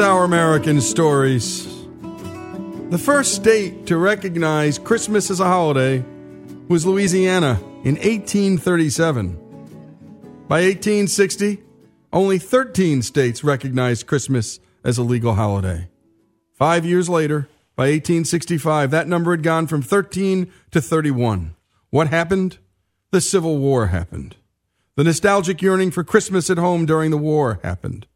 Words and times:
Our 0.00 0.24
American 0.24 0.80
Stories. 0.80 1.66
The 2.88 2.98
first 2.98 3.34
state 3.34 3.86
to 3.86 3.98
recognize 3.98 4.78
Christmas 4.78 5.30
as 5.30 5.40
a 5.40 5.44
holiday 5.44 6.02
was 6.68 6.86
Louisiana 6.86 7.60
in 7.84 7.96
1837. 7.96 9.36
By 10.48 10.62
1860, 10.62 11.62
only 12.14 12.38
13 12.38 13.02
states 13.02 13.44
recognized 13.44 14.06
Christmas 14.06 14.58
as 14.82 14.96
a 14.96 15.02
legal 15.02 15.34
holiday. 15.34 15.88
Five 16.54 16.86
years 16.86 17.10
later, 17.10 17.48
by 17.76 17.84
1865, 17.84 18.90
that 18.90 19.06
number 19.06 19.32
had 19.32 19.42
gone 19.42 19.66
from 19.66 19.82
13 19.82 20.50
to 20.70 20.80
31. 20.80 21.54
What 21.90 22.08
happened? 22.08 22.56
The 23.10 23.20
Civil 23.20 23.58
War 23.58 23.88
happened. 23.88 24.36
The 24.96 25.04
nostalgic 25.04 25.60
yearning 25.60 25.90
for 25.90 26.04
Christmas 26.04 26.48
at 26.48 26.58
home 26.58 26.86
during 26.86 27.10
the 27.10 27.18
war 27.18 27.60
happened. 27.62 28.06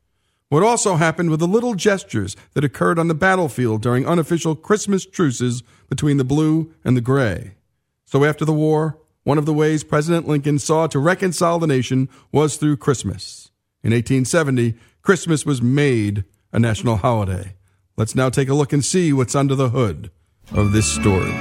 What 0.55 0.63
also 0.63 0.95
happened 0.95 1.31
were 1.31 1.37
the 1.37 1.49
little 1.49 1.75
gestures 1.75 2.37
that 2.53 2.63
occurred 2.63 2.97
on 2.97 3.09
the 3.09 3.15
battlefield 3.15 3.83
during 3.83 4.07
unofficial 4.07 4.55
Christmas 4.55 5.05
truces 5.05 5.65
between 5.89 6.17
the 6.17 6.23
blue 6.23 6.73
and 6.85 6.97
the 6.97 7.01
gray. 7.01 7.57
So 8.05 8.23
after 8.25 8.45
the 8.45 8.53
war, 8.53 9.01
one 9.25 9.37
of 9.37 9.47
the 9.47 9.53
ways 9.53 9.83
President 9.83 10.29
Lincoln 10.29 10.61
saw 10.61 10.87
to 10.87 11.01
reconcile 11.01 11.59
the 11.59 11.67
nation 11.67 12.09
was 12.31 12.57
through 12.57 12.77
Christmas. 12.77 13.51
In 13.83 13.91
1870, 13.91 14.77
Christmas 15.03 15.45
was 15.45 15.61
made 15.61 16.23
a 16.53 16.61
national 16.61 16.99
holiday. 16.99 17.57
Let's 17.97 18.15
now 18.15 18.29
take 18.29 18.49
a 18.49 18.55
look 18.55 18.73
and 18.73 18.85
see 18.85 19.13
what's 19.13 19.35
under 19.35 19.57
the 19.57 19.71
hood 19.71 20.13
of 20.53 20.71
this 20.71 20.87
story. 20.87 21.35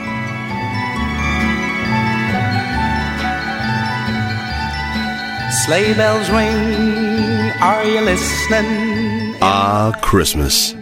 Sleigh 5.65 5.93
bells 5.93 6.31
ring, 6.31 7.51
are 7.61 7.85
you 7.85 8.01
listening? 8.01 8.92
Ah, 9.45 9.91
Christmas. 10.01 10.73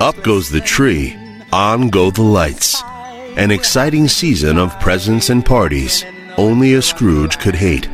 Up 0.00 0.20
goes 0.24 0.50
the 0.50 0.60
tree, 0.60 1.16
on 1.52 1.90
go 1.90 2.10
the 2.10 2.22
lights. 2.22 2.82
An 3.36 3.52
exciting 3.52 4.08
season 4.08 4.58
of 4.58 4.80
presents 4.80 5.30
and 5.30 5.46
parties 5.46 6.04
only 6.36 6.74
a 6.74 6.82
Scrooge 6.82 7.38
could 7.38 7.54
hate. 7.54 7.88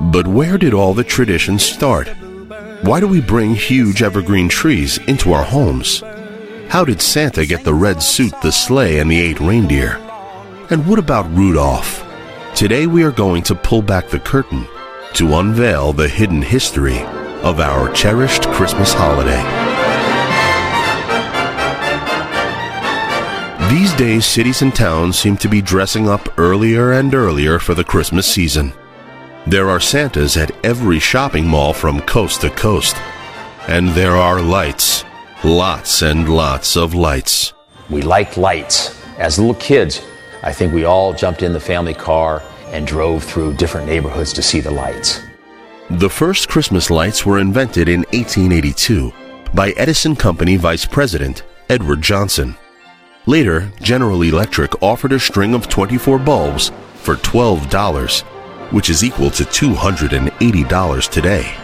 But 0.00 0.28
where 0.28 0.56
did 0.56 0.74
all 0.74 0.94
the 0.94 1.02
traditions 1.02 1.64
start? 1.64 2.06
Why 2.82 3.00
do 3.00 3.08
we 3.08 3.20
bring 3.20 3.56
huge 3.56 4.00
evergreen 4.00 4.48
trees 4.48 4.98
into 5.08 5.32
our 5.32 5.42
homes? 5.42 6.04
How 6.68 6.84
did 6.84 7.02
Santa 7.02 7.44
get 7.46 7.64
the 7.64 7.74
red 7.74 8.04
suit, 8.04 8.32
the 8.42 8.52
sleigh, 8.52 9.00
and 9.00 9.10
the 9.10 9.20
eight 9.20 9.40
reindeer? 9.40 9.96
And 10.70 10.86
what 10.86 11.00
about 11.00 11.28
Rudolph? 11.34 12.04
Today 12.54 12.86
we 12.86 13.02
are 13.02 13.10
going 13.10 13.42
to 13.42 13.56
pull 13.56 13.82
back 13.82 14.08
the 14.08 14.20
curtain 14.20 14.68
to 15.14 15.34
unveil 15.34 15.92
the 15.92 16.06
hidden 16.06 16.42
history 16.42 17.04
of 17.46 17.60
our 17.60 17.88
cherished 17.92 18.48
Christmas 18.48 18.92
holiday. 18.92 19.40
These 23.70 23.92
days, 23.94 24.26
cities 24.26 24.62
and 24.62 24.74
towns 24.74 25.16
seem 25.16 25.36
to 25.36 25.48
be 25.48 25.62
dressing 25.62 26.08
up 26.08 26.36
earlier 26.40 26.90
and 26.90 27.14
earlier 27.14 27.60
for 27.60 27.74
the 27.74 27.84
Christmas 27.84 28.26
season. 28.26 28.72
There 29.46 29.70
are 29.70 29.78
Santas 29.78 30.36
at 30.36 30.50
every 30.64 30.98
shopping 30.98 31.46
mall 31.46 31.72
from 31.72 32.00
coast 32.00 32.40
to 32.40 32.50
coast. 32.50 32.96
And 33.68 33.90
there 33.90 34.16
are 34.16 34.40
lights. 34.40 35.04
Lots 35.44 36.02
and 36.02 36.28
lots 36.28 36.76
of 36.76 36.94
lights. 36.94 37.52
We 37.88 38.02
liked 38.02 38.36
lights. 38.36 39.00
As 39.18 39.38
little 39.38 39.54
kids, 39.54 40.04
I 40.42 40.52
think 40.52 40.72
we 40.72 40.84
all 40.84 41.12
jumped 41.12 41.42
in 41.42 41.52
the 41.52 41.60
family 41.60 41.94
car 41.94 42.42
and 42.72 42.88
drove 42.88 43.22
through 43.22 43.54
different 43.54 43.86
neighborhoods 43.86 44.32
to 44.32 44.42
see 44.42 44.58
the 44.58 44.72
lights. 44.72 45.25
The 45.90 46.10
first 46.10 46.48
Christmas 46.48 46.90
lights 46.90 47.24
were 47.24 47.38
invented 47.38 47.88
in 47.88 48.00
1882 48.12 49.12
by 49.54 49.70
Edison 49.76 50.16
Company 50.16 50.56
Vice 50.56 50.84
President 50.84 51.44
Edward 51.68 52.02
Johnson. 52.02 52.56
Later, 53.26 53.70
General 53.80 54.22
Electric 54.22 54.82
offered 54.82 55.12
a 55.12 55.20
string 55.20 55.54
of 55.54 55.68
24 55.68 56.18
bulbs 56.18 56.72
for 56.96 57.14
$12, 57.14 58.22
which 58.72 58.90
is 58.90 59.04
equal 59.04 59.30
to 59.30 59.44
$280 59.44 61.08
today. 61.08 61.54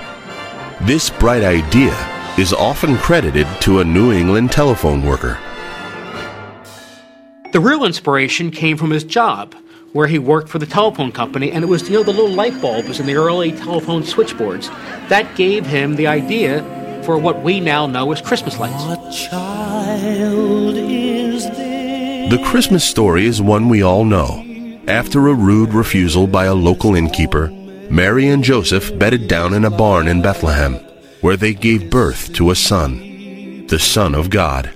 This 0.82 1.10
bright 1.10 1.42
idea 1.42 1.92
is 2.38 2.52
often 2.52 2.98
credited 2.98 3.48
to 3.62 3.80
a 3.80 3.84
New 3.84 4.12
England 4.12 4.52
telephone 4.52 5.02
worker. 5.02 5.36
The 7.50 7.58
real 7.60 7.84
inspiration 7.84 8.52
came 8.52 8.76
from 8.76 8.90
his 8.90 9.02
job, 9.02 9.56
where 9.92 10.06
he 10.06 10.18
worked 10.18 10.48
for 10.48 10.58
the 10.58 10.66
telephone 10.66 11.12
company, 11.12 11.50
and 11.52 11.62
it 11.62 11.66
was 11.68 11.88
you 11.88 11.96
know 11.96 12.02
the 12.02 12.12
little 12.12 12.30
light 12.30 12.60
bulbs 12.60 12.98
in 12.98 13.06
the 13.06 13.14
early 13.14 13.52
telephone 13.52 14.04
switchboards 14.04 14.68
that 15.08 15.36
gave 15.36 15.66
him 15.66 15.96
the 15.96 16.06
idea 16.06 16.62
for 17.04 17.18
what 17.18 17.42
we 17.42 17.60
now 17.60 17.86
know 17.86 18.10
as 18.12 18.20
Christmas 18.20 18.58
lights. 18.58 19.28
The 22.30 22.42
Christmas 22.44 22.84
story 22.84 23.26
is 23.26 23.42
one 23.42 23.68
we 23.68 23.82
all 23.82 24.04
know. 24.04 24.44
After 24.88 25.28
a 25.28 25.34
rude 25.34 25.74
refusal 25.74 26.26
by 26.26 26.46
a 26.46 26.54
local 26.54 26.94
innkeeper, 26.94 27.48
Mary 27.90 28.28
and 28.28 28.42
Joseph 28.42 28.98
bedded 28.98 29.28
down 29.28 29.52
in 29.52 29.64
a 29.64 29.70
barn 29.70 30.08
in 30.08 30.22
Bethlehem, 30.22 30.74
where 31.20 31.36
they 31.36 31.52
gave 31.52 31.90
birth 31.90 32.32
to 32.34 32.50
a 32.50 32.56
son, 32.56 33.66
the 33.66 33.78
Son 33.78 34.14
of 34.14 34.30
God. 34.30 34.70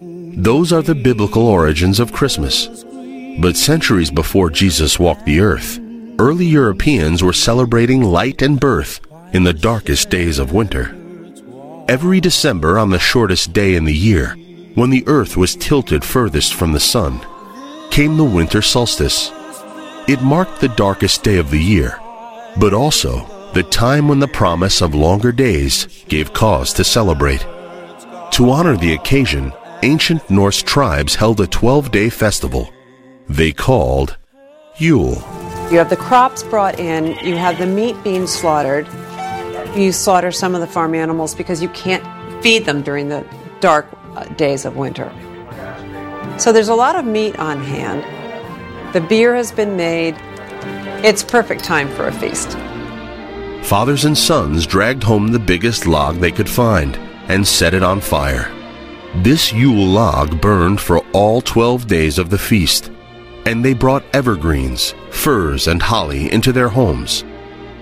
Those 0.00 0.72
are 0.72 0.82
the 0.82 0.94
biblical 0.94 1.48
origins 1.48 1.98
of 1.98 2.12
Christmas. 2.12 2.84
But 3.38 3.56
centuries 3.56 4.10
before 4.10 4.50
Jesus 4.50 4.98
walked 4.98 5.24
the 5.24 5.40
earth, 5.40 5.78
early 6.18 6.44
Europeans 6.44 7.22
were 7.22 7.32
celebrating 7.32 8.02
light 8.02 8.42
and 8.42 8.58
birth 8.58 9.00
in 9.32 9.44
the 9.44 9.52
darkest 9.52 10.10
days 10.10 10.38
of 10.38 10.52
winter. 10.52 10.94
Every 11.88 12.20
December, 12.20 12.78
on 12.78 12.90
the 12.90 12.98
shortest 12.98 13.52
day 13.52 13.76
in 13.76 13.84
the 13.84 13.94
year, 13.94 14.36
when 14.74 14.90
the 14.90 15.04
earth 15.06 15.36
was 15.36 15.56
tilted 15.56 16.04
furthest 16.04 16.54
from 16.54 16.72
the 16.72 16.80
sun, 16.80 17.20
came 17.90 18.16
the 18.16 18.24
winter 18.24 18.62
solstice. 18.62 19.30
It 20.06 20.22
marked 20.22 20.60
the 20.60 20.68
darkest 20.68 21.22
day 21.22 21.38
of 21.38 21.50
the 21.50 21.62
year, 21.62 21.98
but 22.58 22.74
also 22.74 23.26
the 23.54 23.62
time 23.62 24.08
when 24.08 24.18
the 24.18 24.28
promise 24.28 24.82
of 24.82 24.94
longer 24.94 25.32
days 25.32 26.04
gave 26.08 26.32
cause 26.32 26.72
to 26.74 26.84
celebrate. 26.84 27.40
To 28.32 28.50
honor 28.50 28.76
the 28.76 28.94
occasion, 28.94 29.52
ancient 29.82 30.28
Norse 30.30 30.62
tribes 30.62 31.14
held 31.14 31.40
a 31.40 31.46
12 31.46 31.90
day 31.90 32.10
festival 32.10 32.70
they 33.30 33.52
called 33.52 34.16
Yule. 34.76 35.14
You 35.70 35.78
have 35.78 35.88
the 35.88 35.96
crops 35.96 36.42
brought 36.42 36.80
in, 36.80 37.16
you 37.24 37.36
have 37.36 37.58
the 37.58 37.66
meat 37.66 37.96
being 38.02 38.26
slaughtered. 38.26 38.88
You 39.76 39.92
slaughter 39.92 40.32
some 40.32 40.56
of 40.56 40.60
the 40.60 40.66
farm 40.66 40.96
animals 40.96 41.34
because 41.34 41.62
you 41.62 41.68
can't 41.68 42.02
feed 42.42 42.64
them 42.64 42.82
during 42.82 43.08
the 43.08 43.24
dark 43.60 43.86
uh, 44.16 44.24
days 44.34 44.64
of 44.64 44.76
winter. 44.76 45.12
So 46.38 46.50
there's 46.50 46.68
a 46.68 46.74
lot 46.74 46.96
of 46.96 47.04
meat 47.04 47.38
on 47.38 47.60
hand. 47.60 48.02
The 48.92 49.00
beer 49.00 49.36
has 49.36 49.52
been 49.52 49.76
made. 49.76 50.16
It's 51.04 51.22
perfect 51.22 51.62
time 51.62 51.88
for 51.90 52.08
a 52.08 52.12
feast. 52.12 52.58
Fathers 53.62 54.06
and 54.06 54.18
sons 54.18 54.66
dragged 54.66 55.04
home 55.04 55.28
the 55.28 55.38
biggest 55.38 55.86
log 55.86 56.16
they 56.16 56.32
could 56.32 56.48
find 56.48 56.96
and 57.28 57.46
set 57.46 57.74
it 57.74 57.84
on 57.84 58.00
fire. 58.00 58.50
This 59.16 59.52
Yule 59.52 59.86
log 59.86 60.40
burned 60.40 60.80
for 60.80 60.98
all 61.12 61.40
12 61.40 61.86
days 61.86 62.18
of 62.18 62.30
the 62.30 62.38
feast, 62.38 62.90
and 63.46 63.64
they 63.64 63.74
brought 63.74 64.04
evergreens, 64.12 64.94
firs, 65.10 65.68
and 65.68 65.82
holly 65.82 66.32
into 66.32 66.52
their 66.52 66.68
homes. 66.68 67.24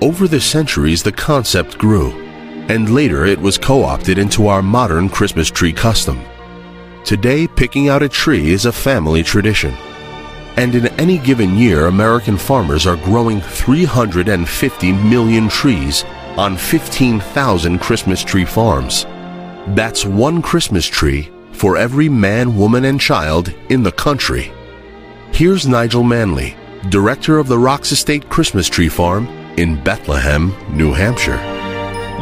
Over 0.00 0.28
the 0.28 0.40
centuries, 0.40 1.02
the 1.02 1.12
concept 1.12 1.78
grew, 1.78 2.12
and 2.68 2.94
later 2.94 3.24
it 3.24 3.38
was 3.38 3.58
co 3.58 3.82
opted 3.82 4.18
into 4.18 4.46
our 4.46 4.62
modern 4.62 5.08
Christmas 5.08 5.50
tree 5.50 5.72
custom. 5.72 6.20
Today, 7.04 7.48
picking 7.48 7.88
out 7.88 8.02
a 8.02 8.08
tree 8.08 8.50
is 8.50 8.66
a 8.66 8.72
family 8.72 9.22
tradition. 9.22 9.74
And 10.56 10.74
in 10.74 10.88
any 10.98 11.18
given 11.18 11.56
year, 11.56 11.86
American 11.86 12.36
farmers 12.36 12.86
are 12.86 12.96
growing 12.96 13.40
350 13.40 14.92
million 14.92 15.48
trees 15.48 16.04
on 16.36 16.56
15,000 16.56 17.78
Christmas 17.78 18.22
tree 18.22 18.44
farms. 18.44 19.04
That's 19.74 20.04
one 20.04 20.42
Christmas 20.42 20.86
tree 20.86 21.30
for 21.52 21.76
every 21.76 22.08
man, 22.08 22.56
woman, 22.56 22.84
and 22.84 23.00
child 23.00 23.52
in 23.68 23.82
the 23.82 23.92
country. 23.92 24.52
Here's 25.38 25.68
Nigel 25.68 26.02
Manley, 26.02 26.56
director 26.88 27.38
of 27.38 27.46
the 27.46 27.60
Rocks 27.60 27.92
Estate 27.92 28.28
Christmas 28.28 28.68
Tree 28.68 28.88
Farm 28.88 29.28
in 29.56 29.80
Bethlehem, 29.84 30.52
New 30.76 30.92
Hampshire. 30.92 31.36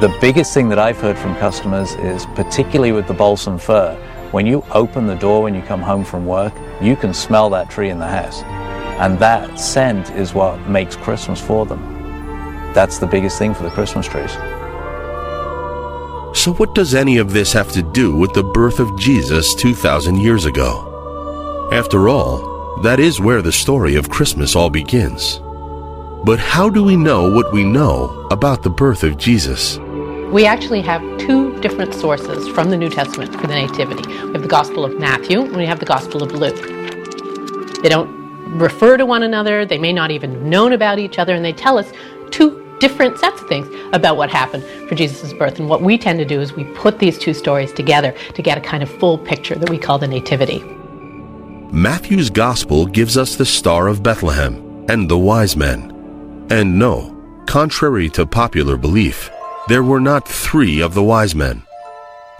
The 0.02 0.14
biggest 0.20 0.52
thing 0.52 0.68
that 0.68 0.78
I've 0.78 0.98
heard 0.98 1.16
from 1.16 1.34
customers 1.36 1.94
is, 1.94 2.26
particularly 2.34 2.92
with 2.92 3.06
the 3.06 3.14
balsam 3.14 3.56
fir, 3.56 3.94
when 4.32 4.44
you 4.44 4.62
open 4.72 5.06
the 5.06 5.14
door 5.14 5.42
when 5.42 5.54
you 5.54 5.62
come 5.62 5.80
home 5.80 6.04
from 6.04 6.26
work, 6.26 6.52
you 6.82 6.94
can 6.94 7.14
smell 7.14 7.48
that 7.48 7.70
tree 7.70 7.88
in 7.88 7.98
the 7.98 8.06
house. 8.06 8.42
And 9.00 9.18
that 9.18 9.58
scent 9.58 10.10
is 10.10 10.34
what 10.34 10.68
makes 10.68 10.94
Christmas 10.94 11.40
for 11.40 11.64
them. 11.64 11.80
That's 12.74 12.98
the 12.98 13.06
biggest 13.06 13.38
thing 13.38 13.54
for 13.54 13.62
the 13.62 13.70
Christmas 13.70 14.06
trees. 14.06 14.32
So, 16.38 16.52
what 16.58 16.74
does 16.74 16.94
any 16.94 17.16
of 17.16 17.32
this 17.32 17.54
have 17.54 17.72
to 17.72 17.82
do 17.82 18.14
with 18.14 18.34
the 18.34 18.44
birth 18.44 18.78
of 18.78 18.98
Jesus 18.98 19.54
2,000 19.54 20.16
years 20.20 20.44
ago? 20.44 21.70
After 21.72 22.10
all, 22.10 22.55
that 22.82 23.00
is 23.00 23.20
where 23.20 23.42
the 23.42 23.52
story 23.52 23.96
of 23.96 24.10
Christmas 24.10 24.54
all 24.54 24.70
begins. 24.70 25.40
But 26.24 26.38
how 26.38 26.68
do 26.68 26.82
we 26.82 26.96
know 26.96 27.30
what 27.30 27.52
we 27.52 27.64
know 27.64 28.26
about 28.30 28.62
the 28.62 28.70
birth 28.70 29.02
of 29.02 29.16
Jesus? 29.16 29.78
We 30.30 30.44
actually 30.44 30.82
have 30.82 31.00
two 31.18 31.58
different 31.60 31.94
sources 31.94 32.48
from 32.48 32.70
the 32.70 32.76
New 32.76 32.90
Testament 32.90 33.32
for 33.34 33.46
the 33.46 33.54
Nativity. 33.54 34.06
We 34.08 34.32
have 34.32 34.42
the 34.42 34.48
Gospel 34.48 34.84
of 34.84 34.98
Matthew 34.98 35.42
and 35.42 35.56
we 35.56 35.64
have 35.66 35.80
the 35.80 35.86
Gospel 35.86 36.22
of 36.22 36.32
Luke. 36.32 36.56
They 37.82 37.88
don't 37.88 38.10
refer 38.58 38.96
to 38.96 39.06
one 39.06 39.22
another, 39.22 39.64
they 39.64 39.78
may 39.78 39.92
not 39.92 40.10
even 40.10 40.32
have 40.32 40.42
known 40.42 40.72
about 40.72 40.98
each 40.98 41.18
other, 41.18 41.34
and 41.34 41.44
they 41.44 41.52
tell 41.52 41.78
us 41.78 41.90
two 42.30 42.62
different 42.80 43.18
sets 43.18 43.40
of 43.40 43.48
things 43.48 43.68
about 43.92 44.16
what 44.16 44.28
happened 44.28 44.64
for 44.88 44.94
Jesus' 44.94 45.32
birth. 45.32 45.58
And 45.58 45.68
what 45.68 45.80
we 45.80 45.96
tend 45.96 46.18
to 46.18 46.24
do 46.24 46.40
is 46.40 46.52
we 46.52 46.64
put 46.74 46.98
these 46.98 47.18
two 47.18 47.32
stories 47.32 47.72
together 47.72 48.14
to 48.34 48.42
get 48.42 48.58
a 48.58 48.60
kind 48.60 48.82
of 48.82 48.90
full 48.90 49.16
picture 49.16 49.54
that 49.54 49.70
we 49.70 49.78
call 49.78 49.98
the 49.98 50.08
Nativity. 50.08 50.75
Matthew's 51.76 52.30
Gospel 52.30 52.86
gives 52.86 53.18
us 53.18 53.36
the 53.36 53.44
Star 53.44 53.86
of 53.86 54.02
Bethlehem 54.02 54.86
and 54.88 55.10
the 55.10 55.18
wise 55.18 55.58
men. 55.58 56.46
And 56.48 56.78
no, 56.78 57.42
contrary 57.46 58.08
to 58.16 58.24
popular 58.24 58.78
belief, 58.78 59.30
there 59.68 59.82
were 59.82 60.00
not 60.00 60.26
three 60.26 60.80
of 60.80 60.94
the 60.94 61.02
wise 61.02 61.34
men. 61.34 61.62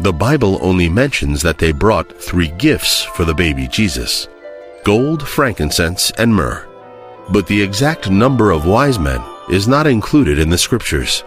The 0.01 0.15
Bible 0.15 0.59
only 0.63 0.89
mentions 0.89 1.43
that 1.43 1.59
they 1.59 1.73
brought 1.73 2.19
three 2.19 2.49
gifts 2.53 3.03
for 3.03 3.27
the 3.27 3.35
baby 3.35 3.69
Jesus 3.69 4.27
gold, 4.85 5.29
frankincense, 5.29 6.11
and 6.13 6.35
myrrh. 6.35 6.67
But 7.31 7.47
the 7.47 7.61
exact 7.61 8.11
number 8.11 8.53
of 8.53 8.65
wise 8.65 8.99
men 8.99 9.21
is 9.51 9.69
not 9.69 9.87
included 9.87 10.39
in 10.39 10.49
the 10.49 10.57
scriptures. 10.57 11.23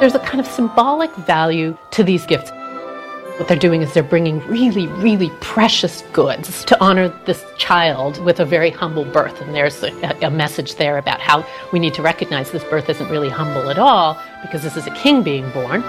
There's 0.00 0.14
a 0.14 0.18
kind 0.18 0.38
of 0.38 0.46
symbolic 0.46 1.14
value 1.16 1.78
to 1.92 2.04
these 2.04 2.26
gifts. 2.26 2.50
What 3.40 3.48
they're 3.48 3.56
doing 3.56 3.80
is 3.80 3.94
they're 3.94 4.02
bringing 4.02 4.46
really, 4.48 4.86
really 4.86 5.30
precious 5.40 6.02
goods 6.12 6.62
to 6.66 6.78
honor 6.78 7.08
this 7.24 7.42
child 7.56 8.22
with 8.22 8.38
a 8.38 8.44
very 8.44 8.68
humble 8.68 9.06
birth. 9.06 9.40
And 9.40 9.54
there's 9.54 9.82
a, 9.82 9.90
a, 10.20 10.30
message 10.30 10.74
there 10.74 10.98
about 10.98 11.22
how 11.22 11.46
we 11.72 11.78
need 11.78 11.94
to 11.94 12.02
recognize 12.02 12.50
this 12.50 12.62
birth 12.64 12.90
isn't 12.90 13.08
really 13.08 13.30
humble 13.30 13.70
at 13.70 13.78
all 13.78 14.20
because 14.42 14.62
this 14.62 14.76
is 14.76 14.86
a 14.86 14.90
king 14.90 15.22
being 15.22 15.50
born. 15.52 15.80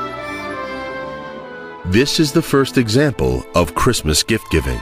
This 1.91 2.21
is 2.21 2.31
the 2.31 2.41
first 2.41 2.77
example 2.77 3.45
of 3.53 3.75
Christmas 3.75 4.23
gift 4.23 4.49
giving. 4.49 4.79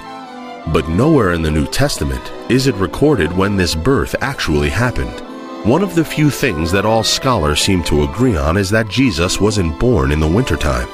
But 0.72 0.88
nowhere 0.90 1.34
in 1.34 1.42
the 1.42 1.50
New 1.50 1.66
Testament 1.66 2.32
is 2.52 2.68
it 2.68 2.76
recorded 2.76 3.36
when 3.36 3.56
this 3.56 3.74
birth 3.74 4.14
actually 4.22 4.70
happened. 4.70 5.20
One 5.68 5.82
of 5.82 5.96
the 5.96 6.06
few 6.06 6.30
things 6.30 6.72
that 6.74 6.86
all 6.86 7.04
scholars 7.04 7.62
seem 7.62 7.84
to 7.86 8.04
agree 8.04 8.38
on 8.38 8.58
is 8.58 8.70
that 8.70 8.90
Jesus 8.90 9.42
wasn't 9.42 9.80
born 9.80 10.12
in 10.12 10.20
the 10.20 10.28
wintertime. 10.28 10.88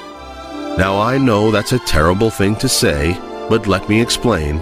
Now 0.78 1.00
I 1.00 1.18
know 1.18 1.52
that's 1.52 1.72
a 1.72 1.80
terrible 1.80 2.30
thing 2.30 2.58
to 2.58 2.68
say, 2.68 3.14
but 3.48 3.66
let 3.66 3.88
me 3.88 4.02
explain. 4.02 4.58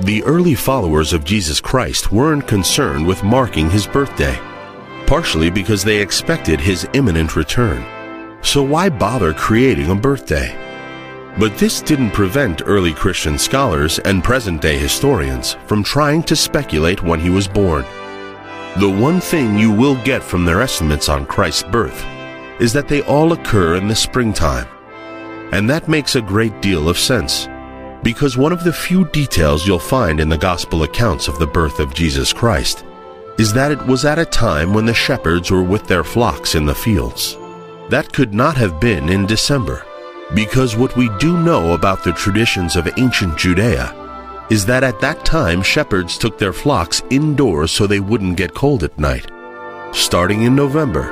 The 0.00 0.22
early 0.24 0.54
followers 0.54 1.14
of 1.14 1.24
Jesus 1.24 1.58
Christ 1.58 2.12
weren't 2.12 2.46
concerned 2.46 3.06
with 3.06 3.24
marking 3.24 3.70
his 3.70 3.86
birthday, 3.86 4.38
partially 5.06 5.48
because 5.48 5.82
they 5.82 6.02
expected 6.02 6.60
his 6.60 6.86
imminent 6.92 7.34
return. 7.34 7.82
So 8.42 8.62
why 8.62 8.90
bother 8.90 9.32
creating 9.32 9.90
a 9.90 9.94
birthday? 9.94 10.54
But 11.38 11.56
this 11.56 11.80
didn't 11.80 12.10
prevent 12.10 12.60
early 12.66 12.92
Christian 12.92 13.38
scholars 13.38 13.98
and 14.00 14.22
present 14.22 14.60
day 14.60 14.76
historians 14.76 15.54
from 15.66 15.82
trying 15.82 16.24
to 16.24 16.36
speculate 16.36 17.02
when 17.02 17.20
he 17.20 17.30
was 17.30 17.48
born. 17.48 17.86
The 18.76 18.90
one 18.90 19.20
thing 19.20 19.58
you 19.58 19.72
will 19.72 19.96
get 20.04 20.22
from 20.22 20.44
their 20.44 20.60
estimates 20.60 21.08
on 21.08 21.24
Christ's 21.24 21.62
birth 21.62 22.04
is 22.60 22.74
that 22.74 22.86
they 22.86 23.00
all 23.04 23.32
occur 23.32 23.76
in 23.76 23.88
the 23.88 23.96
springtime. 23.96 24.66
And 25.52 25.68
that 25.70 25.88
makes 25.88 26.16
a 26.16 26.22
great 26.22 26.60
deal 26.60 26.88
of 26.88 26.98
sense, 26.98 27.48
because 28.02 28.36
one 28.36 28.52
of 28.52 28.64
the 28.64 28.72
few 28.72 29.04
details 29.06 29.66
you'll 29.66 29.78
find 29.78 30.20
in 30.20 30.28
the 30.28 30.38
Gospel 30.38 30.82
accounts 30.82 31.28
of 31.28 31.38
the 31.38 31.46
birth 31.46 31.80
of 31.80 31.94
Jesus 31.94 32.32
Christ 32.32 32.84
is 33.38 33.52
that 33.52 33.72
it 33.72 33.86
was 33.86 34.04
at 34.04 34.18
a 34.18 34.24
time 34.24 34.72
when 34.72 34.86
the 34.86 34.94
shepherds 34.94 35.50
were 35.50 35.62
with 35.62 35.86
their 35.86 36.04
flocks 36.04 36.54
in 36.54 36.64
the 36.64 36.74
fields. 36.74 37.36
That 37.90 38.12
could 38.12 38.34
not 38.34 38.56
have 38.56 38.80
been 38.80 39.08
in 39.08 39.26
December 39.26 39.84
because 40.34 40.76
what 40.76 40.96
we 40.96 41.08
do 41.18 41.38
know 41.38 41.74
about 41.74 42.02
the 42.02 42.12
traditions 42.12 42.74
of 42.74 42.88
ancient 42.98 43.38
Judea 43.38 43.94
is 44.50 44.66
that 44.66 44.84
at 44.84 45.00
that 45.00 45.24
time 45.24 45.62
shepherds 45.62 46.18
took 46.18 46.38
their 46.38 46.52
flocks 46.52 47.02
indoors 47.10 47.70
so 47.70 47.86
they 47.86 48.00
wouldn't 48.00 48.36
get 48.36 48.54
cold 48.54 48.82
at 48.82 48.98
night, 48.98 49.30
starting 49.92 50.42
in 50.42 50.54
November, 50.54 51.10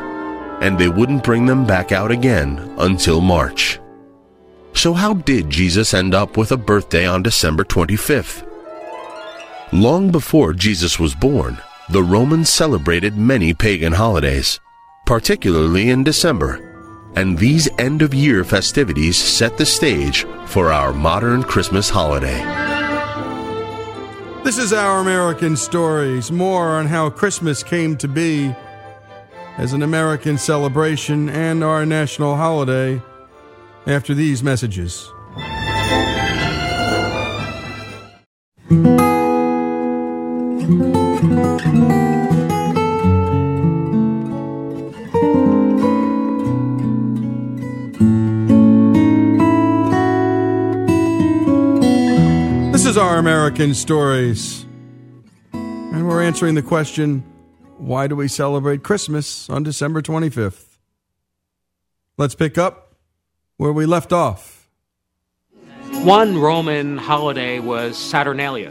and 0.61 0.79
they 0.79 0.89
wouldn't 0.89 1.25
bring 1.25 1.47
them 1.47 1.67
back 1.67 1.93
out 1.93 2.11
again 2.11 2.75
until 2.79 3.21
March. 3.21 3.81
So, 4.75 4.93
how 4.93 5.15
did 5.15 5.51
Jesus 5.51 5.95
end 5.95 6.15
up 6.15 6.37
with 6.37 6.53
a 6.53 6.57
birthday 6.57 7.07
on 7.07 7.23
December 7.23 7.65
25th? 7.65 8.47
Long 9.73 10.11
before 10.11 10.53
Jesus 10.53 10.99
was 10.99 11.15
born, 11.15 11.59
the 11.89 12.03
Romans 12.03 12.51
celebrated 12.51 13.17
many 13.17 13.55
pagan 13.55 13.93
holidays, 13.93 14.61
particularly 15.07 15.91
in 15.91 16.05
December 16.05 16.71
and 17.17 17.39
these 17.39 17.69
end 17.79 18.03
of 18.03 18.13
year 18.13 18.45
festivities 18.45 19.17
set 19.17 19.57
the 19.57 19.67
stage 19.67 20.25
for 20.47 20.73
our 20.73 20.93
modern 20.93 21.43
Christmas 21.43 21.89
holiday. 21.89 22.39
This 24.43 24.59
is 24.59 24.73
Our 24.73 25.01
American 25.01 25.57
Stories, 25.57 26.31
more 26.31 26.71
on 26.71 26.87
how 26.87 27.09
Christmas 27.11 27.63
came 27.63 27.97
to 27.99 28.09
be 28.09 28.55
as 29.57 29.73
an 29.73 29.83
American 29.83 30.37
celebration 30.37 31.29
and 31.29 31.63
our 31.63 31.87
national 31.87 32.37
holiday 32.37 33.01
after 33.87 34.15
these 34.15 34.43
messages. 34.43 35.13
This 52.73 52.87
is 52.87 52.97
Our 52.97 53.19
American 53.19 53.75
Stories. 53.75 54.67
And 55.53 56.09
we're 56.09 56.23
answering 56.23 56.55
the 56.55 56.63
question 56.63 57.23
why 57.79 58.07
do 58.07 58.17
we 58.17 58.29
celebrate 58.29 58.83
Christmas 58.83 59.49
on 59.51 59.63
December 59.63 60.01
25th? 60.01 60.79
Let's 62.17 62.35
pick 62.35 62.57
up 62.57 62.84
where 63.57 63.73
we 63.73 63.87
left 63.87 64.13
off. 64.13 64.69
One 66.03 66.39
Roman 66.39 66.99
holiday 66.99 67.61
was 67.61 67.97
Saturnalia, 67.97 68.71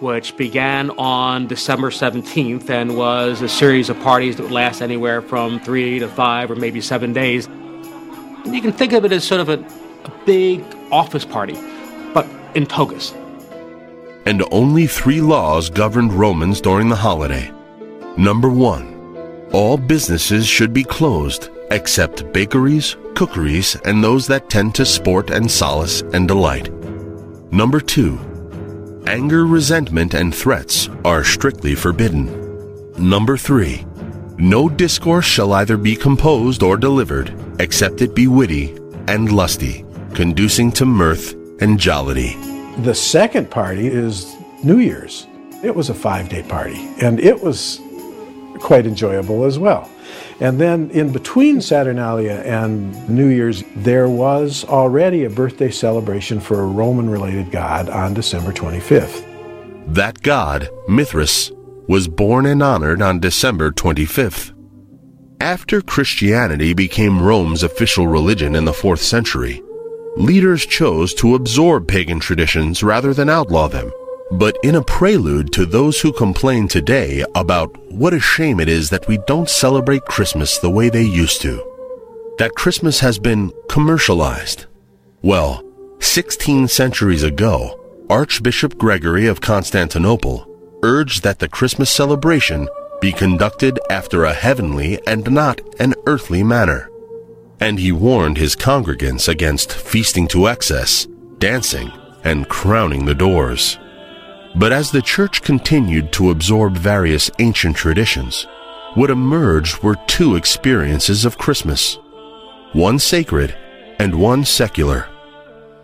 which 0.00 0.36
began 0.36 0.90
on 0.90 1.46
December 1.46 1.90
17th 1.90 2.68
and 2.70 2.96
was 2.96 3.40
a 3.42 3.48
series 3.48 3.88
of 3.88 4.00
parties 4.00 4.36
that 4.36 4.44
would 4.44 4.52
last 4.52 4.80
anywhere 4.80 5.22
from 5.22 5.60
three 5.60 5.98
to 5.98 6.08
five 6.08 6.50
or 6.50 6.56
maybe 6.56 6.80
seven 6.80 7.12
days. 7.12 7.46
And 7.46 8.54
you 8.54 8.60
can 8.60 8.72
think 8.72 8.92
of 8.92 9.04
it 9.04 9.12
as 9.12 9.24
sort 9.24 9.40
of 9.40 9.48
a, 9.48 9.58
a 10.04 10.12
big 10.26 10.64
office 10.90 11.24
party, 11.24 11.56
but 12.12 12.26
in 12.54 12.66
togas 12.66 13.14
and 14.26 14.44
only 14.50 14.86
three 14.86 15.20
laws 15.20 15.68
governed 15.68 16.12
Romans 16.12 16.60
during 16.60 16.88
the 16.88 16.96
holiday. 16.96 17.52
Number 18.16 18.48
one, 18.48 19.48
all 19.52 19.76
businesses 19.76 20.46
should 20.46 20.72
be 20.72 20.84
closed 20.84 21.50
except 21.72 22.32
bakeries, 22.32 22.96
cookeries, 23.14 23.76
and 23.84 24.02
those 24.02 24.26
that 24.26 24.48
tend 24.48 24.74
to 24.74 24.84
sport 24.84 25.30
and 25.30 25.50
solace 25.50 26.02
and 26.12 26.28
delight. 26.28 26.70
Number 27.52 27.80
two, 27.80 28.18
anger, 29.06 29.46
resentment, 29.46 30.14
and 30.14 30.34
threats 30.34 30.88
are 31.04 31.24
strictly 31.24 31.74
forbidden. 31.74 32.26
Number 32.96 33.36
three, 33.36 33.84
no 34.38 34.68
discourse 34.68 35.24
shall 35.24 35.52
either 35.54 35.76
be 35.76 35.96
composed 35.96 36.62
or 36.62 36.76
delivered, 36.76 37.34
except 37.58 38.02
it 38.02 38.14
be 38.14 38.26
witty 38.26 38.76
and 39.08 39.32
lusty, 39.32 39.84
conducing 40.14 40.70
to 40.72 40.84
mirth 40.84 41.34
and 41.60 41.78
jollity. 41.78 42.36
The 42.78 42.94
second 42.94 43.50
party 43.50 43.86
is 43.86 44.34
New 44.62 44.78
Year's. 44.78 45.26
It 45.62 45.74
was 45.74 45.90
a 45.90 45.94
five 45.94 46.28
day 46.28 46.42
party, 46.42 46.88
and 47.00 47.20
it 47.20 47.42
was 47.42 47.80
quite 48.62 48.86
enjoyable 48.86 49.44
as 49.44 49.58
well. 49.58 49.90
And 50.40 50.60
then 50.60 50.90
in 50.90 51.12
between 51.12 51.60
Saturnalia 51.60 52.42
and 52.44 53.08
New 53.08 53.28
Year's, 53.28 53.62
there 53.76 54.08
was 54.08 54.64
already 54.64 55.24
a 55.24 55.30
birthday 55.30 55.70
celebration 55.70 56.40
for 56.40 56.60
a 56.60 56.66
Roman 56.66 57.10
related 57.10 57.50
god 57.50 57.88
on 57.88 58.14
December 58.14 58.52
25th. 58.52 59.28
That 59.86 60.22
god, 60.22 60.68
Mithras, 60.88 61.52
was 61.88 62.08
born 62.08 62.46
and 62.46 62.62
honored 62.62 63.02
on 63.02 63.20
December 63.20 63.70
25th. 63.70 64.52
After 65.40 65.80
Christianity 65.80 66.72
became 66.72 67.20
Rome's 67.20 67.64
official 67.64 68.06
religion 68.06 68.54
in 68.54 68.64
the 68.64 68.72
4th 68.72 69.00
century, 69.00 69.60
leaders 70.16 70.64
chose 70.64 71.12
to 71.14 71.34
absorb 71.34 71.88
pagan 71.88 72.20
traditions 72.20 72.82
rather 72.82 73.12
than 73.12 73.28
outlaw 73.28 73.66
them. 73.68 73.90
But 74.32 74.56
in 74.62 74.76
a 74.76 74.82
prelude 74.82 75.52
to 75.52 75.66
those 75.66 76.00
who 76.00 76.12
complain 76.12 76.66
today 76.66 77.24
about 77.34 77.76
what 77.92 78.14
a 78.14 78.20
shame 78.20 78.60
it 78.60 78.68
is 78.68 78.90
that 78.90 79.06
we 79.06 79.18
don't 79.26 79.48
celebrate 79.48 80.04
Christmas 80.06 80.58
the 80.58 80.70
way 80.70 80.88
they 80.88 81.02
used 81.02 81.42
to, 81.42 81.62
that 82.38 82.54
Christmas 82.54 83.00
has 83.00 83.18
been 83.18 83.52
commercialized. 83.68 84.66
Well, 85.22 85.62
16 86.00 86.68
centuries 86.68 87.22
ago, 87.22 87.78
Archbishop 88.08 88.78
Gregory 88.78 89.26
of 89.26 89.40
Constantinople 89.40 90.48
urged 90.82 91.22
that 91.22 91.38
the 91.38 91.48
Christmas 91.48 91.90
celebration 91.90 92.68
be 93.00 93.12
conducted 93.12 93.78
after 93.90 94.24
a 94.24 94.32
heavenly 94.32 94.98
and 95.06 95.30
not 95.30 95.60
an 95.78 95.94
earthly 96.06 96.42
manner. 96.42 96.88
and 97.60 97.78
he 97.78 97.92
warned 97.92 98.36
his 98.38 98.56
congregants 98.56 99.28
against 99.28 99.72
feasting 99.72 100.26
to 100.26 100.48
excess, 100.48 101.06
dancing, 101.38 101.92
and 102.24 102.48
crowning 102.48 103.04
the 103.04 103.14
doors. 103.14 103.78
But 104.54 104.72
as 104.72 104.90
the 104.90 105.02
church 105.02 105.42
continued 105.42 106.12
to 106.12 106.30
absorb 106.30 106.76
various 106.76 107.30
ancient 107.38 107.76
traditions, 107.76 108.46
what 108.94 109.10
emerged 109.10 109.82
were 109.82 109.96
two 110.06 110.36
experiences 110.36 111.24
of 111.24 111.38
Christmas 111.38 111.98
one 112.72 112.98
sacred 112.98 113.54
and 113.98 114.14
one 114.14 114.44
secular. 114.44 115.06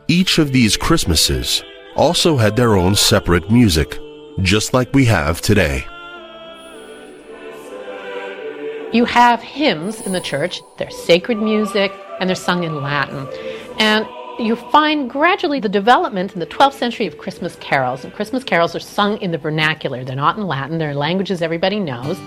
Each 0.06 0.38
of 0.38 0.52
these 0.52 0.76
Christmases 0.76 1.62
also 1.96 2.37
had 2.37 2.56
their 2.56 2.76
own 2.76 2.94
separate 2.94 3.50
music, 3.50 3.98
just 4.40 4.72
like 4.72 4.94
we 4.94 5.04
have 5.04 5.40
today. 5.42 5.84
You 8.90 9.04
have 9.04 9.42
hymns 9.42 10.00
in 10.00 10.12
the 10.12 10.20
church, 10.20 10.62
they're 10.78 10.90
sacred 10.90 11.37
music, 11.38 11.92
and 12.20 12.28
they're 12.28 12.37
sung 12.37 12.64
in 12.64 12.80
Latin. 12.80 13.28
And 13.78 14.06
you 14.38 14.54
find 14.54 15.11
gradually 15.11 15.59
the 15.59 15.68
development 15.68 16.33
in 16.33 16.40
the 16.40 16.47
12th 16.47 16.75
century 16.75 17.07
of 17.07 17.18
Christmas 17.18 17.57
carols. 17.57 18.04
And 18.04 18.12
Christmas 18.12 18.45
carols 18.45 18.75
are 18.75 18.80
sung 18.80 19.21
in 19.21 19.33
the 19.33 19.38
vernacular. 19.38 20.04
They're 20.04 20.16
not 20.16 20.37
in 20.37 20.47
Latin, 20.47 20.78
they're 20.78 20.95
languages 20.95 21.42
everybody 21.42 21.80
knows. 21.80 22.18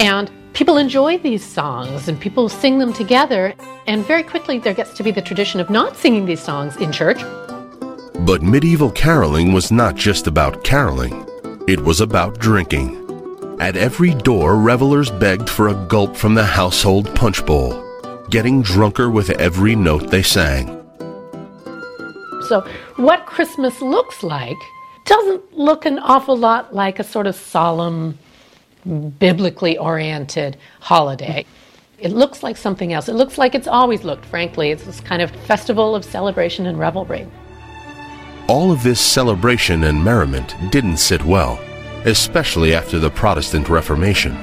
And 0.00 0.30
people 0.54 0.76
enjoy 0.76 1.18
these 1.18 1.44
songs 1.44 2.08
and 2.08 2.20
people 2.20 2.48
sing 2.48 2.78
them 2.78 2.92
together. 2.92 3.54
And 3.86 4.04
very 4.04 4.22
quickly, 4.22 4.58
there 4.58 4.74
gets 4.74 4.94
to 4.94 5.02
be 5.02 5.10
the 5.10 5.22
tradition 5.22 5.60
of 5.60 5.70
not 5.70 5.96
singing 5.96 6.26
these 6.26 6.42
songs 6.42 6.76
in 6.76 6.90
church. 6.90 7.20
But 8.20 8.42
medieval 8.42 8.90
caroling 8.90 9.52
was 9.52 9.70
not 9.70 9.94
just 9.94 10.26
about 10.26 10.64
caroling, 10.64 11.26
it 11.68 11.80
was 11.80 12.00
about 12.00 12.38
drinking. 12.38 12.96
At 13.60 13.76
every 13.76 14.14
door, 14.14 14.56
revelers 14.56 15.10
begged 15.10 15.48
for 15.48 15.68
a 15.68 15.86
gulp 15.86 16.16
from 16.16 16.34
the 16.34 16.44
household 16.44 17.14
punch 17.14 17.44
bowl, 17.46 17.82
getting 18.30 18.62
drunker 18.62 19.10
with 19.10 19.30
every 19.30 19.74
note 19.74 20.10
they 20.10 20.22
sang. 20.22 20.77
So, 22.48 22.66
what 22.96 23.26
Christmas 23.26 23.80
looks 23.80 24.22
like 24.22 24.56
doesn't 25.04 25.56
look 25.56 25.86
an 25.86 25.98
awful 25.98 26.36
lot 26.36 26.74
like 26.74 26.98
a 26.98 27.04
sort 27.04 27.26
of 27.26 27.34
solemn, 27.34 28.18
biblically 29.18 29.78
oriented 29.78 30.56
holiday. 30.80 31.44
It 31.98 32.12
looks 32.12 32.42
like 32.42 32.56
something 32.56 32.92
else. 32.92 33.08
It 33.08 33.14
looks 33.14 33.38
like 33.38 33.54
it's 33.54 33.66
always 33.66 34.04
looked, 34.04 34.24
frankly. 34.26 34.70
It's 34.70 34.84
this 34.84 35.00
kind 35.00 35.20
of 35.20 35.30
festival 35.30 35.94
of 35.94 36.04
celebration 36.04 36.66
and 36.66 36.78
revelry. 36.78 37.26
All 38.48 38.72
of 38.72 38.82
this 38.82 39.00
celebration 39.00 39.84
and 39.84 40.02
merriment 40.02 40.54
didn't 40.70 40.98
sit 40.98 41.24
well 41.24 41.58
especially 42.04 42.74
after 42.74 42.98
the 42.98 43.10
Protestant 43.10 43.68
Reformation. 43.68 44.34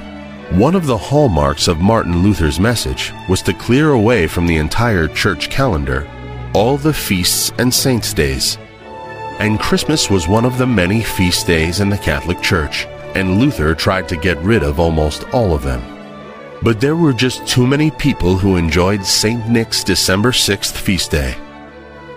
One 0.58 0.74
of 0.74 0.86
the 0.86 0.96
hallmarks 0.96 1.68
of 1.68 1.80
Martin 1.80 2.22
Luther's 2.22 2.60
message 2.60 3.12
was 3.28 3.42
to 3.42 3.52
clear 3.52 3.90
away 3.90 4.26
from 4.26 4.46
the 4.46 4.56
entire 4.56 5.08
church 5.08 5.50
calendar 5.50 6.08
all 6.56 6.78
the 6.78 6.94
feasts 6.94 7.52
and 7.58 7.72
saints' 7.72 8.14
days. 8.14 8.56
And 9.38 9.60
Christmas 9.60 10.08
was 10.08 10.26
one 10.26 10.46
of 10.46 10.56
the 10.56 10.66
many 10.66 11.02
feast 11.02 11.46
days 11.46 11.80
in 11.80 11.90
the 11.90 11.98
Catholic 11.98 12.40
Church, 12.40 12.86
and 13.14 13.38
Luther 13.38 13.74
tried 13.74 14.08
to 14.08 14.16
get 14.16 14.38
rid 14.38 14.62
of 14.62 14.80
almost 14.80 15.24
all 15.34 15.52
of 15.52 15.62
them. 15.62 15.82
But 16.62 16.80
there 16.80 16.96
were 16.96 17.12
just 17.12 17.46
too 17.46 17.66
many 17.66 17.90
people 17.90 18.38
who 18.38 18.56
enjoyed 18.56 19.04
St. 19.04 19.46
Nick's 19.50 19.84
December 19.84 20.32
6th 20.32 20.72
feast 20.72 21.10
day. 21.10 21.36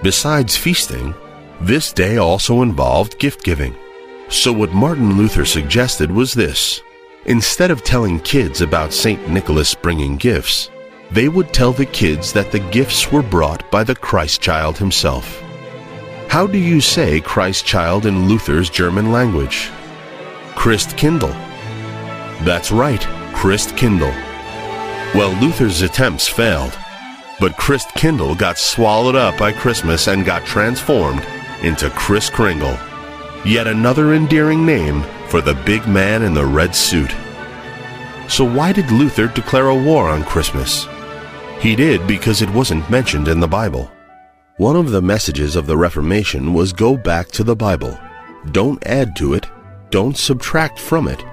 Besides 0.03 0.55
feasting, 0.55 1.13
this 1.59 1.91
day 1.91 2.15
also 2.15 2.61
involved 2.61 3.19
gift 3.19 3.43
giving. 3.43 3.75
So, 4.29 4.53
what 4.53 4.71
Martin 4.71 5.17
Luther 5.17 5.43
suggested 5.43 6.09
was 6.09 6.33
this 6.33 6.81
instead 7.25 7.71
of 7.71 7.83
telling 7.83 8.21
kids 8.21 8.61
about 8.61 8.93
St. 8.93 9.27
Nicholas 9.27 9.75
bringing 9.75 10.15
gifts, 10.15 10.69
they 11.11 11.27
would 11.27 11.53
tell 11.53 11.71
the 11.71 11.85
kids 11.85 12.33
that 12.33 12.51
the 12.51 12.59
gifts 12.59 13.11
were 13.11 13.21
brought 13.21 13.69
by 13.71 13.83
the 13.83 13.95
Christ 13.95 14.41
child 14.41 14.77
himself. 14.77 15.41
How 16.29 16.45
do 16.45 16.57
you 16.57 16.81
say 16.81 17.19
Christ 17.19 17.65
child 17.65 18.05
in 18.05 18.27
Luther's 18.27 18.69
German 18.69 19.11
language? 19.11 19.69
Christkindl. 20.55 21.31
That's 22.45 22.71
right, 22.71 23.01
Christkindl. 23.33 24.13
Well, 25.15 25.31
Luther's 25.41 25.81
attempts 25.81 26.27
failed, 26.27 26.77
but 27.39 27.53
Christkindl 27.53 28.37
got 28.37 28.57
swallowed 28.57 29.15
up 29.15 29.37
by 29.37 29.51
Christmas 29.51 30.07
and 30.07 30.25
got 30.25 30.45
transformed 30.45 31.25
into 31.63 31.89
Kris 31.91 32.29
Kringle 32.29 32.77
yet 33.45 33.67
another 33.67 34.13
endearing 34.13 34.65
name 34.65 35.03
for 35.27 35.41
the 35.41 35.53
big 35.65 35.87
man 35.87 36.23
in 36.23 36.33
the 36.33 36.45
red 36.45 36.75
suit. 36.75 37.11
So, 38.27 38.43
why 38.43 38.73
did 38.73 38.91
Luther 38.91 39.27
declare 39.27 39.69
a 39.69 39.75
war 39.75 40.09
on 40.09 40.23
Christmas? 40.23 40.85
He 41.59 41.75
did 41.75 42.07
because 42.07 42.41
it 42.41 42.49
wasn't 42.49 42.89
mentioned 42.89 43.27
in 43.27 43.39
the 43.39 43.47
Bible. 43.47 43.91
One 44.57 44.75
of 44.75 44.91
the 44.91 45.01
messages 45.01 45.55
of 45.55 45.67
the 45.67 45.77
Reformation 45.77 46.53
was 46.53 46.73
go 46.73 46.97
back 46.97 47.27
to 47.29 47.43
the 47.43 47.55
Bible. 47.55 47.99
Don't 48.51 48.85
add 48.85 49.15
to 49.17 49.33
it, 49.33 49.47
don't 49.89 50.17
subtract 50.17 50.79
from 50.79 51.07
it. 51.07 51.23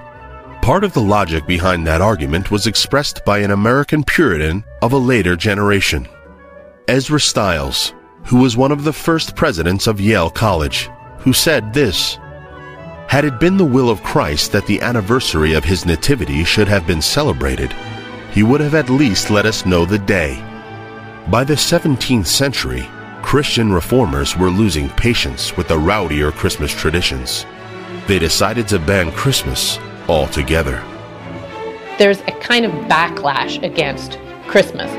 Part 0.62 0.84
of 0.84 0.92
the 0.92 1.00
logic 1.00 1.46
behind 1.46 1.86
that 1.86 2.00
argument 2.00 2.50
was 2.50 2.66
expressed 2.66 3.24
by 3.24 3.38
an 3.38 3.52
American 3.52 4.02
Puritan 4.02 4.64
of 4.82 4.92
a 4.92 4.98
later 4.98 5.36
generation, 5.36 6.08
Ezra 6.88 7.20
Stiles, 7.20 7.94
who 8.24 8.38
was 8.38 8.56
one 8.56 8.72
of 8.72 8.82
the 8.82 8.92
first 8.92 9.36
presidents 9.36 9.86
of 9.86 10.00
Yale 10.00 10.30
College 10.30 10.90
who 11.26 11.32
said 11.32 11.74
this 11.74 12.18
Had 13.08 13.24
it 13.24 13.40
been 13.40 13.56
the 13.56 13.64
will 13.64 13.90
of 13.90 14.02
Christ 14.04 14.52
that 14.52 14.64
the 14.66 14.80
anniversary 14.80 15.54
of 15.54 15.64
his 15.64 15.84
nativity 15.84 16.44
should 16.44 16.68
have 16.68 16.86
been 16.86 17.02
celebrated, 17.02 17.74
he 18.36 18.42
would 18.42 18.60
have 18.60 18.74
at 18.74 18.90
least 18.90 19.30
let 19.30 19.46
us 19.46 19.64
know 19.64 19.86
the 19.86 19.98
day. 19.98 20.34
By 21.28 21.42
the 21.42 21.54
17th 21.54 22.26
century, 22.26 22.86
Christian 23.22 23.72
reformers 23.72 24.36
were 24.36 24.50
losing 24.50 24.90
patience 24.90 25.56
with 25.56 25.68
the 25.68 25.78
rowdier 25.78 26.30
Christmas 26.30 26.70
traditions. 26.70 27.46
They 28.06 28.18
decided 28.18 28.68
to 28.68 28.78
ban 28.78 29.10
Christmas 29.12 29.78
altogether. 30.06 30.84
There's 31.98 32.20
a 32.20 32.38
kind 32.40 32.66
of 32.66 32.72
backlash 32.90 33.62
against 33.62 34.18
Christmas 34.46 34.92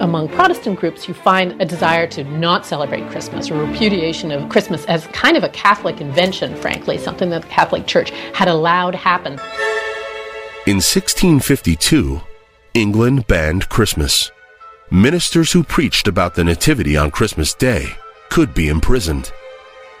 among 0.00 0.28
Protestant 0.30 0.80
groups, 0.80 1.06
you 1.06 1.14
find 1.14 1.60
a 1.62 1.64
desire 1.64 2.06
to 2.08 2.24
not 2.24 2.66
celebrate 2.66 3.08
Christmas, 3.08 3.50
a 3.50 3.54
repudiation 3.54 4.32
of 4.32 4.48
Christmas 4.48 4.84
as 4.86 5.06
kind 5.08 5.36
of 5.36 5.44
a 5.44 5.48
Catholic 5.50 6.00
invention, 6.00 6.56
frankly, 6.56 6.98
something 6.98 7.30
that 7.30 7.42
the 7.42 7.48
Catholic 7.48 7.86
Church 7.86 8.10
had 8.34 8.48
allowed 8.48 8.96
happen. 8.96 9.34
In 10.66 10.76
1652, 10.76 12.20
England 12.74 13.26
banned 13.26 13.68
Christmas. 13.68 14.30
Ministers 14.90 15.52
who 15.52 15.62
preached 15.62 16.08
about 16.08 16.34
the 16.34 16.42
Nativity 16.42 16.96
on 16.96 17.10
Christmas 17.10 17.52
Day 17.52 17.94
could 18.30 18.54
be 18.54 18.68
imprisoned. 18.68 19.30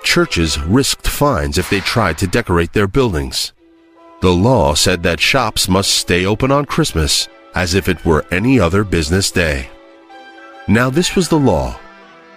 Churches 0.02 0.58
risked 0.58 1.06
fines 1.06 1.58
if 1.58 1.68
they 1.68 1.80
tried 1.80 2.16
to 2.18 2.26
decorate 2.26 2.72
their 2.72 2.86
buildings. 2.86 3.52
The 4.22 4.32
law 4.32 4.72
said 4.72 5.02
that 5.02 5.20
shops 5.20 5.68
must 5.68 5.90
stay 5.90 6.24
open 6.24 6.50
on 6.50 6.64
Christmas 6.64 7.28
as 7.54 7.74
if 7.74 7.90
it 7.90 8.02
were 8.06 8.24
any 8.30 8.58
other 8.58 8.84
business 8.84 9.30
day. 9.30 9.68
Now, 10.66 10.88
this 10.88 11.14
was 11.14 11.28
the 11.28 11.38
law, 11.38 11.78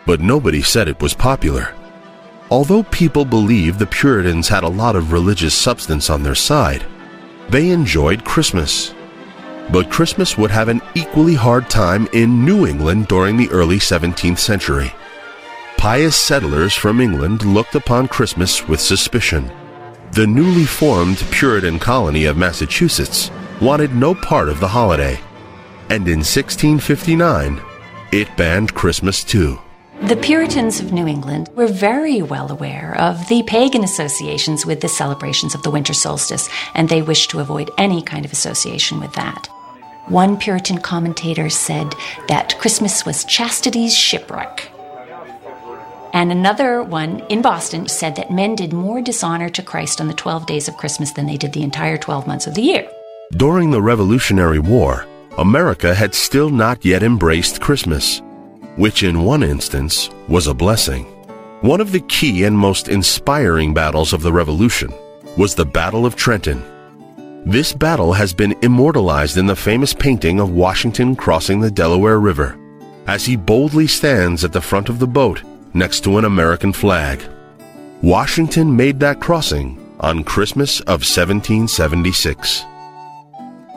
but 0.05 0.19
nobody 0.19 0.61
said 0.61 0.89
it 0.89 1.01
was 1.01 1.13
popular. 1.13 1.73
Although 2.51 2.83
people 2.83 3.23
believed 3.23 3.79
the 3.79 3.85
Puritans 3.85 4.49
had 4.49 4.65
a 4.65 4.67
lot 4.67 4.97
of 4.97 5.13
religious 5.13 5.53
substance 5.53 6.09
on 6.09 6.23
their 6.23 6.35
side, 6.35 6.85
they 7.49 7.69
enjoyed 7.69 8.25
Christmas. 8.25 8.93
But 9.71 9.89
Christmas 9.89 10.37
would 10.37 10.51
have 10.51 10.69
an 10.69 10.81
equally 10.93 11.33
hard 11.33 11.69
time 11.69 12.07
in 12.13 12.45
New 12.45 12.67
England 12.67 13.07
during 13.07 13.37
the 13.37 13.49
early 13.49 13.77
17th 13.77 14.37
century. 14.37 14.93
Pious 15.77 16.15
settlers 16.15 16.73
from 16.73 17.01
England 17.01 17.43
looked 17.43 17.75
upon 17.75 18.07
Christmas 18.07 18.67
with 18.67 18.79
suspicion. 18.79 19.51
The 20.11 20.27
newly 20.27 20.65
formed 20.65 21.17
Puritan 21.31 21.79
colony 21.79 22.25
of 22.25 22.37
Massachusetts 22.37 23.31
wanted 23.61 23.93
no 23.95 24.15
part 24.15 24.49
of 24.49 24.59
the 24.59 24.67
holiday, 24.67 25.19
and 25.89 26.07
in 26.07 26.19
1659, 26.19 27.61
it 28.11 28.35
banned 28.37 28.73
Christmas 28.73 29.23
too. 29.23 29.59
The 30.01 30.15
Puritans 30.15 30.79
of 30.79 30.91
New 30.91 31.07
England 31.07 31.49
were 31.55 31.67
very 31.67 32.21
well 32.21 32.51
aware 32.51 32.95
of 32.99 33.27
the 33.27 33.43
pagan 33.43 33.83
associations 33.83 34.65
with 34.65 34.81
the 34.81 34.89
celebrations 34.89 35.55
of 35.55 35.63
the 35.63 35.71
winter 35.71 35.93
solstice, 35.93 36.49
and 36.75 36.87
they 36.87 37.01
wished 37.01 37.29
to 37.31 37.39
avoid 37.39 37.71
any 37.77 38.01
kind 38.01 38.25
of 38.25 38.31
association 38.31 38.99
with 38.99 39.13
that. 39.13 39.49
One 40.07 40.37
Puritan 40.37 40.77
commentator 40.77 41.49
said 41.49 41.95
that 42.27 42.57
Christmas 42.59 43.07
was 43.07 43.25
chastity's 43.25 43.97
shipwreck. 43.97 44.69
And 46.13 46.31
another 46.31 46.83
one 46.83 47.21
in 47.27 47.41
Boston 47.41 47.87
said 47.87 48.15
that 48.15 48.31
men 48.31 48.55
did 48.55 48.71
more 48.71 49.01
dishonor 49.01 49.49
to 49.49 49.63
Christ 49.63 49.99
on 49.99 50.07
the 50.07 50.13
12 50.13 50.45
days 50.45 50.67
of 50.67 50.77
Christmas 50.77 51.11
than 51.11 51.25
they 51.25 51.37
did 51.37 51.53
the 51.53 51.63
entire 51.63 51.97
12 51.97 52.27
months 52.27 52.45
of 52.45 52.53
the 52.53 52.61
year. 52.61 52.87
During 53.31 53.71
the 53.71 53.81
Revolutionary 53.81 54.59
War, 54.59 55.07
America 55.39 55.95
had 55.95 56.13
still 56.13 56.51
not 56.51 56.85
yet 56.85 57.01
embraced 57.01 57.59
Christmas, 57.59 58.21
which 58.75 59.01
in 59.01 59.23
one 59.23 59.41
instance 59.41 60.11
was 60.27 60.45
a 60.45 60.53
blessing. 60.53 61.05
One 61.61 61.81
of 61.81 61.91
the 61.91 62.01
key 62.01 62.43
and 62.43 62.55
most 62.55 62.89
inspiring 62.89 63.73
battles 63.73 64.13
of 64.13 64.21
the 64.21 64.31
Revolution 64.31 64.93
was 65.35 65.55
the 65.55 65.65
Battle 65.65 66.05
of 66.05 66.15
Trenton. 66.15 66.63
This 67.47 67.73
battle 67.73 68.11
has 68.13 68.33
been 68.33 68.55
immortalized 68.63 69.37
in 69.37 69.45
the 69.45 69.55
famous 69.55 69.93
painting 69.93 70.39
of 70.39 70.49
Washington 70.49 71.15
crossing 71.15 71.59
the 71.59 71.69
Delaware 71.69 72.19
River, 72.19 72.57
as 73.05 73.23
he 73.23 73.35
boldly 73.35 73.85
stands 73.85 74.43
at 74.43 74.51
the 74.51 74.59
front 74.59 74.89
of 74.89 74.97
the 74.97 75.05
boat 75.05 75.43
next 75.75 76.03
to 76.05 76.17
an 76.17 76.25
American 76.25 76.73
flag. 76.73 77.21
Washington 78.01 78.75
made 78.75 78.99
that 78.99 79.21
crossing 79.21 79.77
on 79.99 80.23
Christmas 80.23 80.79
of 80.81 81.05
1776. 81.05 82.65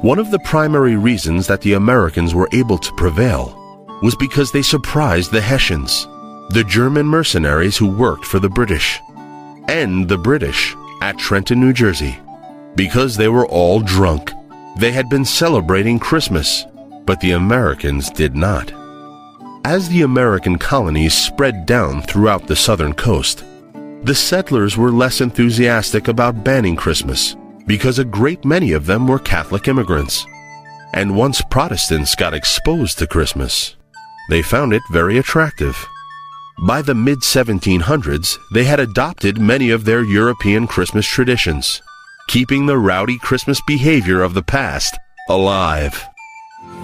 One 0.01 0.19
of 0.19 0.31
the 0.31 0.41
primary 0.47 0.97
reasons 0.97 1.47
that 1.49 1.61
the 1.61 1.75
Americans 1.75 2.35
were 2.35 2.49
able 2.53 2.79
to 2.79 2.93
prevail 2.95 3.55
was 4.03 4.17
because 4.17 4.51
they 4.51 4.63
surprised 4.63 5.31
the 5.31 5.43
Hessians, 5.43 6.07
the 6.55 6.65
German 6.67 7.05
mercenaries 7.05 7.77
who 7.77 7.87
worked 7.87 8.25
for 8.25 8.39
the 8.39 8.49
British, 8.49 8.99
and 9.69 10.09
the 10.09 10.17
British 10.17 10.75
at 11.03 11.19
Trenton, 11.19 11.61
New 11.61 11.75
Jersey. 11.75 12.19
Because 12.79 13.17
they 13.17 13.27
were 13.27 13.49
all 13.49 13.81
drunk, 13.81 14.31
they 14.77 14.93
had 14.93 15.09
been 15.09 15.25
celebrating 15.25 15.99
Christmas, 15.99 16.65
but 17.07 17.19
the 17.19 17.33
Americans 17.33 18.09
did 18.09 18.37
not. 18.37 18.73
As 19.65 19.89
the 19.89 20.03
American 20.03 20.59
colonies 20.59 21.13
spread 21.13 21.67
down 21.67 22.03
throughout 22.03 22.47
the 22.47 22.55
southern 22.55 22.95
coast, 22.95 23.43
the 24.05 24.15
settlers 24.15 24.77
were 24.77 24.93
less 24.93 25.21
enthusiastic 25.21 26.07
about 26.07 26.45
banning 26.45 26.77
Christmas 26.77 27.35
because 27.67 27.99
a 27.99 28.05
great 28.05 28.45
many 28.45 28.71
of 28.71 28.87
them 28.87 29.09
were 29.09 29.19
Catholic 29.19 29.67
immigrants. 29.67 30.25
And 30.95 31.17
once 31.17 31.43
Protestants 31.51 32.15
got 32.15 32.33
exposed 32.33 32.97
to 32.99 33.09
Christmas, 33.09 33.75
they 34.31 34.41
found 34.41 34.73
it 34.73 34.83
very 34.93 35.19
attractive. 35.19 35.77
By 36.65 36.83
the 36.83 36.95
mid 36.95 37.23
1700s, 37.23 38.39
they 38.55 38.63
had 38.63 38.79
adopted 38.79 39.41
many 39.41 39.71
of 39.71 39.85
their 39.85 40.05
European 40.05 40.69
Christmas 40.69 41.07
traditions, 41.07 41.83
keeping 42.29 42.67
the 42.67 42.77
rowdy 42.77 43.19
Christmas 43.19 43.59
behavior 43.67 44.23
of 44.23 44.35
the 44.35 44.43
past 44.43 44.97
alive. 45.31 46.07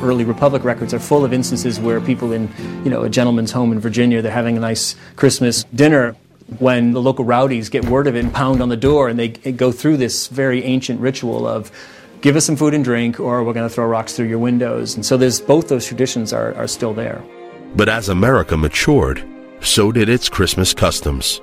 Early 0.00 0.24
Republic 0.24 0.64
records 0.64 0.94
are 0.94 0.98
full 0.98 1.24
of 1.24 1.34
instances 1.34 1.78
where 1.78 2.00
people 2.00 2.32
in, 2.32 2.48
you 2.82 2.90
know, 2.90 3.02
a 3.02 3.10
gentleman's 3.10 3.52
home 3.52 3.70
in 3.70 3.78
Virginia, 3.78 4.22
they're 4.22 4.32
having 4.32 4.56
a 4.56 4.60
nice 4.60 4.96
Christmas 5.16 5.64
dinner 5.64 6.16
when 6.58 6.92
the 6.92 7.00
local 7.00 7.24
rowdies 7.24 7.68
get 7.68 7.84
word 7.84 8.06
of 8.06 8.16
it 8.16 8.24
and 8.24 8.32
pound 8.32 8.62
on 8.62 8.70
the 8.70 8.76
door 8.76 9.08
and 9.08 9.18
they 9.18 9.28
go 9.28 9.70
through 9.70 9.98
this 9.98 10.28
very 10.28 10.64
ancient 10.64 11.00
ritual 11.00 11.46
of 11.46 11.70
give 12.22 12.36
us 12.36 12.44
some 12.46 12.56
food 12.56 12.72
and 12.72 12.84
drink 12.84 13.20
or 13.20 13.44
we're 13.44 13.52
going 13.52 13.68
to 13.68 13.74
throw 13.74 13.86
rocks 13.86 14.14
through 14.14 14.26
your 14.26 14.38
windows. 14.38 14.94
And 14.94 15.04
so 15.04 15.18
there's 15.18 15.40
both 15.40 15.68
those 15.68 15.86
traditions 15.86 16.32
are, 16.32 16.54
are 16.54 16.66
still 16.66 16.94
there. 16.94 17.22
But 17.76 17.90
as 17.90 18.08
America 18.08 18.56
matured, 18.56 19.22
so 19.60 19.92
did 19.92 20.08
its 20.08 20.30
Christmas 20.30 20.72
customs. 20.72 21.40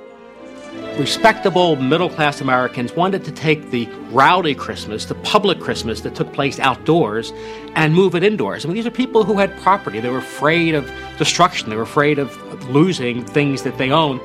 Respectable 0.98 1.76
middle 1.76 2.10
class 2.10 2.42
Americans 2.42 2.92
wanted 2.92 3.24
to 3.24 3.32
take 3.32 3.70
the 3.70 3.86
rowdy 4.10 4.54
Christmas, 4.54 5.06
the 5.06 5.14
public 5.16 5.58
Christmas 5.58 6.02
that 6.02 6.14
took 6.14 6.30
place 6.34 6.60
outdoors, 6.60 7.32
and 7.74 7.94
move 7.94 8.14
it 8.14 8.22
indoors. 8.22 8.64
I 8.64 8.68
mean, 8.68 8.76
these 8.76 8.86
are 8.86 8.90
people 8.90 9.24
who 9.24 9.38
had 9.38 9.58
property. 9.62 10.00
They 10.00 10.10
were 10.10 10.18
afraid 10.18 10.74
of 10.74 10.92
destruction, 11.16 11.70
they 11.70 11.76
were 11.76 11.82
afraid 11.82 12.18
of 12.18 12.36
losing 12.68 13.24
things 13.24 13.62
that 13.62 13.78
they 13.78 13.90
own. 13.90 14.20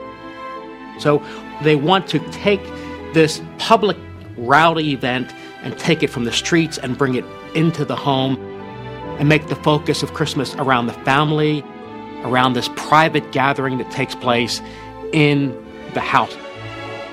So 0.99 1.23
they 1.63 1.77
want 1.77 2.07
to 2.09 2.19
take 2.31 2.61
this 3.13 3.41
public 3.59 3.95
rowdy 4.35 4.91
event 4.91 5.33
and 5.63 5.77
take 5.79 6.03
it 6.03 6.09
from 6.09 6.25
the 6.25 6.33
streets 6.33 6.77
and 6.77 6.97
bring 6.97 7.15
it 7.15 7.25
into 7.55 7.85
the 7.85 7.95
home 7.95 8.37
and 9.19 9.29
make 9.29 9.47
the 9.47 9.55
focus 9.55 10.03
of 10.03 10.13
Christmas 10.13 10.53
around 10.55 10.87
the 10.87 10.93
family, 10.93 11.63
around 12.23 12.53
this 12.53 12.69
private 12.75 13.31
gathering 13.31 13.77
that 13.77 13.89
takes 13.89 14.15
place 14.15 14.61
in 15.13 15.51
the 15.93 16.01
house. 16.01 16.35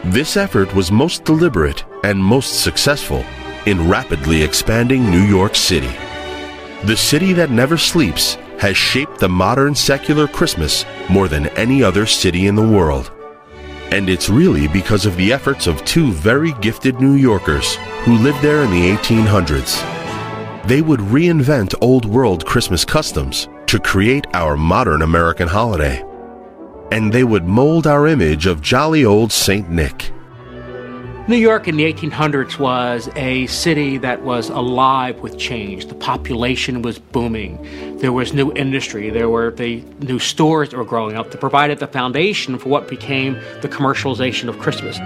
This 0.09 0.37
effort 0.37 0.75
was 0.75 0.93
most 0.93 1.25
deliberate 1.25 1.83
and 2.05 2.23
most 2.23 2.63
successful 2.63 3.25
in 3.65 3.89
rapidly 3.89 4.43
expanding 4.43 5.11
New 5.11 5.23
York 5.23 5.55
City. 5.55 5.91
The 6.85 6.95
city 6.95 7.33
that 7.33 7.51
never 7.51 7.79
sleeps 7.79 8.35
has 8.59 8.77
shaped 8.77 9.19
the 9.19 9.31
modern 9.31 9.75
secular 9.75 10.29
Christmas 10.29 10.85
more 11.09 11.27
than 11.27 11.47
any 11.57 11.83
other 11.83 12.05
city 12.05 12.49
in 12.49 12.55
the 12.55 12.69
world. 12.69 13.13
And 13.93 14.11
it's 14.11 14.29
really 14.29 14.69
because 14.69 15.07
of 15.07 15.17
the 15.17 15.33
efforts 15.33 15.67
of 15.67 15.83
two 15.87 16.13
very 16.13 16.53
gifted 16.61 17.01
New 17.01 17.15
Yorkers 17.15 17.77
who 18.03 18.19
lived 18.19 18.43
there 18.43 18.63
in 18.63 18.71
the 18.71 18.95
1800s. 18.95 19.81
They 20.67 20.83
would 20.83 21.01
reinvent 21.01 21.75
old 21.81 22.05
world 22.05 22.45
Christmas 22.45 22.85
customs 22.85 23.49
to 23.69 23.81
create 23.81 24.27
our 24.35 24.55
modern 24.55 25.01
American 25.01 25.49
holiday. 25.49 26.05
And 26.91 27.13
they 27.13 27.25
would 27.25 27.45
mold 27.45 27.87
our 27.87 28.07
image 28.07 28.47
of 28.47 28.61
jolly 28.61 29.05
old 29.05 29.33
St. 29.33 29.69
Nick. 29.71 30.13
New 31.27 31.37
York 31.37 31.67
in 31.67 31.77
the 31.79 31.91
1800s 31.91 32.59
was 32.59 33.09
a 33.17 33.47
city 33.47 33.97
that 33.97 34.21
was 34.25 34.51
alive 34.51 35.21
with 35.21 35.39
change. 35.39 35.87
The 35.87 35.95
population 35.95 36.83
was 36.83 36.99
booming. 36.99 37.97
There 37.97 38.13
was 38.13 38.35
new 38.35 38.53
industry. 38.53 39.09
There 39.09 39.31
were 39.31 39.51
the 39.51 39.81
new 40.01 40.19
stores 40.19 40.69
that 40.69 40.77
were 40.77 40.85
growing 40.85 41.17
up 41.17 41.31
that 41.31 41.41
provided 41.41 41.79
the 41.79 41.87
foundation 41.87 42.59
for 42.59 42.69
what 42.69 42.89
became 42.89 43.39
the 43.63 43.71
commercialization 43.71 44.51
of 44.51 44.59
Christmas. 44.59 44.99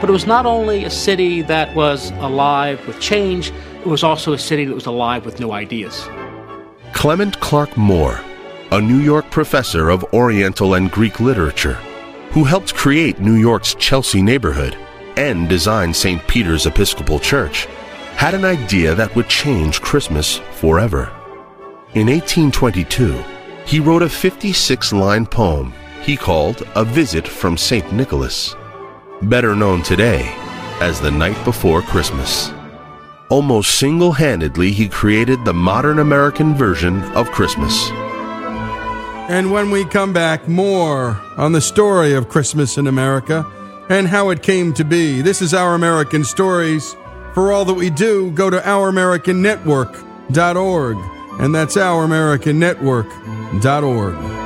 But 0.00 0.08
it 0.08 0.12
was 0.12 0.26
not 0.26 0.46
only 0.46 0.84
a 0.84 0.90
city 0.90 1.42
that 1.42 1.76
was 1.76 2.10
alive 2.12 2.84
with 2.88 2.98
change, 2.98 3.52
it 3.82 3.86
was 3.86 4.02
also 4.02 4.32
a 4.32 4.38
city 4.38 4.64
that 4.64 4.74
was 4.74 4.86
alive 4.86 5.24
with 5.24 5.38
new 5.38 5.52
ideas. 5.52 6.08
Clement 6.92 7.38
Clarke 7.38 7.76
Moore, 7.76 8.20
a 8.72 8.80
New 8.80 8.98
York 8.98 9.28
professor 9.32 9.90
of 9.90 10.14
Oriental 10.14 10.74
and 10.74 10.92
Greek 10.92 11.18
literature, 11.18 11.74
who 12.30 12.44
helped 12.44 12.72
create 12.72 13.18
New 13.18 13.34
York's 13.34 13.74
Chelsea 13.74 14.22
neighborhood 14.22 14.76
and 15.16 15.48
design 15.48 15.92
St. 15.92 16.24
Peter's 16.28 16.66
Episcopal 16.66 17.18
Church, 17.18 17.66
had 18.14 18.32
an 18.32 18.44
idea 18.44 18.94
that 18.94 19.14
would 19.16 19.28
change 19.28 19.80
Christmas 19.80 20.36
forever. 20.52 21.10
In 21.94 22.06
1822, 22.06 23.20
he 23.66 23.80
wrote 23.80 24.02
a 24.02 24.08
56 24.08 24.92
line 24.92 25.26
poem 25.26 25.72
he 26.02 26.16
called 26.16 26.62
A 26.76 26.84
Visit 26.84 27.26
from 27.26 27.56
St. 27.56 27.92
Nicholas, 27.92 28.54
better 29.22 29.56
known 29.56 29.82
today 29.82 30.32
as 30.80 31.00
The 31.00 31.10
Night 31.10 31.44
Before 31.44 31.82
Christmas. 31.82 32.52
Almost 33.30 33.80
single 33.80 34.12
handedly, 34.12 34.70
he 34.70 34.88
created 34.88 35.44
the 35.44 35.54
modern 35.54 35.98
American 35.98 36.54
version 36.54 37.02
of 37.12 37.32
Christmas. 37.32 37.90
And 39.30 39.50
when 39.52 39.70
we 39.70 39.84
come 39.84 40.12
back, 40.12 40.48
more 40.48 41.16
on 41.36 41.52
the 41.52 41.60
story 41.60 42.14
of 42.14 42.28
Christmas 42.28 42.76
in 42.76 42.88
America 42.88 43.46
and 43.88 44.08
how 44.08 44.30
it 44.30 44.42
came 44.42 44.74
to 44.74 44.82
be. 44.82 45.22
This 45.22 45.40
is 45.40 45.54
Our 45.54 45.76
American 45.76 46.24
Stories. 46.24 46.96
For 47.32 47.52
all 47.52 47.64
that 47.66 47.74
we 47.74 47.90
do, 47.90 48.32
go 48.32 48.50
to 48.50 48.58
OurAmericanNetwork.org. 48.58 50.96
And 51.40 51.54
that's 51.54 51.76
OurAmericanNetwork.org. 51.76 54.39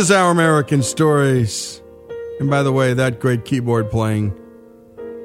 is 0.00 0.10
Our 0.10 0.30
American 0.30 0.82
Stories. 0.82 1.82
And 2.38 2.48
by 2.48 2.62
the 2.62 2.72
way, 2.72 2.94
that 2.94 3.20
great 3.20 3.44
keyboard 3.44 3.90
playing, 3.90 4.34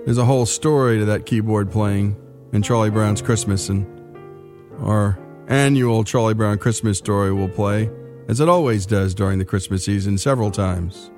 there's 0.04 0.18
a 0.18 0.26
whole 0.26 0.46
story 0.46 1.00
to 1.00 1.06
that 1.06 1.26
keyboard 1.26 1.72
playing 1.72 2.18
in 2.52 2.62
Charlie 2.62 2.90
Brown's 2.90 3.22
Christmas. 3.22 3.70
And 3.70 3.86
our 4.82 5.18
annual 5.48 6.04
Charlie 6.04 6.34
Brown 6.34 6.58
Christmas 6.58 6.98
story 6.98 7.32
will 7.32 7.48
play, 7.48 7.90
as 8.28 8.42
it 8.42 8.50
always 8.50 8.86
does 8.86 9.16
during 9.16 9.40
the 9.40 9.46
Christmas 9.46 9.86
season, 9.86 10.18
several 10.18 10.52
times. 10.52 11.10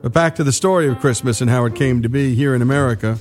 But 0.00 0.14
back 0.14 0.34
to 0.36 0.44
the 0.44 0.52
story 0.52 0.88
of 0.88 0.98
Christmas 0.98 1.42
and 1.42 1.50
how 1.50 1.66
it 1.66 1.74
came 1.74 2.00
to 2.00 2.08
be 2.08 2.34
here 2.34 2.54
in 2.54 2.62
America. 2.62 3.18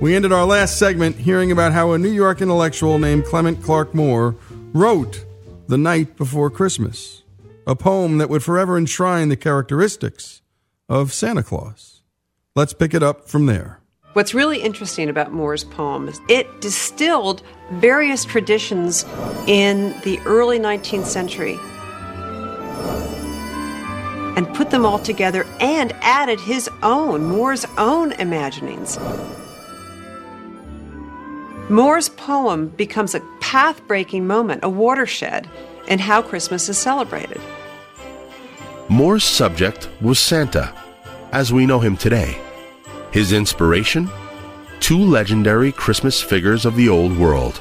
We 0.00 0.14
ended 0.14 0.30
our 0.30 0.46
last 0.46 0.78
segment 0.78 1.16
hearing 1.16 1.50
about 1.50 1.72
how 1.72 1.90
a 1.90 1.98
New 1.98 2.12
York 2.12 2.40
intellectual 2.40 3.00
named 3.00 3.24
Clement 3.24 3.60
Clarke 3.60 3.92
Moore 3.92 4.36
wrote 4.72 5.24
The 5.66 5.78
Night 5.78 6.16
Before 6.16 6.48
Christmas 6.48 7.21
a 7.66 7.76
poem 7.76 8.18
that 8.18 8.28
would 8.28 8.42
forever 8.42 8.76
enshrine 8.76 9.28
the 9.28 9.36
characteristics 9.36 10.42
of 10.88 11.12
Santa 11.12 11.42
Claus. 11.42 12.02
Let's 12.54 12.72
pick 12.72 12.94
it 12.94 13.02
up 13.02 13.28
from 13.28 13.46
there. 13.46 13.80
What's 14.12 14.34
really 14.34 14.60
interesting 14.60 15.08
about 15.08 15.32
Moore's 15.32 15.64
poem 15.64 16.06
is 16.08 16.20
it 16.28 16.60
distilled 16.60 17.42
various 17.72 18.24
traditions 18.24 19.04
in 19.46 19.94
the 20.04 20.20
early 20.26 20.58
19th 20.58 21.06
century. 21.06 21.58
and 24.36 24.52
put 24.54 24.70
them 24.70 24.86
all 24.86 24.98
together 24.98 25.46
and 25.60 25.92
added 26.00 26.40
his 26.40 26.68
own, 26.82 27.24
Moore's 27.24 27.66
own 27.76 28.12
imaginings. 28.12 28.98
Moore's 31.68 32.08
poem 32.08 32.68
becomes 32.68 33.14
a 33.14 33.20
path 33.40 33.86
breaking 33.86 34.26
moment, 34.26 34.60
a 34.62 34.68
watershed 34.68 35.48
in 35.88 35.98
how 35.98 36.22
Christmas 36.22 36.68
is 36.68 36.78
celebrated. 36.78 37.40
Moore's 38.88 39.24
subject 39.24 39.88
was 40.00 40.18
Santa, 40.18 40.74
as 41.32 41.52
we 41.52 41.66
know 41.66 41.80
him 41.80 41.96
today. 41.96 42.36
His 43.10 43.32
inspiration? 43.32 44.10
Two 44.80 44.98
legendary 44.98 45.72
Christmas 45.72 46.20
figures 46.20 46.64
of 46.64 46.76
the 46.76 46.88
old 46.88 47.16
world. 47.16 47.58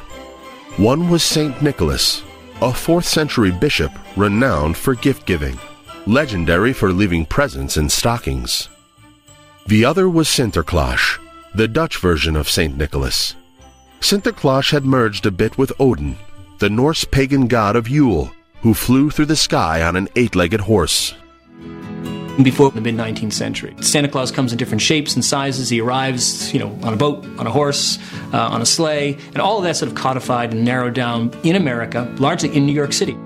One 0.78 1.10
was 1.10 1.24
St. 1.24 1.62
Nicholas, 1.62 2.24
a 2.62 2.72
4th 2.72 3.04
century 3.04 3.52
bishop 3.52 3.92
renowned 4.16 4.78
for 4.78 4.96
gift 4.96 5.26
giving, 5.26 5.60
legendary 6.06 6.74
for 6.74 6.92
leaving 6.92 7.26
presents 7.26 7.78
in 7.78 7.90
stockings. 7.90 8.70
The 9.68 9.86
other 9.86 10.10
was 10.10 10.28
Sinterklaas, 10.28 11.20
the 11.54 11.68
Dutch 11.68 11.98
version 11.98 12.36
of 12.36 12.50
St. 12.50 12.76
Nicholas. 12.76 13.36
Sinterklaas 14.00 14.72
had 14.72 14.86
merged 14.86 15.26
a 15.26 15.32
bit 15.32 15.58
with 15.58 15.72
Odin, 15.80 16.18
the 16.62 16.70
Norse 16.70 17.04
pagan 17.06 17.48
god 17.48 17.76
of 17.76 17.90
Yule, 17.90 18.32
who 18.62 18.76
flew 18.76 19.10
through 19.10 19.26
the 19.26 19.36
sky 19.36 19.82
on 19.82 19.96
an 19.96 20.08
eight 20.16 20.36
legged 20.36 20.62
horse. 20.62 21.16
Before 22.44 22.70
the 22.70 22.80
mid 22.80 22.94
19th 22.94 23.34
century, 23.34 23.74
Santa 23.82 24.08
Claus 24.08 24.30
comes 24.30 24.52
in 24.52 24.60
different 24.60 24.80
shapes 24.80 25.16
and 25.16 25.26
sizes. 25.26 25.70
He 25.70 25.82
arrives, 25.82 26.54
you 26.54 26.60
know, 26.60 26.70
on 26.84 26.94
a 26.94 26.98
boat, 26.98 27.26
on 27.40 27.48
a 27.48 27.50
horse, 27.50 27.98
uh, 28.32 28.38
on 28.38 28.62
a 28.62 28.66
sleigh, 28.68 29.18
and 29.34 29.40
all 29.40 29.58
of 29.58 29.64
that 29.64 29.76
sort 29.76 29.90
of 29.90 29.98
codified 29.98 30.54
and 30.54 30.64
narrowed 30.64 30.94
down 30.94 31.32
in 31.44 31.56
America, 31.56 32.08
largely 32.20 32.56
in 32.56 32.68
New 32.68 32.74
York 32.74 32.94
City. 32.94 33.18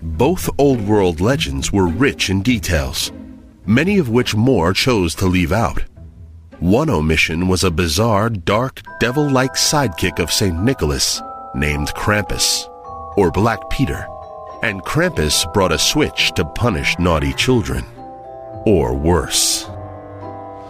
Both 0.00 0.48
Old 0.56 0.80
World 0.86 1.20
legends 1.20 1.72
were 1.72 1.88
rich 1.88 2.30
in 2.30 2.42
details, 2.42 3.10
many 3.66 3.98
of 3.98 4.08
which 4.08 4.36
Moore 4.36 4.74
chose 4.74 5.16
to 5.16 5.26
leave 5.26 5.50
out. 5.50 5.82
One 6.60 6.88
omission 6.88 7.48
was 7.48 7.64
a 7.64 7.70
bizarre, 7.72 8.30
dark, 8.30 8.80
devil 9.00 9.28
like 9.28 9.54
sidekick 9.54 10.20
of 10.20 10.30
St. 10.30 10.56
Nicholas 10.62 11.20
named 11.54 11.88
Krampus, 11.94 12.68
or 13.16 13.30
Black 13.30 13.70
Peter, 13.70 14.06
and 14.62 14.82
Krampus 14.82 15.50
brought 15.52 15.72
a 15.72 15.78
switch 15.78 16.32
to 16.32 16.44
punish 16.44 16.98
naughty 16.98 17.32
children. 17.32 17.84
Or 18.66 18.94
worse. 18.94 19.68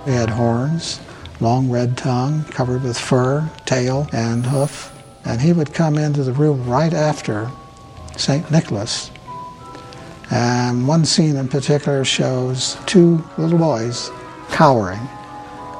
He 0.04 0.10
had 0.10 0.30
horns, 0.30 1.00
long 1.40 1.70
red 1.70 1.96
tongue 1.96 2.44
covered 2.44 2.82
with 2.82 2.98
fur, 2.98 3.48
tail, 3.64 4.08
and 4.12 4.44
hoof, 4.44 4.92
and 5.24 5.40
he 5.40 5.52
would 5.52 5.72
come 5.72 5.96
into 5.96 6.22
the 6.22 6.32
room 6.32 6.68
right 6.68 6.92
after 6.92 7.50
St. 8.16 8.50
Nicholas. 8.50 9.10
And 10.30 10.86
one 10.88 11.04
scene 11.04 11.36
in 11.36 11.48
particular 11.48 12.04
shows 12.04 12.76
two 12.86 13.24
little 13.38 13.58
boys 13.58 14.10
cowering 14.50 15.08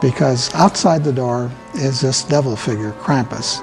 because 0.01 0.55
outside 0.55 1.03
the 1.03 1.13
door 1.13 1.51
is 1.75 2.01
this 2.01 2.25
devil 2.25 2.57
figure, 2.57 2.93
Krampus. 2.93 3.63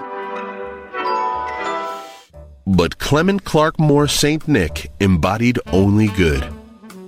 But 2.72 3.00
Clement 3.00 3.44
Clarke 3.44 3.78
Moore 3.82 4.08
St. 4.08 4.48
Nick 4.48 4.94
embodied 5.02 5.60
only 5.74 6.08
good. 6.08 6.48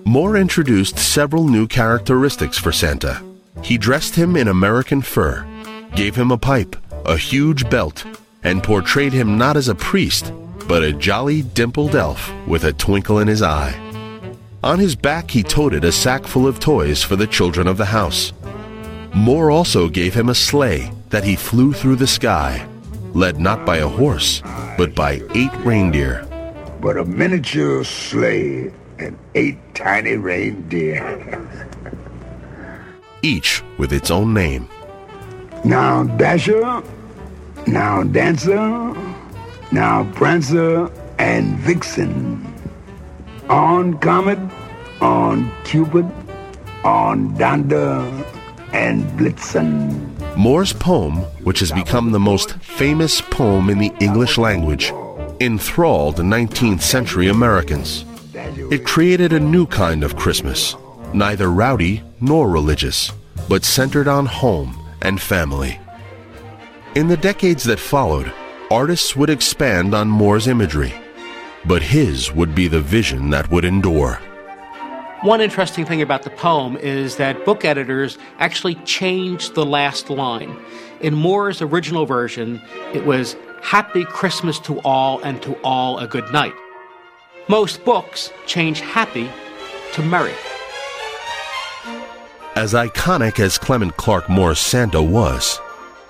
Moore 0.04 0.36
introduced 0.36 1.00
several 1.00 1.48
new 1.48 1.68
characteristics 1.68 2.58
for 2.58 2.74
Santa. 2.74 3.24
He 3.64 3.78
dressed 3.78 4.14
him 4.14 4.36
in 4.36 4.50
American 4.50 5.02
fur, 5.02 5.48
gave 5.96 6.18
him 6.18 6.32
a 6.32 6.38
pipe, 6.38 6.76
a 7.06 7.16
huge 7.16 7.70
belt, 7.70 8.04
and 8.44 8.62
portrayed 8.62 9.14
him 9.14 9.38
not 9.38 9.56
as 9.56 9.70
a 9.70 9.76
priest, 9.76 10.34
but 10.68 10.84
a 10.84 10.92
jolly 10.92 11.44
dimpled 11.44 11.96
elf 11.96 12.30
with 12.46 12.66
a 12.66 12.74
twinkle 12.74 13.20
in 13.20 13.30
his 13.30 13.42
eye. 13.42 13.74
On 14.66 14.80
his 14.80 14.98
back, 14.98 15.32
he 15.32 15.44
toted 15.44 15.86
a 15.86 15.94
sack 15.94 16.28
full 16.28 16.46
of 16.46 16.60
toys 16.60 17.02
for 17.02 17.16
the 17.16 17.28
children 17.28 17.68
of 17.68 17.78
the 17.78 17.86
house. 17.86 18.34
Moore 19.14 19.50
also 19.50 19.88
gave 19.88 20.14
him 20.14 20.28
a 20.28 20.36
sleigh 20.36 20.92
that 21.10 21.24
he 21.24 21.38
flew 21.38 21.72
through 21.72 21.96
the 21.96 22.08
sky, 22.08 22.68
led 23.14 23.40
not 23.40 23.66
by 23.66 23.78
a 23.78 23.88
horse, 23.88 24.42
but 24.78 24.94
by 24.96 25.22
eight 25.36 25.54
reindeer. 25.66 26.28
But 26.82 26.98
a 26.98 27.06
miniature 27.06 27.84
sleigh 27.84 28.74
and 29.00 29.18
eight 29.36 29.58
tiny 29.74 30.18
reindeer. 30.18 31.50
each 33.24 33.64
with 33.78 33.92
its 33.92 34.12
own 34.12 34.34
name. 34.34 34.70
Now 35.64 36.04
Dasher, 36.04 36.84
now 37.66 38.04
Dancer, 38.04 38.94
now 39.72 40.04
Prancer 40.14 40.92
and 41.18 41.58
Vixen. 41.60 42.46
On 43.50 43.98
Comet, 44.00 44.40
on 45.02 45.52
Cupid, 45.64 46.10
on 46.84 47.34
Donder 47.36 48.04
and 48.74 49.04
Blitzen. 49.18 50.10
Moore's 50.36 50.74
poem, 50.74 51.18
which 51.44 51.60
has 51.60 51.72
become 51.72 52.12
the 52.12 52.20
most 52.20 52.54
famous 52.60 53.22
poem 53.22 53.70
in 53.70 53.78
the 53.78 53.94
English 54.00 54.38
language, 54.38 54.92
enthralled 55.40 56.18
19th 56.18 56.82
century 56.82 57.28
Americans. 57.28 58.06
It 58.72 58.86
created 58.86 59.32
a 59.32 59.40
new 59.40 59.68
kind 59.68 60.04
of 60.04 60.16
Christmas, 60.16 60.76
neither 61.14 61.52
rowdy 61.52 62.02
nor 62.20 62.50
religious, 62.50 63.12
but 63.48 63.64
centered 63.64 64.08
on 64.08 64.26
home 64.26 64.76
and 65.02 65.22
family. 65.22 65.80
In 66.96 67.08
the 67.08 67.18
decades 67.18 67.64
that 67.66 67.80
followed, 67.80 68.32
artists 68.72 69.16
would 69.16 69.30
expand 69.30 69.94
on 69.94 70.10
Moore's 70.10 70.48
imagery, 70.48 70.94
but 71.66 71.82
his 71.82 72.32
would 72.32 72.56
be 72.56 72.68
the 72.68 72.82
vision 72.82 73.30
that 73.30 73.50
would 73.52 73.66
endure. 73.66 74.20
One 75.24 75.40
interesting 75.40 75.86
thing 75.86 76.02
about 76.02 76.24
the 76.24 76.32
poem 76.32 76.76
is 76.76 77.16
that 77.16 77.46
book 77.46 77.64
editors 77.64 78.18
actually 78.40 78.76
changed 78.84 79.56
the 79.56 79.66
last 79.66 80.10
line. 80.10 80.54
In 81.00 81.14
Moore's 81.14 81.62
original 81.62 82.06
version, 82.06 82.62
it 82.94 83.06
was 83.06 83.38
Happy 83.62 84.04
Christmas 84.04 84.60
to 84.60 84.80
all 84.80 85.22
and 85.22 85.42
to 85.44 85.54
all 85.62 85.98
a 85.98 86.08
good 86.08 86.30
night. 86.34 86.54
Most 87.48 87.86
books 87.86 88.34
change 88.48 88.82
happy 88.82 89.30
to 89.94 90.02
merry. 90.02 90.34
As 92.58 92.74
iconic 92.74 93.40
as 93.40 93.58
Clement 93.58 93.96
Clarke 93.96 94.30
Moore's 94.30 94.60
Santa 94.60 95.02
was, 95.02 95.58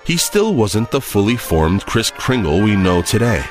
he 0.04 0.16
still 0.16 0.54
wasn't 0.54 0.90
the 0.90 1.00
fully 1.00 1.36
formed 1.36 1.86
Kris 1.86 2.10
Kringle 2.10 2.60
we 2.60 2.74
know 2.74 3.00
today. 3.00 3.44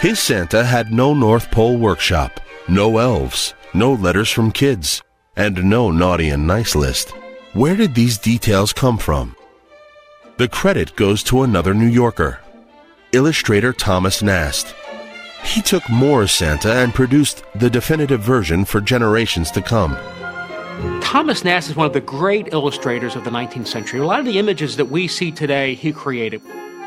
His 0.00 0.18
Santa 0.18 0.64
had 0.64 0.90
no 0.90 1.12
North 1.12 1.50
Pole 1.50 1.76
workshop, 1.76 2.40
no 2.66 2.96
elves, 2.96 3.52
no 3.74 3.92
letters 3.92 4.30
from 4.30 4.52
kids, 4.52 5.02
and 5.36 5.64
no 5.64 5.90
naughty 5.90 6.28
and 6.28 6.46
nice 6.46 6.74
list. 6.74 7.10
Where 7.54 7.76
did 7.76 7.94
these 7.94 8.18
details 8.18 8.72
come 8.72 8.98
from? 8.98 9.34
The 10.36 10.48
credit 10.48 10.96
goes 10.96 11.22
to 11.24 11.42
another 11.42 11.74
New 11.74 11.86
Yorker, 11.86 12.40
illustrator 13.12 13.72
Thomas 13.72 14.22
Nast. 14.22 14.74
He 15.44 15.60
took 15.62 15.88
Moore's 15.90 16.32
Santa 16.32 16.72
and 16.72 16.94
produced 16.94 17.44
the 17.54 17.70
definitive 17.70 18.20
version 18.20 18.64
for 18.64 18.80
generations 18.80 19.50
to 19.52 19.62
come. 19.62 19.96
Thomas 21.02 21.44
Nast 21.44 21.68
is 21.68 21.76
one 21.76 21.86
of 21.86 21.92
the 21.92 22.00
great 22.00 22.52
illustrators 22.52 23.16
of 23.16 23.24
the 23.24 23.30
19th 23.30 23.66
century. 23.66 24.00
A 24.00 24.06
lot 24.06 24.20
of 24.20 24.26
the 24.26 24.38
images 24.38 24.76
that 24.76 24.86
we 24.86 25.08
see 25.08 25.30
today, 25.30 25.74
he 25.74 25.92
created. 25.92 26.40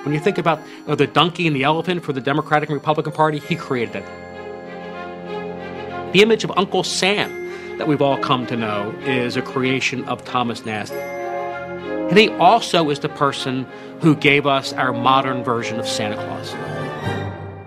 When 0.03 0.13
you 0.13 0.19
think 0.19 0.37
about 0.37 0.59
you 0.59 0.87
know, 0.87 0.95
the 0.95 1.07
donkey 1.07 1.47
and 1.47 1.55
the 1.55 1.63
elephant 1.63 2.03
for 2.03 2.13
the 2.13 2.21
Democratic 2.21 2.69
and 2.69 2.75
Republican 2.75 3.11
Party, 3.11 3.39
he 3.39 3.55
created 3.55 3.93
that. 3.93 4.24
The 6.15 6.21
image 6.21 6.45
of 6.45 6.53
Uncle 6.55 6.85
Sam 6.85 7.77
that 7.77 7.89
we've 7.89 8.01
all 8.01 8.17
come 8.17 8.47
to 8.47 8.55
know 8.55 8.95
is 9.01 9.35
a 9.35 9.41
creation 9.41 10.05
of 10.05 10.23
Thomas 10.23 10.65
Nast. 10.65 10.93
And 10.93 12.17
he 12.17 12.29
also 12.29 12.89
is 12.89 12.99
the 12.99 13.09
person 13.09 13.67
who 13.99 14.15
gave 14.15 14.47
us 14.47 14.71
our 14.71 14.93
modern 14.93 15.43
version 15.43 15.77
of 15.77 15.85
Santa 15.85 16.15
Claus. 16.15 16.53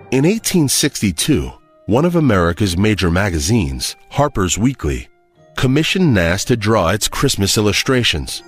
In 0.09 0.25
1862, 0.25 1.51
one 1.85 2.05
of 2.05 2.15
America's 2.15 2.75
major 2.75 3.11
magazines, 3.11 3.95
Harper's 4.09 4.57
Weekly, 4.57 5.09
commissioned 5.55 6.15
Nast 6.15 6.47
to 6.47 6.57
draw 6.57 6.89
its 6.89 7.07
Christmas 7.07 7.55
illustrations. 7.55 8.41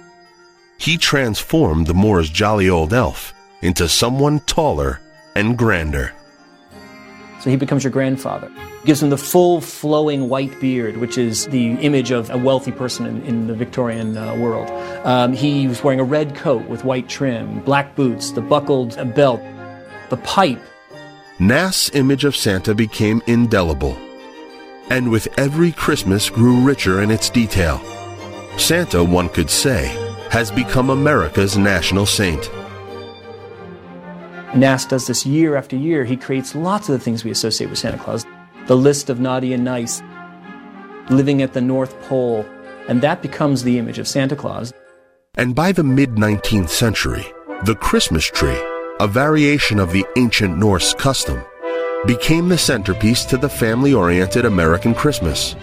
He 0.79 0.97
transformed 0.97 1.85
the 1.85 1.93
Moore's 1.93 2.31
jolly 2.31 2.71
old 2.71 2.91
elf 2.91 3.35
into 3.61 3.87
someone 3.87 4.39
taller 4.47 4.99
and 5.35 5.55
grander. 5.55 6.11
So 7.41 7.51
he 7.51 7.55
becomes 7.55 7.83
your 7.83 7.91
grandfather. 7.91 8.51
Gives 8.83 9.03
him 9.03 9.11
the 9.11 9.17
full 9.17 9.61
flowing 9.61 10.27
white 10.27 10.59
beard, 10.59 10.97
which 10.97 11.17
is 11.17 11.45
the 11.47 11.73
image 11.73 12.09
of 12.09 12.31
a 12.31 12.37
wealthy 12.37 12.71
person 12.71 13.05
in, 13.05 13.21
in 13.23 13.47
the 13.47 13.53
Victorian 13.53 14.17
uh, 14.17 14.35
world. 14.35 14.69
Um, 15.05 15.33
he 15.33 15.67
was 15.67 15.83
wearing 15.83 15.99
a 15.99 16.03
red 16.03 16.35
coat 16.35 16.67
with 16.67 16.83
white 16.83 17.07
trim, 17.07 17.59
black 17.61 17.95
boots, 17.95 18.31
the 18.31 18.41
buckled 18.41 18.95
belt, 19.13 19.39
the 20.09 20.17
pipe. 20.17 20.59
Nast's 21.37 21.91
image 21.93 22.25
of 22.25 22.35
Santa 22.35 22.73
became 22.73 23.21
indelible, 23.27 23.97
and 24.89 25.11
with 25.11 25.27
every 25.37 25.71
Christmas 25.71 26.29
grew 26.29 26.61
richer 26.61 27.03
in 27.03 27.11
its 27.11 27.29
detail. 27.29 27.79
Santa, 28.57 29.03
one 29.03 29.29
could 29.29 29.49
say, 29.49 29.87
has 30.31 30.49
become 30.49 30.89
America's 30.89 31.57
national 31.57 32.05
saint. 32.05 32.49
Nast 34.55 34.89
does 34.89 35.07
this 35.07 35.25
year 35.25 35.55
after 35.55 35.75
year. 35.75 36.03
He 36.03 36.17
creates 36.17 36.55
lots 36.55 36.89
of 36.89 36.93
the 36.93 36.99
things 36.99 37.23
we 37.23 37.31
associate 37.31 37.69
with 37.69 37.79
Santa 37.79 37.97
Claus. 37.97 38.25
The 38.67 38.77
list 38.77 39.09
of 39.09 39.19
naughty 39.19 39.53
and 39.53 39.63
nice. 39.63 40.01
living 41.09 41.41
at 41.41 41.53
the 41.53 41.61
North 41.61 41.99
Pole, 42.03 42.45
and 42.87 43.01
that 43.01 43.21
becomes 43.21 43.63
the 43.63 43.77
image 43.77 43.99
of 43.99 44.07
Santa 44.07 44.35
Claus. 44.35 44.71
And 45.35 45.53
by 45.55 45.71
the 45.71 45.83
mid 45.83 46.11
19th 46.11 46.69
century, 46.69 47.25
the 47.65 47.75
Christmas 47.75 48.25
tree, 48.25 48.59
a 48.99 49.07
variation 49.07 49.79
of 49.79 49.91
the 49.91 50.05
ancient 50.15 50.57
Norse 50.57 50.93
custom, 50.93 51.41
became 52.05 52.49
the 52.49 52.57
centerpiece 52.57 53.25
to 53.25 53.37
the 53.37 53.49
family 53.49 53.93
oriented 53.93 54.45
American 54.45 54.93
Christmas, 54.93 55.55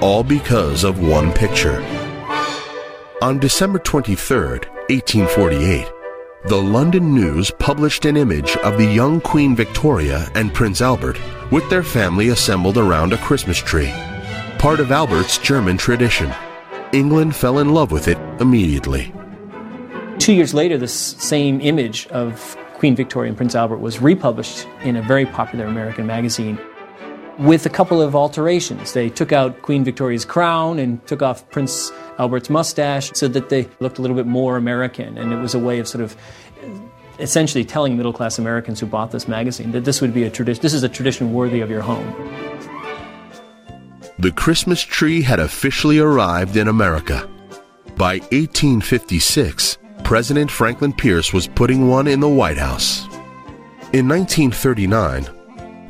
all 0.00 0.22
because 0.22 0.84
of 0.84 1.00
one 1.00 1.32
picture. 1.32 1.82
On 3.22 3.38
December 3.38 3.78
23, 3.78 4.38
1848, 4.88 6.01
the 6.46 6.56
London 6.60 7.14
News 7.14 7.52
published 7.52 8.04
an 8.04 8.16
image 8.16 8.56
of 8.58 8.76
the 8.76 8.84
young 8.84 9.20
Queen 9.20 9.54
Victoria 9.54 10.28
and 10.34 10.52
Prince 10.52 10.80
Albert 10.80 11.16
with 11.52 11.68
their 11.70 11.84
family 11.84 12.30
assembled 12.30 12.76
around 12.76 13.12
a 13.12 13.18
Christmas 13.18 13.58
tree, 13.58 13.92
part 14.58 14.80
of 14.80 14.90
Albert's 14.90 15.38
German 15.38 15.76
tradition. 15.78 16.32
England 16.92 17.36
fell 17.36 17.60
in 17.60 17.72
love 17.72 17.92
with 17.92 18.08
it 18.08 18.18
immediately. 18.40 19.14
Two 20.18 20.32
years 20.32 20.52
later, 20.52 20.76
this 20.76 20.92
same 20.92 21.60
image 21.60 22.08
of 22.08 22.56
Queen 22.74 22.96
Victoria 22.96 23.28
and 23.28 23.36
Prince 23.36 23.54
Albert 23.54 23.78
was 23.78 24.00
republished 24.00 24.66
in 24.82 24.96
a 24.96 25.02
very 25.02 25.26
popular 25.26 25.66
American 25.66 26.06
magazine 26.06 26.58
with 27.38 27.66
a 27.66 27.68
couple 27.68 28.00
of 28.00 28.14
alterations. 28.14 28.92
They 28.92 29.08
took 29.08 29.32
out 29.32 29.62
Queen 29.62 29.84
Victoria's 29.84 30.24
crown 30.24 30.78
and 30.78 31.04
took 31.06 31.22
off 31.22 31.48
Prince 31.50 31.90
Albert's 32.18 32.50
mustache 32.50 33.10
so 33.14 33.28
that 33.28 33.48
they 33.48 33.68
looked 33.80 33.98
a 33.98 34.02
little 34.02 34.16
bit 34.16 34.26
more 34.26 34.56
American. 34.56 35.16
And 35.18 35.32
it 35.32 35.36
was 35.36 35.54
a 35.54 35.58
way 35.58 35.78
of 35.78 35.88
sort 35.88 36.04
of 36.04 36.16
uh, 36.62 36.68
essentially 37.18 37.64
telling 37.64 37.96
middle 37.96 38.12
class 38.12 38.38
Americans 38.38 38.80
who 38.80 38.86
bought 38.86 39.10
this 39.10 39.28
magazine 39.28 39.72
that 39.72 39.84
this 39.84 40.00
would 40.00 40.12
be 40.12 40.24
a 40.24 40.30
tradition, 40.30 40.62
this 40.62 40.74
is 40.74 40.82
a 40.82 40.88
tradition 40.88 41.32
worthy 41.32 41.60
of 41.60 41.70
your 41.70 41.82
home. 41.82 42.06
The 44.18 44.32
Christmas 44.32 44.82
tree 44.82 45.22
had 45.22 45.40
officially 45.40 45.98
arrived 45.98 46.56
in 46.56 46.68
America. 46.68 47.28
By 47.96 48.18
1856, 48.30 49.78
President 50.04 50.50
Franklin 50.50 50.92
Pierce 50.92 51.32
was 51.32 51.46
putting 51.46 51.88
one 51.88 52.06
in 52.06 52.20
the 52.20 52.28
White 52.28 52.58
House. 52.58 53.04
In 53.92 54.08
1939, 54.08 55.28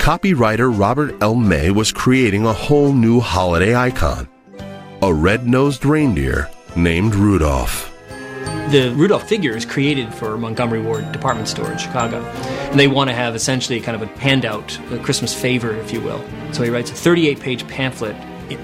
copywriter 0.03 0.77
Robert 0.77 1.15
L. 1.23 1.37
May 1.37 1.71
was 1.71 1.93
creating 1.93 2.45
a 2.45 2.53
whole 2.53 2.93
new 2.93 3.21
holiday 3.21 3.77
icon 3.77 4.29
a 5.01 5.15
red 5.15 5.47
nosed 5.47 5.85
reindeer 5.85 6.51
named 6.75 7.15
Rudolph. 7.15 7.89
The 8.71 8.93
Rudolph 8.97 9.29
figure 9.29 9.57
is 9.57 9.65
created 9.65 10.13
for 10.13 10.37
Montgomery 10.37 10.83
Ward 10.83 11.13
department 11.13 11.47
store 11.47 11.71
in 11.71 11.79
Chicago. 11.79 12.21
And 12.21 12.81
they 12.81 12.89
want 12.89 13.11
to 13.11 13.15
have 13.15 13.37
essentially 13.37 13.81
kind 13.81 14.01
of 14.01 14.03
a 14.03 14.19
handout, 14.19 14.77
a 14.93 14.99
Christmas 14.99 15.41
favor, 15.41 15.73
if 15.77 15.93
you 15.93 16.01
will. 16.01 16.25
So 16.53 16.65
he 16.65 16.71
writes 16.71 16.91
a 16.91 16.95
38 16.95 17.41
page 17.41 17.69
pamphlet 17.69 18.17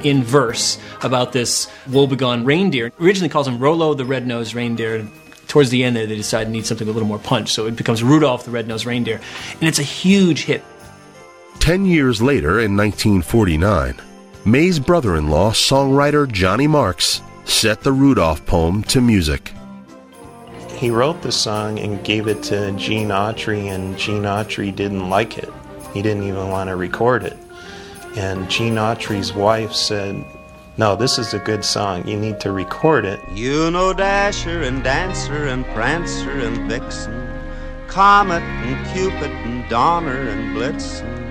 in 0.04 0.24
verse 0.24 0.78
about 1.02 1.32
this 1.32 1.68
woebegone 1.88 2.44
reindeer. 2.44 2.92
Originally 3.00 3.28
calls 3.28 3.46
him 3.46 3.58
Rollo 3.60 3.94
the 3.94 4.04
red-nosed 4.04 4.54
reindeer. 4.54 5.06
Towards 5.46 5.70
the 5.70 5.84
end 5.84 5.94
there, 5.96 6.06
they 6.06 6.16
decide 6.16 6.44
to 6.44 6.50
need 6.50 6.66
something 6.66 6.88
a 6.88 6.92
little 6.92 7.08
more 7.08 7.18
punch, 7.18 7.52
so 7.52 7.66
it 7.66 7.76
becomes 7.76 8.02
Rudolph 8.02 8.44
the 8.44 8.50
red-nosed 8.50 8.86
reindeer. 8.86 9.20
And 9.54 9.68
it's 9.68 9.78
a 9.78 9.84
huge 9.84 10.44
hit. 10.44 10.64
Ten 11.68 11.84
years 11.84 12.22
later, 12.22 12.60
in 12.60 12.78
1949, 12.78 14.00
May's 14.46 14.78
brother 14.78 15.16
in 15.16 15.28
law, 15.28 15.50
songwriter 15.50 16.26
Johnny 16.26 16.66
Marks, 16.66 17.20
set 17.44 17.82
the 17.82 17.92
Rudolph 17.92 18.46
poem 18.46 18.82
to 18.84 19.02
music. 19.02 19.52
He 20.78 20.88
wrote 20.88 21.20
the 21.20 21.30
song 21.30 21.78
and 21.78 22.02
gave 22.02 22.26
it 22.26 22.42
to 22.44 22.72
Gene 22.78 23.08
Autry, 23.08 23.66
and 23.66 23.98
Gene 23.98 24.22
Autry 24.22 24.74
didn't 24.74 25.10
like 25.10 25.36
it. 25.36 25.50
He 25.92 26.00
didn't 26.00 26.22
even 26.22 26.48
want 26.48 26.68
to 26.68 26.76
record 26.76 27.22
it. 27.22 27.36
And 28.16 28.48
Gene 28.48 28.76
Autry's 28.76 29.34
wife 29.34 29.74
said, 29.74 30.24
No, 30.78 30.96
this 30.96 31.18
is 31.18 31.34
a 31.34 31.38
good 31.38 31.66
song. 31.66 32.08
You 32.08 32.18
need 32.18 32.40
to 32.40 32.50
record 32.50 33.04
it. 33.04 33.20
You 33.34 33.70
know 33.70 33.92
Dasher 33.92 34.62
and 34.62 34.82
Dancer 34.82 35.48
and 35.48 35.66
Prancer 35.66 36.30
and 36.30 36.66
Vixen, 36.70 37.28
Comet 37.88 38.42
and 38.42 38.86
Cupid 38.96 39.30
and 39.30 39.68
Donner 39.68 40.30
and 40.30 40.56
Blitzen. 40.56 41.27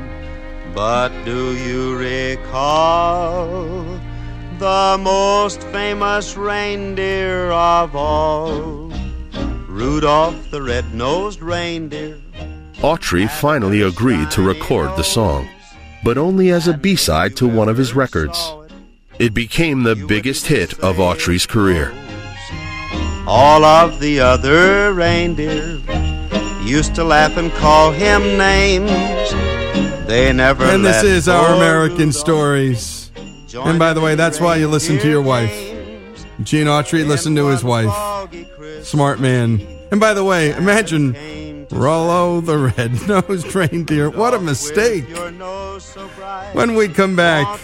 But 0.77 1.09
do 1.25 1.55
you 1.55 1.97
recall 1.97 3.81
the 4.59 4.99
most 5.01 5.63
famous 5.69 6.37
reindeer 6.37 7.49
of 7.49 7.95
all? 7.95 8.93
Rudolph 9.67 10.51
the 10.51 10.61
red-nosed 10.61 11.41
reindeer. 11.41 12.21
Autry 12.75 13.27
finally 13.27 13.81
agreed 13.81 14.29
to 14.29 14.43
record 14.43 14.95
the 14.95 15.03
song, 15.03 15.49
but 16.03 16.15
only 16.15 16.51
as 16.51 16.67
a 16.67 16.77
B-side 16.77 17.35
to 17.37 17.47
one 17.47 17.69
of 17.69 17.77
his 17.77 17.95
records. 17.95 18.53
It 19.17 19.33
became 19.33 19.81
the 19.81 19.95
biggest 19.95 20.45
hit 20.45 20.77
of 20.77 20.97
Autry's 20.97 21.47
career. 21.47 21.91
All 23.25 23.65
of 23.65 23.99
the 23.99 24.19
other 24.19 24.93
reindeer 24.93 25.81
used 26.61 26.93
to 26.93 27.03
laugh 27.03 27.35
and 27.35 27.51
call 27.53 27.91
him 27.91 28.21
names. 28.37 29.33
They 30.07 30.31
never 30.33 30.63
And 30.63 30.85
this 30.85 31.03
is 31.03 31.27
our 31.27 31.55
American 31.55 32.11
Stories. 32.11 33.11
And 33.53 33.79
by 33.79 33.93
the 33.93 34.01
way, 34.01 34.15
that's 34.15 34.39
why 34.39 34.55
you 34.57 34.67
listen 34.67 34.97
to 34.99 35.09
your 35.09 35.21
wife. 35.21 35.51
Gene 36.43 36.67
Autry 36.67 37.05
listened 37.07 37.37
to 37.37 37.47
his 37.47 37.63
wife. 37.63 37.91
Smart 38.83 39.19
man. 39.19 39.59
And 39.91 39.99
by 39.99 40.13
the 40.13 40.23
way, 40.23 40.51
imagine 40.51 41.67
Rollo 41.71 42.41
the 42.41 42.57
red-nosed 42.57 43.53
reindeer. 43.55 44.09
What 44.09 44.33
a 44.33 44.39
mistake. 44.39 45.05
When 46.53 46.75
we 46.75 46.87
come 46.87 47.15
back, 47.15 47.59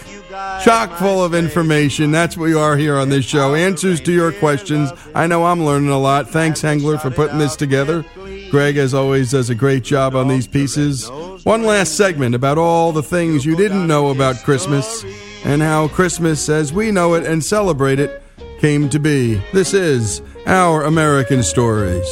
chock 0.62 0.98
full 0.98 1.22
of 1.24 1.34
information. 1.34 2.10
That's 2.10 2.36
what 2.36 2.44
we 2.44 2.54
are 2.54 2.76
here 2.76 2.96
on 2.96 3.08
this 3.08 3.24
show. 3.24 3.54
Answers 3.54 4.00
to 4.02 4.12
your 4.12 4.32
questions. 4.32 4.90
I 5.14 5.26
know 5.26 5.46
I'm 5.46 5.64
learning 5.64 5.90
a 5.90 5.98
lot. 5.98 6.28
Thanks, 6.28 6.62
Hengler, 6.62 7.00
for 7.00 7.10
putting 7.10 7.38
this 7.38 7.56
together. 7.56 8.04
Greg, 8.54 8.76
as 8.76 8.94
always, 8.94 9.32
does 9.32 9.50
a 9.50 9.54
great 9.56 9.82
job 9.82 10.14
on 10.14 10.28
these 10.28 10.46
pieces. 10.46 11.10
One 11.42 11.64
last 11.64 11.96
segment 11.96 12.36
about 12.36 12.56
all 12.56 12.92
the 12.92 13.02
things 13.02 13.44
you 13.44 13.56
didn't 13.56 13.88
know 13.88 14.10
about 14.10 14.44
Christmas 14.44 15.04
and 15.44 15.60
how 15.60 15.88
Christmas, 15.88 16.48
as 16.48 16.72
we 16.72 16.92
know 16.92 17.14
it 17.14 17.26
and 17.26 17.44
celebrate 17.44 17.98
it, 17.98 18.22
came 18.60 18.88
to 18.90 19.00
be. 19.00 19.42
This 19.52 19.74
is 19.74 20.22
Our 20.46 20.84
American 20.84 21.42
Stories. 21.42 22.06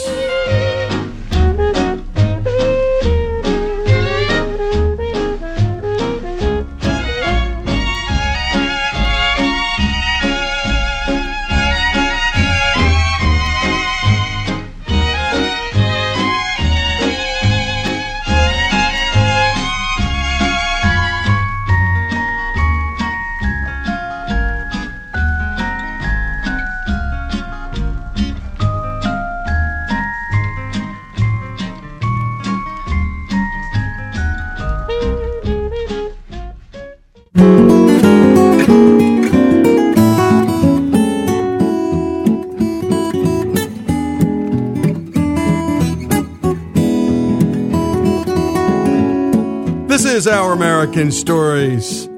American 50.82 51.12
Stories, 51.12 52.08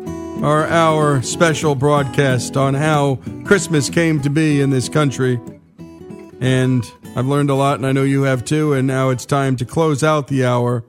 our 0.42 0.66
our 0.66 1.22
special 1.22 1.74
broadcast 1.74 2.56
on 2.56 2.72
how 2.72 3.16
Christmas 3.44 3.90
came 3.90 4.22
to 4.22 4.30
be 4.30 4.62
in 4.62 4.70
this 4.70 4.88
country. 4.88 5.38
And 6.40 6.82
I've 7.14 7.26
learned 7.26 7.50
a 7.50 7.54
lot, 7.54 7.76
and 7.76 7.86
I 7.86 7.92
know 7.92 8.04
you 8.04 8.22
have 8.22 8.42
too. 8.42 8.72
And 8.72 8.86
now 8.86 9.10
it's 9.10 9.26
time 9.26 9.56
to 9.56 9.66
close 9.66 10.02
out 10.02 10.28
the 10.28 10.46
hour, 10.46 10.82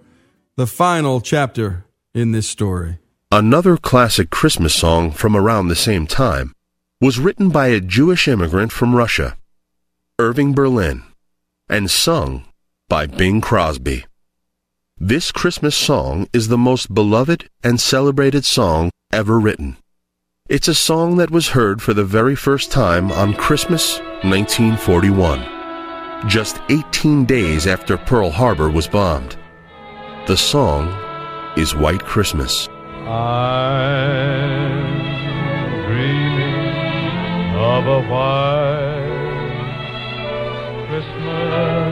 the 0.55 0.67
final 0.67 1.19
chapter 1.19 1.83
in 2.13 2.31
this 2.31 2.47
story. 2.47 2.99
Another 3.29 3.75
classic 3.75 4.29
Christmas 4.29 4.73
song 4.73 5.11
from 5.11 5.35
around 5.35 5.67
the 5.67 5.75
same 5.75 6.07
time 6.07 6.53
was 7.01 7.19
written 7.19 7.49
by 7.49 7.67
a 7.67 7.81
Jewish 7.81 8.25
immigrant 8.29 8.71
from 8.71 8.95
Russia, 8.95 9.37
Irving 10.17 10.53
Berlin, 10.53 11.03
and 11.67 11.91
sung 11.91 12.45
by 12.87 13.05
Bing 13.05 13.41
Crosby. 13.41 14.05
This 15.01 15.29
Christmas 15.29 15.75
song 15.75 16.29
is 16.31 16.47
the 16.47 16.57
most 16.57 16.93
beloved 16.93 17.49
and 17.61 17.81
celebrated 17.81 18.45
song 18.45 18.91
ever 19.11 19.37
written. 19.37 19.75
It's 20.47 20.69
a 20.69 20.73
song 20.73 21.17
that 21.17 21.29
was 21.29 21.49
heard 21.49 21.81
for 21.81 21.93
the 21.93 22.05
very 22.05 22.33
first 22.33 22.71
time 22.71 23.11
on 23.11 23.33
Christmas 23.33 23.99
1941, 24.23 26.29
just 26.29 26.61
18 26.69 27.25
days 27.25 27.67
after 27.67 27.97
Pearl 27.97 28.29
Harbor 28.29 28.69
was 28.69 28.87
bombed. 28.87 29.35
The 30.27 30.37
song 30.37 30.87
is 31.57 31.75
White 31.75 32.05
Christmas. 32.05 32.69
I'm 33.05 34.95
dreaming 35.87 37.53
of 37.53 37.85
a 37.85 38.01
white 38.07 39.11
Christmas, 40.87 41.84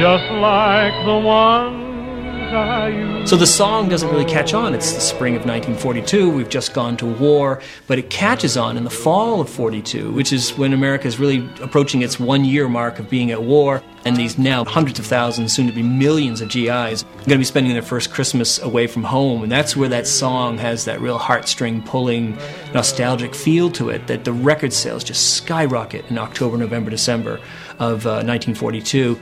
just 0.00 0.30
like 0.30 0.94
the 1.04 1.18
ones 1.18 2.54
I 2.54 2.88
used. 2.88 3.28
So 3.28 3.36
the 3.36 3.46
song 3.46 3.90
doesn't 3.90 4.08
really 4.08 4.24
catch 4.24 4.54
on. 4.54 4.72
It's 4.72 4.94
the 4.94 5.00
spring 5.00 5.34
of 5.34 5.40
1942. 5.40 6.30
We've 6.30 6.48
just 6.48 6.72
gone 6.72 6.96
to 6.96 7.06
war, 7.06 7.60
but 7.86 7.98
it 7.98 8.08
catches 8.08 8.56
on 8.56 8.78
in 8.78 8.84
the 8.84 8.90
fall 8.90 9.42
of 9.42 9.50
42, 9.50 10.10
which 10.10 10.32
is 10.32 10.56
when 10.56 10.72
America 10.72 11.06
is 11.06 11.18
really 11.18 11.46
approaching 11.60 12.00
its 12.00 12.18
one 12.18 12.46
year 12.46 12.66
mark 12.66 12.98
of 12.98 13.10
being 13.10 13.30
at 13.30 13.42
war. 13.42 13.82
And 14.06 14.16
these 14.16 14.38
now 14.38 14.64
hundreds 14.64 14.98
of 14.98 15.04
thousands, 15.04 15.52
soon 15.52 15.66
to 15.66 15.72
be 15.74 15.82
millions 15.82 16.40
of 16.40 16.48
GIs, 16.48 17.04
are 17.04 17.06
going 17.18 17.28
to 17.32 17.36
be 17.36 17.44
spending 17.44 17.74
their 17.74 17.82
first 17.82 18.10
Christmas 18.10 18.58
away 18.58 18.86
from 18.86 19.04
home. 19.04 19.42
And 19.42 19.52
that's 19.52 19.76
where 19.76 19.90
that 19.90 20.06
song 20.06 20.56
has 20.56 20.86
that 20.86 21.02
real 21.02 21.18
heartstring 21.18 21.84
pulling, 21.84 22.38
nostalgic 22.72 23.34
feel 23.34 23.70
to 23.72 23.90
it, 23.90 24.06
that 24.06 24.24
the 24.24 24.32
record 24.32 24.72
sales 24.72 25.04
just 25.04 25.34
skyrocket 25.34 26.10
in 26.10 26.16
October, 26.16 26.56
November, 26.56 26.90
December 26.90 27.34
of 27.78 28.06
uh, 28.06 28.24
1942. 28.24 29.20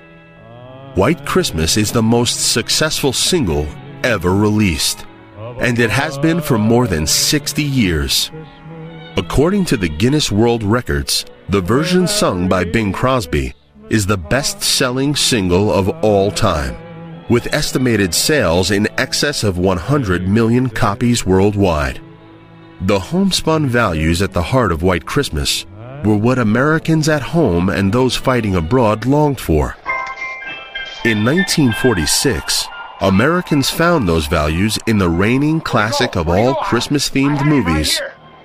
White 0.99 1.25
Christmas 1.25 1.77
is 1.77 1.93
the 1.93 2.03
most 2.03 2.51
successful 2.51 3.13
single 3.13 3.69
ever 4.03 4.35
released, 4.35 5.07
and 5.61 5.79
it 5.79 5.91
has 5.91 6.19
been 6.19 6.41
for 6.41 6.59
more 6.59 6.89
than 6.89 7.07
60 7.07 7.63
years. 7.63 8.33
According 9.17 9.65
to 9.67 9.77
the 9.77 9.89
Guinness 9.89 10.33
World 10.33 10.65
Records, 10.65 11.25
the 11.51 11.61
version 11.61 12.09
sung 12.09 12.49
by 12.49 12.65
Bing 12.65 12.93
Crosby 12.93 13.55
is 13.91 14.07
the 14.07 14.17
best 14.17 14.61
selling 14.61 15.15
single 15.15 15.73
of 15.73 15.89
all 16.03 16.33
time, 16.33 16.77
with 17.29 17.55
estimated 17.55 18.13
sales 18.13 18.73
in 18.73 18.89
excess 18.99 19.45
of 19.45 19.57
100 19.57 20.27
million 20.27 20.69
copies 20.69 21.25
worldwide. 21.25 22.01
The 22.81 22.99
homespun 22.99 23.69
values 23.69 24.21
at 24.21 24.33
the 24.33 24.43
heart 24.43 24.73
of 24.73 24.83
White 24.83 25.07
Christmas 25.07 25.65
were 26.05 26.17
what 26.17 26.41
Americans 26.41 27.09
at 27.09 27.23
home 27.23 27.69
and 27.69 27.93
those 27.93 28.17
fighting 28.17 28.57
abroad 28.57 29.07
longed 29.07 29.39
for. 29.39 29.77
In 31.05 31.25
1946, 31.25 32.67
Americans 33.03 33.71
found 33.71 34.09
those 34.09 34.27
values 34.27 34.81
in 34.89 34.99
the 34.99 35.09
reigning 35.09 35.61
classic 35.61 36.17
of 36.17 36.29
all 36.29 36.57
Christmas 36.57 37.09
themed 37.09 37.47
movies, 37.47 38.03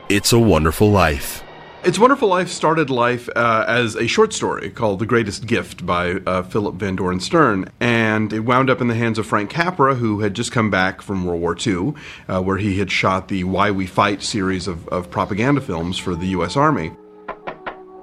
It's 0.07 0.31
a 0.33 0.37
Wonderful 0.37 0.91
Life. 0.91 1.43
It's 1.83 1.97
Wonderful 1.97 2.29
Life 2.29 2.49
started 2.49 2.91
life 2.91 3.27
uh, 3.35 3.65
as 3.67 3.95
a 3.95 4.05
short 4.05 4.33
story 4.33 4.69
called 4.69 4.99
The 4.99 5.07
Greatest 5.07 5.47
Gift 5.47 5.83
by 5.83 6.11
uh, 6.27 6.43
Philip 6.43 6.75
Van 6.75 6.95
Doren 6.95 7.19
Stern. 7.19 7.71
And 7.79 8.31
it 8.31 8.41
wound 8.41 8.69
up 8.69 8.81
in 8.81 8.87
the 8.87 8.93
hands 8.93 9.17
of 9.17 9.25
Frank 9.25 9.49
Capra, 9.49 9.95
who 9.95 10.19
had 10.19 10.35
just 10.35 10.51
come 10.51 10.69
back 10.69 11.01
from 11.01 11.25
World 11.25 11.41
War 11.41 11.57
II, 11.59 11.95
uh, 12.27 12.39
where 12.43 12.57
he 12.57 12.77
had 12.77 12.91
shot 12.91 13.29
the 13.29 13.45
Why 13.45 13.71
We 13.71 13.87
Fight 13.87 14.21
series 14.21 14.67
of, 14.67 14.87
of 14.89 15.09
propaganda 15.09 15.59
films 15.59 15.97
for 15.97 16.13
the 16.13 16.27
U.S. 16.27 16.55
Army. 16.55 16.91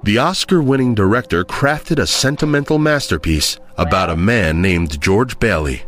The 0.03 0.17
Oscar 0.17 0.63
winning 0.63 0.95
director 0.95 1.45
crafted 1.45 1.99
a 1.99 2.07
sentimental 2.07 2.79
masterpiece 2.79 3.59
about 3.77 4.09
a 4.09 4.15
man 4.15 4.59
named 4.59 4.99
George 4.99 5.37
Bailey. 5.37 5.83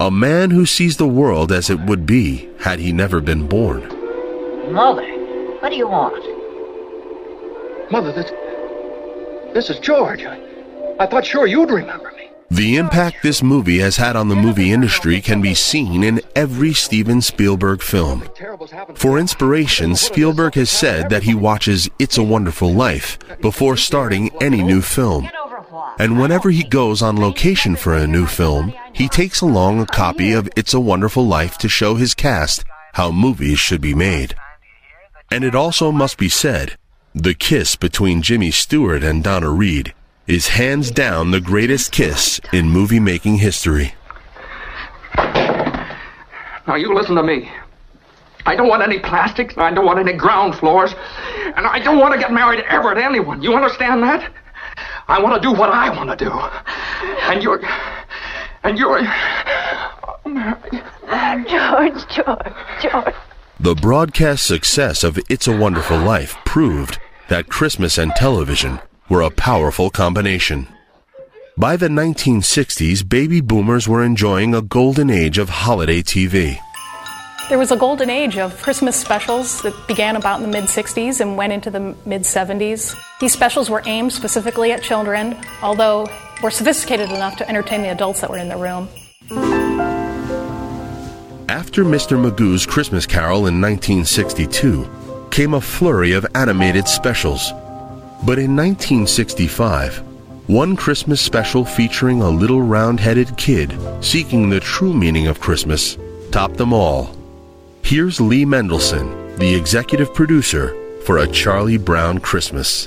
A 0.00 0.10
man 0.10 0.50
who 0.50 0.64
sees 0.64 0.96
the 0.96 1.06
world 1.06 1.52
as 1.52 1.68
it 1.68 1.78
would 1.80 2.06
be 2.06 2.48
had 2.60 2.78
he 2.78 2.92
never 2.92 3.20
been 3.20 3.46
born. 3.46 3.82
Mother, 4.72 5.06
what 5.60 5.68
do 5.68 5.76
you 5.76 5.86
want? 5.86 6.24
Mother, 7.92 8.10
this, 8.12 8.30
this 9.52 9.68
is 9.68 9.80
George. 9.80 10.24
I, 10.24 10.40
I 10.98 11.06
thought 11.06 11.26
sure 11.26 11.46
you'd 11.46 11.70
remember 11.70 12.12
me. 12.12 12.15
The 12.50 12.76
impact 12.76 13.22
this 13.22 13.42
movie 13.42 13.78
has 13.80 13.96
had 13.96 14.14
on 14.14 14.28
the 14.28 14.36
movie 14.36 14.72
industry 14.72 15.20
can 15.20 15.42
be 15.42 15.54
seen 15.54 16.04
in 16.04 16.20
every 16.36 16.72
Steven 16.72 17.20
Spielberg 17.20 17.82
film. 17.82 18.22
For 18.94 19.18
inspiration, 19.18 19.96
Spielberg 19.96 20.54
has 20.54 20.70
said 20.70 21.10
that 21.10 21.24
he 21.24 21.34
watches 21.34 21.90
It's 21.98 22.18
a 22.18 22.22
Wonderful 22.22 22.72
Life 22.72 23.18
before 23.40 23.76
starting 23.76 24.30
any 24.40 24.62
new 24.62 24.80
film. 24.80 25.28
And 25.98 26.20
whenever 26.20 26.50
he 26.50 26.62
goes 26.62 27.02
on 27.02 27.20
location 27.20 27.74
for 27.74 27.94
a 27.94 28.06
new 28.06 28.26
film, 28.26 28.72
he 28.92 29.08
takes 29.08 29.40
along 29.40 29.80
a 29.80 29.86
copy 29.86 30.32
of 30.32 30.48
It's 30.56 30.74
a 30.74 30.80
Wonderful 30.80 31.26
Life 31.26 31.58
to 31.58 31.68
show 31.68 31.96
his 31.96 32.14
cast 32.14 32.64
how 32.94 33.10
movies 33.10 33.58
should 33.58 33.80
be 33.80 33.94
made. 33.94 34.36
And 35.32 35.42
it 35.42 35.54
also 35.56 35.90
must 35.90 36.16
be 36.16 36.28
said, 36.28 36.78
the 37.12 37.34
kiss 37.34 37.74
between 37.74 38.22
Jimmy 38.22 38.52
Stewart 38.52 39.02
and 39.02 39.24
Donna 39.24 39.50
Reed 39.50 39.94
is 40.26 40.48
hands 40.48 40.90
down 40.90 41.30
the 41.30 41.40
greatest 41.40 41.92
kiss 41.92 42.40
in 42.52 42.68
movie 42.68 43.00
making 43.00 43.36
history. 43.36 43.94
Now 46.66 46.74
you 46.74 46.94
listen 46.94 47.14
to 47.16 47.22
me. 47.22 47.50
I 48.44 48.54
don't 48.54 48.68
want 48.68 48.82
any 48.82 48.98
plastics. 48.98 49.56
I 49.56 49.72
don't 49.72 49.84
want 49.84 49.98
any 49.98 50.12
ground 50.12 50.56
floors. 50.56 50.94
And 51.56 51.66
I 51.66 51.78
don't 51.78 51.98
want 51.98 52.14
to 52.14 52.20
get 52.20 52.32
married 52.32 52.64
ever 52.68 52.94
to 52.94 53.04
anyone. 53.04 53.42
You 53.42 53.54
understand 53.54 54.02
that? 54.02 54.32
I 55.08 55.20
want 55.20 55.40
to 55.40 55.48
do 55.48 55.52
what 55.52 55.70
I 55.70 55.90
want 55.90 56.16
to 56.16 56.24
do. 56.24 56.30
And 57.30 57.42
you're. 57.42 57.60
And 58.64 58.78
you're. 58.78 59.00
George, 61.48 62.08
George, 62.08 62.52
George. 62.82 63.14
The 63.58 63.74
broadcast 63.74 64.46
success 64.46 65.04
of 65.04 65.18
It's 65.28 65.46
a 65.46 65.56
Wonderful 65.56 65.98
Life 65.98 66.36
proved 66.44 66.98
that 67.28 67.48
Christmas 67.48 67.98
and 67.98 68.12
television 68.16 68.80
were 69.08 69.22
a 69.22 69.30
powerful 69.30 69.90
combination. 69.90 70.68
By 71.58 71.76
the 71.76 71.88
1960s, 71.88 73.08
baby 73.08 73.40
boomers 73.40 73.88
were 73.88 74.04
enjoying 74.04 74.54
a 74.54 74.60
golden 74.60 75.08
age 75.10 75.38
of 75.38 75.48
holiday 75.48 76.02
TV. 76.02 76.58
There 77.48 77.58
was 77.58 77.70
a 77.70 77.76
golden 77.76 78.10
age 78.10 78.36
of 78.36 78.60
Christmas 78.60 78.96
specials 78.96 79.62
that 79.62 79.74
began 79.86 80.16
about 80.16 80.40
in 80.40 80.42
the 80.42 80.52
mid 80.52 80.64
60s 80.64 81.20
and 81.20 81.36
went 81.36 81.52
into 81.52 81.70
the 81.70 81.94
mid 82.04 82.22
70s. 82.22 82.94
These 83.20 83.32
specials 83.32 83.70
were 83.70 83.82
aimed 83.86 84.12
specifically 84.12 84.72
at 84.72 84.82
children, 84.82 85.36
although 85.62 86.08
were 86.42 86.50
sophisticated 86.50 87.08
enough 87.10 87.36
to 87.36 87.48
entertain 87.48 87.82
the 87.82 87.88
adults 87.88 88.20
that 88.20 88.30
were 88.30 88.38
in 88.38 88.48
the 88.48 88.56
room. 88.56 88.88
After 91.48 91.84
Mr. 91.84 92.20
Magoo's 92.20 92.66
Christmas 92.66 93.06
Carol 93.06 93.46
in 93.46 93.60
1962 93.60 95.28
came 95.30 95.54
a 95.54 95.60
flurry 95.60 96.12
of 96.12 96.26
animated 96.34 96.88
specials. 96.88 97.52
But 98.24 98.38
in 98.38 98.56
1965, 98.56 100.02
one 100.48 100.76
Christmas 100.76 101.20
special 101.20 101.64
featuring 101.64 102.22
a 102.22 102.28
little 102.28 102.62
round 102.62 103.00
headed 103.00 103.36
kid 103.36 103.76
seeking 104.00 104.48
the 104.48 104.60
true 104.60 104.94
meaning 104.94 105.26
of 105.26 105.40
Christmas 105.40 105.98
topped 106.30 106.56
them 106.56 106.72
all. 106.72 107.16
Here's 107.82 108.20
Lee 108.20 108.44
Mendelson, 108.44 109.36
the 109.38 109.54
executive 109.54 110.14
producer 110.14 110.74
for 111.04 111.18
A 111.18 111.26
Charlie 111.26 111.78
Brown 111.78 112.18
Christmas. 112.18 112.86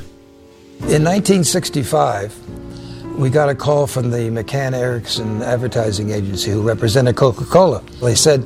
In 0.80 1.04
1965, 1.04 3.18
we 3.18 3.30
got 3.30 3.50
a 3.50 3.56
call 3.56 3.88
from 3.88 4.12
the 4.12 4.30
McCann 4.30 4.74
Erickson 4.74 5.42
advertising 5.42 6.12
agency 6.12 6.52
who 6.52 6.62
represented 6.62 7.18
Coca 7.18 7.46
Cola. 7.46 7.82
They 8.02 8.16
said, 8.16 8.42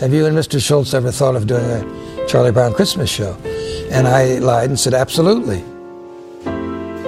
Have 0.00 0.12
you 0.12 0.26
and 0.26 0.36
Mr. 0.36 0.60
Schulz 0.60 0.94
ever 0.94 1.10
thought 1.10 1.36
of 1.36 1.46
doing 1.46 1.64
a 1.64 2.26
Charlie 2.26 2.52
Brown 2.52 2.72
Christmas 2.72 3.10
show? 3.10 3.34
And 3.90 4.08
I 4.08 4.38
lied 4.38 4.70
and 4.70 4.80
said, 4.80 4.94
Absolutely. 4.94 5.62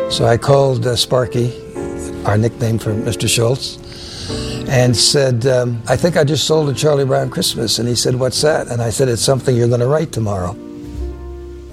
So 0.09 0.25
I 0.25 0.37
called 0.37 0.87
uh, 0.87 0.95
Sparky, 0.95 1.53
our 2.25 2.38
nickname 2.38 2.79
for 2.79 2.95
Mr. 2.95 3.29
Schulz, 3.29 3.77
and 4.69 4.97
said, 4.97 5.47
um, 5.47 5.83
I 5.88 5.97
think 5.97 6.16
I 6.16 6.23
just 6.23 6.47
sold 6.47 6.69
a 6.69 6.75
Charlie 6.75 7.05
Brown 7.05 7.29
Christmas. 7.29 7.79
And 7.79 7.88
he 7.88 7.95
said, 7.95 8.14
What's 8.14 8.40
that? 8.42 8.69
And 8.69 8.81
I 8.81 8.90
said, 8.90 9.09
It's 9.09 9.21
something 9.21 9.57
you're 9.57 9.69
going 9.69 9.81
to 9.81 9.88
write 9.88 10.12
tomorrow. 10.12 10.55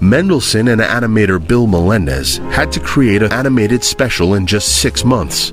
Mendelson 0.00 0.70
and 0.70 0.80
animator 0.80 1.44
Bill 1.44 1.66
Melendez 1.66 2.38
had 2.52 2.72
to 2.72 2.80
create 2.80 3.22
an 3.22 3.32
animated 3.32 3.84
special 3.84 4.34
in 4.34 4.46
just 4.46 4.82
six 4.82 5.04
months. 5.04 5.52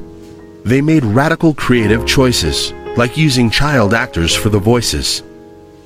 They 0.65 0.81
made 0.81 1.05
radical 1.05 1.53
creative 1.53 2.05
choices, 2.05 2.73
like 2.97 3.15
using 3.15 3.49
child 3.49 3.93
actors 3.93 4.35
for 4.35 4.49
the 4.49 4.59
voices. 4.59 5.23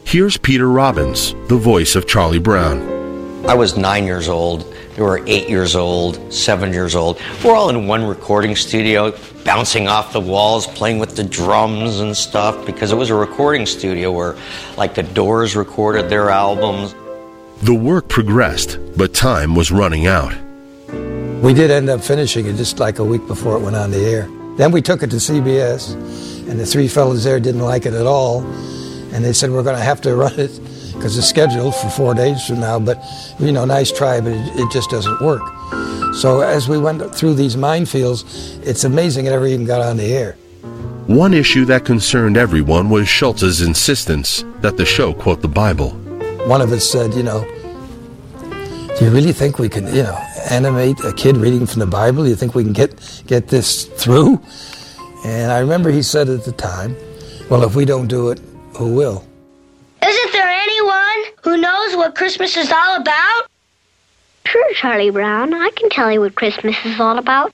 Here's 0.06 0.38
Peter 0.38 0.70
Robbins, 0.70 1.34
the 1.50 1.58
voice 1.58 1.96
of 1.96 2.08
Charlie 2.08 2.40
Brown. 2.40 3.46
I 3.46 3.54
was 3.54 3.78
nine 3.78 4.06
years 4.06 4.28
old. 4.30 4.75
They 4.96 5.02
were 5.02 5.22
eight 5.28 5.50
years 5.50 5.76
old, 5.76 6.34
seven 6.34 6.72
years 6.72 6.96
old. 6.96 7.20
We're 7.44 7.54
all 7.54 7.70
in 7.70 7.86
one 7.86 8.06
recording 8.06 8.56
studio, 8.56 9.14
bouncing 9.44 9.90
off 9.90 10.14
the 10.14 10.22
walls, 10.22 10.68
playing 10.68 11.00
with 11.00 11.18
the 11.18 11.24
drums 11.26 12.00
and 12.00 12.16
stuff, 12.16 12.66
because 12.66 12.94
it 12.94 12.96
was 12.96 13.10
a 13.10 13.16
recording 13.16 13.66
studio 13.66 14.10
where, 14.10 14.38
like, 14.78 14.96
the 14.96 15.04
Doors 15.04 15.54
recorded 15.54 16.10
their 16.10 16.30
albums. 16.30 16.96
The 17.62 17.74
work 17.74 18.08
progressed, 18.08 18.80
but 18.96 19.14
time 19.14 19.54
was 19.54 19.70
running 19.70 20.08
out. 20.08 20.34
We 21.42 21.54
did 21.54 21.72
end 21.72 21.90
up 21.90 22.00
finishing 22.00 22.46
it 22.46 22.56
just 22.56 22.80
like 22.80 23.00
a 23.00 23.04
week 23.04 23.28
before 23.28 23.58
it 23.58 23.60
went 23.60 23.76
on 23.76 23.92
the 23.92 24.00
air. 24.00 24.30
Then 24.56 24.72
we 24.72 24.82
took 24.82 25.04
it 25.04 25.10
to 25.10 25.18
CBS, 25.18 25.94
and 26.50 26.58
the 26.58 26.66
three 26.66 26.88
fellows 26.88 27.26
there 27.26 27.42
didn't 27.42 27.64
like 27.64 27.86
it 27.86 27.94
at 27.94 28.08
all. 28.08 28.44
And 29.12 29.26
they 29.26 29.34
said, 29.34 29.52
We're 29.52 29.64
going 29.64 29.76
to 29.76 29.84
have 29.84 30.00
to 30.02 30.16
run 30.16 30.40
it 30.40 30.58
because 30.96 31.18
it's 31.18 31.28
scheduled 31.28 31.76
for 31.76 31.90
four 31.90 32.14
days 32.14 32.46
from 32.46 32.60
now. 32.62 32.80
But, 32.80 33.04
you 33.40 33.52
know, 33.52 33.66
nice 33.66 33.92
try, 33.92 34.20
but 34.22 34.34
it, 34.34 34.60
it 34.60 34.72
just 34.72 34.90
doesn't 34.90 35.22
work. 35.22 35.44
So 36.16 36.42
as 36.42 36.68
we 36.70 36.78
went 36.78 37.14
through 37.14 37.36
these 37.36 37.56
minefields, 37.56 38.24
it's 38.66 38.84
amazing 38.84 39.26
it 39.26 39.32
ever 39.34 39.48
even 39.48 39.66
got 39.66 39.82
on 39.82 39.98
the 39.98 40.14
air. 40.14 40.38
One 41.08 41.34
issue 41.34 41.66
that 41.66 41.86
concerned 41.86 42.38
everyone 42.38 42.90
was 42.90 43.08
Schulz's 43.08 43.62
insistence 43.62 44.44
that 44.62 44.78
the 44.78 44.86
show 44.86 45.14
quote 45.14 45.42
the 45.42 45.48
Bible. 45.48 45.92
One 46.48 46.62
of 46.62 46.72
us 46.72 46.90
said, 46.90 47.14
you 47.14 47.24
know, 47.24 47.46
Do 48.98 49.04
you 49.04 49.12
really 49.12 49.34
think 49.34 49.60
we 49.60 49.68
can, 49.68 49.88
you 49.88 50.04
know, 50.04 50.18
animate 50.50 50.98
a 51.04 51.12
kid 51.12 51.36
reading 51.36 51.66
from 51.66 51.82
the 51.82 51.86
Bible? 51.86 52.24
Do 52.24 52.30
You 52.30 52.36
think 52.38 52.56
we 52.56 52.64
can 52.64 52.72
get 52.72 52.96
get 53.28 53.50
this 53.50 53.84
through? 53.84 54.40
And 55.26 55.52
I 55.52 55.60
remember 55.60 55.92
he 55.92 56.02
said 56.02 56.30
at 56.30 56.46
the 56.46 56.54
time, 56.54 56.96
"Well, 57.50 57.64
if 57.64 57.76
we 57.76 57.84
don't 57.84 58.08
do 58.08 58.30
it, 58.30 58.40
who 58.78 58.94
will?" 58.96 59.26
Isn't 61.46 61.62
there 61.62 61.64
anyone 61.64 61.90
who 61.90 61.92
knows 61.92 61.98
what 61.98 62.16
Christmas 62.16 62.58
is 62.58 62.72
all 62.72 62.96
about? 62.96 63.48
Sure, 64.46 64.74
Charlie 64.74 65.12
Brown. 65.12 65.54
I 65.54 65.70
can 65.76 65.90
tell 65.90 66.12
you 66.12 66.20
what 66.22 66.34
Christmas 66.34 66.76
is 66.86 67.00
all 67.00 67.20
about. 67.20 67.54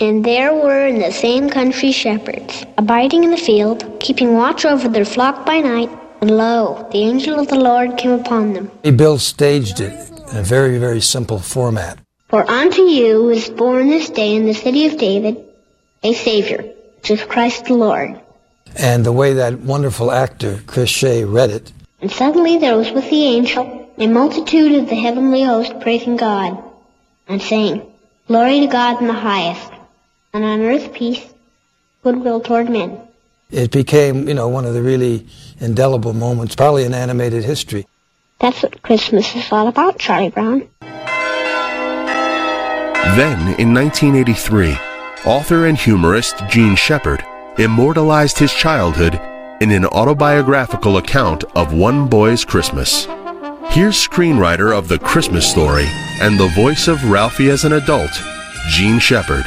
And 0.00 0.24
there 0.24 0.52
were 0.52 0.86
in 0.86 0.98
the 0.98 1.12
same 1.12 1.48
country 1.48 1.92
shepherds, 1.92 2.64
abiding 2.76 3.24
in 3.24 3.30
the 3.30 3.38
field, 3.38 3.84
keeping 4.00 4.34
watch 4.34 4.64
over 4.64 4.88
their 4.88 5.04
flock 5.04 5.46
by 5.46 5.60
night. 5.60 5.88
And 6.20 6.36
lo, 6.36 6.86
the 6.90 6.98
angel 6.98 7.38
of 7.38 7.48
the 7.48 7.58
Lord 7.58 7.96
came 7.96 8.12
upon 8.12 8.52
them. 8.52 8.70
Bill 8.96 9.18
staged 9.18 9.80
it 9.80 9.94
in 10.30 10.38
a 10.38 10.42
very, 10.42 10.78
very 10.78 11.00
simple 11.00 11.38
format. 11.38 11.98
For 12.28 12.48
unto 12.50 12.82
you 12.82 13.30
is 13.30 13.48
born 13.48 13.88
this 13.88 14.10
day 14.10 14.34
in 14.34 14.46
the 14.46 14.54
city 14.54 14.86
of 14.86 14.98
David 14.98 15.42
a 16.02 16.12
Savior, 16.12 16.64
which 16.96 17.10
is 17.10 17.22
Christ 17.24 17.66
the 17.66 17.74
Lord. 17.74 18.20
And 18.76 19.06
the 19.06 19.12
way 19.12 19.32
that 19.34 19.60
wonderful 19.60 20.10
actor, 20.10 20.60
Chris 20.66 20.90
Shea, 20.90 21.24
read 21.24 21.50
it. 21.50 21.72
And 22.04 22.12
suddenly 22.12 22.58
there 22.58 22.76
was 22.76 22.92
with 22.92 23.08
the 23.08 23.24
angel 23.24 23.88
a 23.96 24.06
multitude 24.06 24.72
of 24.74 24.90
the 24.90 24.94
heavenly 24.94 25.42
host 25.42 25.80
praising 25.80 26.18
God, 26.18 26.62
and 27.26 27.40
saying, 27.40 27.80
Glory 28.28 28.60
to 28.60 28.66
God 28.66 29.00
in 29.00 29.06
the 29.06 29.14
highest, 29.14 29.72
and 30.34 30.44
on 30.44 30.60
earth 30.60 30.92
peace, 30.92 31.24
goodwill 32.02 32.42
toward 32.42 32.68
men. 32.68 33.00
It 33.50 33.70
became, 33.70 34.28
you 34.28 34.34
know, 34.34 34.48
one 34.48 34.66
of 34.66 34.74
the 34.74 34.82
really 34.82 35.26
indelible 35.60 36.12
moments, 36.12 36.54
probably 36.54 36.84
in 36.84 36.92
animated 36.92 37.42
history. 37.42 37.86
That's 38.38 38.62
what 38.62 38.82
Christmas 38.82 39.34
is 39.34 39.50
all 39.50 39.68
about, 39.68 39.98
Charlie 39.98 40.28
Brown. 40.28 40.68
Then, 43.16 43.58
in 43.58 43.72
1983, 43.72 44.76
author 45.24 45.64
and 45.64 45.78
humorist 45.78 46.36
Jean 46.50 46.76
Shepherd 46.76 47.24
immortalized 47.56 48.36
his 48.36 48.52
childhood 48.52 49.18
in 49.60 49.70
an 49.70 49.84
autobiographical 49.86 50.96
account 50.96 51.44
of 51.54 51.72
One 51.72 52.08
Boy's 52.08 52.44
Christmas. 52.44 53.06
Here's 53.70 53.96
screenwriter 53.96 54.76
of 54.76 54.88
The 54.88 54.98
Christmas 54.98 55.50
Story 55.50 55.86
and 56.20 56.38
the 56.38 56.48
voice 56.48 56.88
of 56.88 57.10
Ralphie 57.10 57.50
as 57.50 57.64
an 57.64 57.72
adult, 57.72 58.10
Jean 58.68 58.98
Shepherd, 58.98 59.44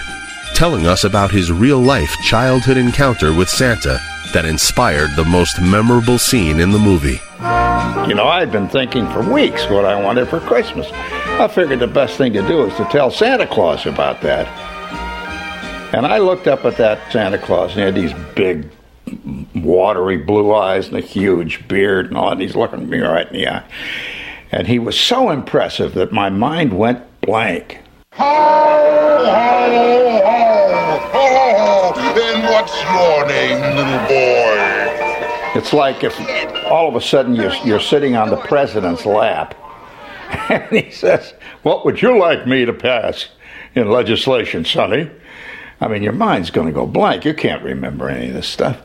telling 0.54 0.88
us 0.88 1.04
about 1.04 1.32
his 1.32 1.52
real 1.52 1.80
life 1.80 2.14
childhood 2.24 2.78
encounter 2.78 3.34
with 3.34 3.50
Santa 3.50 4.00
that 4.34 4.46
inspired 4.46 5.12
the 5.16 5.26
most 5.26 5.62
memorable 5.62 6.18
scene 6.18 6.60
in 6.60 6.72
the 6.72 6.80
movie. 6.80 7.20
You 8.08 8.16
know, 8.16 8.28
I'd 8.28 8.52
been 8.52 8.70
thinking 8.70 9.08
for 9.12 9.22
weeks 9.32 9.68
what 9.70 9.86
I 9.86 10.02
wanted 10.02 10.30
for 10.30 10.40
Christmas. 10.40 10.88
I 10.92 11.48
figured 11.48 11.80
the 11.80 11.88
best 11.88 12.18
thing 12.18 12.34
to 12.34 12.42
do 12.48 12.66
is 12.66 12.76
to 12.78 12.86
tell 12.86 13.12
Santa 13.12 13.46
Claus 13.46 13.86
about 13.86 14.22
that. 14.22 14.48
And 15.94 16.06
I 16.06 16.18
looked 16.18 16.48
up 16.48 16.66
at 16.66 16.78
that 16.78 17.12
Santa 17.12 17.38
Claus, 17.38 17.72
and 17.72 17.80
he 17.80 17.86
had 17.86 17.96
these 17.96 18.14
big, 18.36 18.70
watery 19.56 20.18
blue 20.18 20.54
eyes 20.54 20.88
and 20.88 20.98
a 20.98 21.02
huge 21.02 21.68
beard 21.68 22.08
and 22.08 22.18
all, 22.18 22.32
and 22.32 22.42
he's 22.42 22.56
looking 22.56 22.82
at 22.82 22.88
me 22.88 23.00
right 23.00 23.28
in 23.28 23.34
the 23.34 23.48
eye. 23.48 23.64
And 24.52 24.68
he 24.68 24.80
was 24.80 25.00
so 25.00 25.30
impressive 25.30 25.94
that 25.96 26.12
my 26.12 26.30
mind 26.30 26.78
went 26.78 27.04
blank. 27.22 27.80
Ho, 28.14 28.24
ho, 28.24 30.22
ho, 31.14 31.94
ho, 31.94 32.14
Then 32.16 32.44
what's 32.44 32.82
your 32.84 33.28
name, 33.28 33.60
little 33.76 34.08
boy? 34.08 34.58
It's 35.58 35.74
like 35.74 36.04
if 36.04 36.18
all 36.66 36.88
of 36.88 36.96
a 36.96 37.02
sudden 37.02 37.36
you're, 37.36 37.54
you're 37.66 37.80
sitting 37.80 38.16
on 38.16 38.30
the 38.30 38.38
president's 38.38 39.06
lap, 39.06 39.56
and 40.50 40.64
he 40.72 40.92
says, 40.92 41.34
What 41.64 41.86
would 41.86 42.02
you 42.02 42.18
like 42.18 42.48
me 42.48 42.66
to 42.66 42.74
pass 42.74 43.28
in 43.76 43.90
legislation, 43.90 44.66
Sonny? 44.66 45.10
I 45.80 45.88
mean, 45.88 46.04
your 46.04 46.14
mind's 46.14 46.50
going 46.50 46.68
to 46.68 46.74
go 46.74 46.86
blank. 46.86 47.26
You 47.26 47.34
can't 47.34 47.64
remember 47.64 48.10
any 48.10 48.30
of 48.30 48.34
this 48.34 48.48
stuff. 48.48 48.82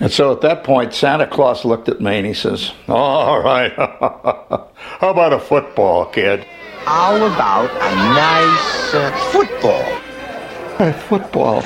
And 0.00 0.10
so 0.10 0.32
at 0.32 0.40
that 0.40 0.64
point, 0.64 0.92
Santa 0.92 1.26
Claus 1.26 1.64
looked 1.64 1.88
at 1.88 2.00
me 2.00 2.16
and 2.16 2.26
he 2.26 2.34
says, 2.34 2.72
All 2.88 3.40
right, 3.40 3.72
how 3.76 4.68
about 5.00 5.32
a 5.32 5.38
football, 5.38 6.06
kid? 6.06 6.44
How 6.84 7.16
about 7.16 7.70
a 7.70 7.94
nice 7.96 8.94
uh, 8.94 9.30
football? 9.32 10.86
A 10.86 10.92
football. 10.92 11.64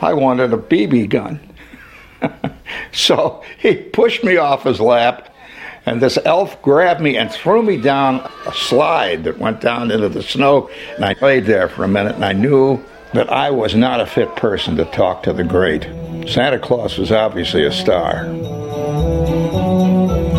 I 0.00 0.14
wanted 0.14 0.52
a 0.52 0.56
BB 0.56 1.10
gun. 1.10 1.40
so 2.92 3.42
he 3.58 3.74
pushed 3.74 4.24
me 4.24 4.36
off 4.36 4.64
his 4.64 4.80
lap, 4.80 5.34
and 5.84 6.00
this 6.00 6.18
elf 6.24 6.60
grabbed 6.62 7.00
me 7.00 7.16
and 7.16 7.30
threw 7.30 7.62
me 7.62 7.76
down 7.76 8.20
a 8.46 8.52
slide 8.52 9.24
that 9.24 9.38
went 9.38 9.60
down 9.60 9.90
into 9.90 10.08
the 10.08 10.22
snow. 10.22 10.70
And 10.96 11.04
I 11.04 11.14
laid 11.20 11.46
there 11.46 11.68
for 11.68 11.84
a 11.84 11.88
minute, 11.88 12.14
and 12.14 12.24
I 12.24 12.32
knew 12.32 12.82
that 13.14 13.32
I 13.32 13.50
was 13.50 13.74
not 13.74 14.00
a 14.00 14.06
fit 14.06 14.34
person 14.36 14.76
to 14.76 14.84
talk 14.86 15.22
to 15.22 15.32
the 15.32 15.44
great. 15.44 15.84
Santa 16.28 16.58
Claus 16.58 16.98
was 16.98 17.10
obviously 17.10 17.64
a 17.64 17.72
star. 17.72 18.24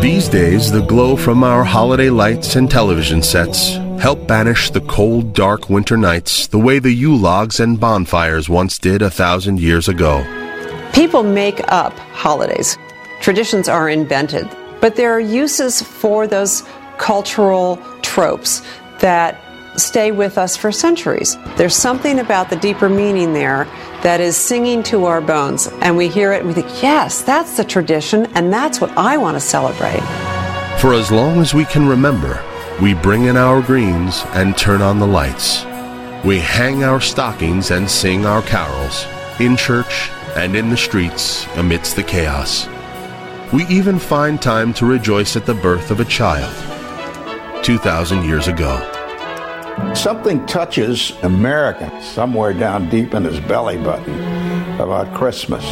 These 0.00 0.28
days, 0.28 0.70
the 0.70 0.84
glow 0.86 1.16
from 1.16 1.44
our 1.44 1.64
holiday 1.64 2.10
lights 2.10 2.56
and 2.56 2.70
television 2.70 3.22
sets 3.22 3.76
help 4.00 4.26
banish 4.26 4.70
the 4.70 4.80
cold, 4.82 5.34
dark 5.34 5.68
winter 5.68 5.96
nights 5.96 6.46
the 6.46 6.58
way 6.58 6.78
the 6.78 6.92
Yule 6.92 7.18
logs 7.18 7.60
and 7.60 7.78
bonfires 7.78 8.48
once 8.48 8.78
did 8.78 9.02
a 9.02 9.10
thousand 9.10 9.60
years 9.60 9.88
ago. 9.88 10.24
People 10.94 11.22
make 11.22 11.60
up 11.72 11.92
holidays. 12.12 12.78
Traditions 13.20 13.68
are 13.68 13.88
invented, 13.88 14.48
but 14.80 14.96
there 14.96 15.12
are 15.12 15.20
uses 15.20 15.82
for 15.82 16.26
those 16.26 16.62
cultural 16.96 17.76
tropes 18.00 18.62
that 19.00 19.38
stay 19.76 20.12
with 20.12 20.38
us 20.38 20.56
for 20.56 20.72
centuries. 20.72 21.36
There's 21.56 21.74
something 21.74 22.18
about 22.18 22.50
the 22.50 22.56
deeper 22.56 22.88
meaning 22.88 23.32
there 23.32 23.64
that 24.02 24.20
is 24.20 24.36
singing 24.36 24.82
to 24.84 25.04
our 25.04 25.20
bones, 25.20 25.68
and 25.80 25.96
we 25.96 26.08
hear 26.08 26.32
it 26.32 26.40
and 26.40 26.48
we 26.48 26.54
think, 26.54 26.82
yes, 26.82 27.22
that's 27.22 27.56
the 27.56 27.64
tradition, 27.64 28.26
and 28.34 28.52
that's 28.52 28.80
what 28.80 28.90
I 28.96 29.16
want 29.16 29.36
to 29.36 29.40
celebrate. 29.40 30.00
For 30.80 30.94
as 30.94 31.10
long 31.10 31.40
as 31.40 31.52
we 31.52 31.64
can 31.64 31.86
remember, 31.86 32.42
we 32.80 32.94
bring 32.94 33.24
in 33.24 33.36
our 33.36 33.60
greens 33.60 34.22
and 34.28 34.56
turn 34.56 34.80
on 34.80 34.98
the 34.98 35.06
lights. 35.06 35.64
We 36.24 36.38
hang 36.38 36.84
our 36.84 37.00
stockings 37.00 37.70
and 37.70 37.90
sing 37.90 38.24
our 38.26 38.42
carols, 38.42 39.06
in 39.38 39.56
church 39.56 40.10
and 40.36 40.56
in 40.56 40.70
the 40.70 40.76
streets 40.76 41.46
amidst 41.56 41.96
the 41.96 42.02
chaos. 42.02 42.66
We 43.52 43.66
even 43.66 43.98
find 43.98 44.40
time 44.40 44.72
to 44.74 44.86
rejoice 44.86 45.36
at 45.36 45.44
the 45.44 45.54
birth 45.54 45.90
of 45.90 46.00
a 46.00 46.04
child 46.04 46.54
2,000 47.64 48.24
years 48.24 48.48
ago. 48.48 48.99
Something 49.94 50.46
touches 50.46 51.12
America 51.22 51.90
somewhere 52.02 52.52
down 52.52 52.88
deep 52.88 53.14
in 53.14 53.24
his 53.24 53.40
belly 53.40 53.76
button 53.76 54.14
about 54.80 55.14
Christmas. 55.14 55.64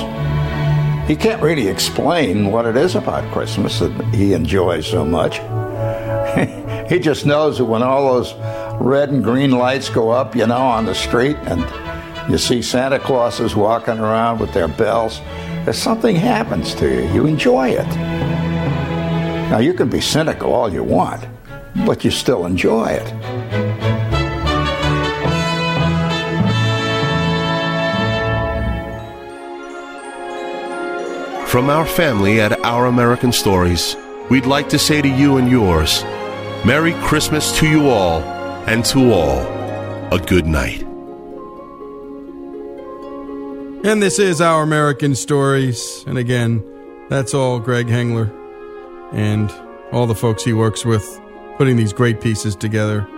He 1.09 1.17
can't 1.17 1.41
really 1.41 1.69
explain 1.69 2.53
what 2.53 2.67
it 2.67 2.77
is 2.77 2.95
about 2.95 3.33
Christmas 3.33 3.79
that 3.79 3.93
he 4.15 4.35
enjoys 4.35 4.87
so 4.87 5.05
much. 5.05 5.39
he 6.91 6.99
just 6.99 7.25
knows 7.25 7.59
that 7.59 7.65
when 7.65 7.83
all 7.83 8.13
those 8.13 8.35
red 8.81 9.09
and 9.09 9.25
green 9.25 9.53
lights 9.53 9.89
go 9.89 10.11
up, 10.11 10.37
you 10.37 10.47
know, 10.47 10.59
on 10.59 10.85
the 10.85 10.95
street, 10.95 11.37
and 11.47 11.65
you 12.31 12.37
see 12.37 12.61
Santa 12.61 12.99
Clauses 12.99 13.57
walking 13.57 13.99
around 13.99 14.39
with 14.39 14.53
their 14.53 14.69
bells, 14.69 15.21
there's 15.65 15.79
something 15.79 16.15
happens 16.15 16.75
to 16.75 16.87
you. 16.87 17.13
You 17.13 17.27
enjoy 17.27 17.71
it. 17.71 17.89
Now, 19.49 19.59
you 19.59 19.73
can 19.73 19.89
be 19.89 20.01
cynical 20.03 20.53
all 20.53 20.71
you 20.71 20.85
want, 20.85 21.27
but 21.87 22.05
you 22.05 22.11
still 22.11 22.45
enjoy 22.45 22.89
it. 22.89 23.88
From 31.49 31.71
our 31.71 31.87
family 31.87 32.43
at 32.43 32.63
Our 32.63 32.85
American 32.85 33.33
Stories, 33.33 33.97
we'd 34.29 34.45
like 34.45 34.69
to 34.69 34.79
say 34.79 35.01
to 35.01 35.09
you 35.09 35.39
and 35.39 35.51
yours, 35.51 36.05
Merry 36.63 36.93
Christmas 37.05 37.59
to 37.59 37.67
you 37.67 37.89
all, 37.89 38.21
and 38.69 38.85
to 38.85 39.11
all, 39.11 39.39
a 40.13 40.19
good 40.19 40.45
night. 40.45 40.83
And 43.83 44.03
this 44.03 44.19
is 44.19 44.43
Our 44.43 44.63
American 44.63 45.15
Stories. 45.15 46.05
And 46.07 46.19
again, 46.19 46.63
that's 47.09 47.33
all 47.33 47.59
Greg 47.61 47.87
Hengler 47.87 48.31
and 49.15 49.51
all 49.91 50.07
the 50.07 50.15
folks 50.15 50.45
he 50.45 50.53
works 50.53 50.85
with 50.85 51.19
putting 51.57 51.79
these 51.79 51.95
great 51.95 52.21
pieces 52.21 52.57
together. 52.57 53.09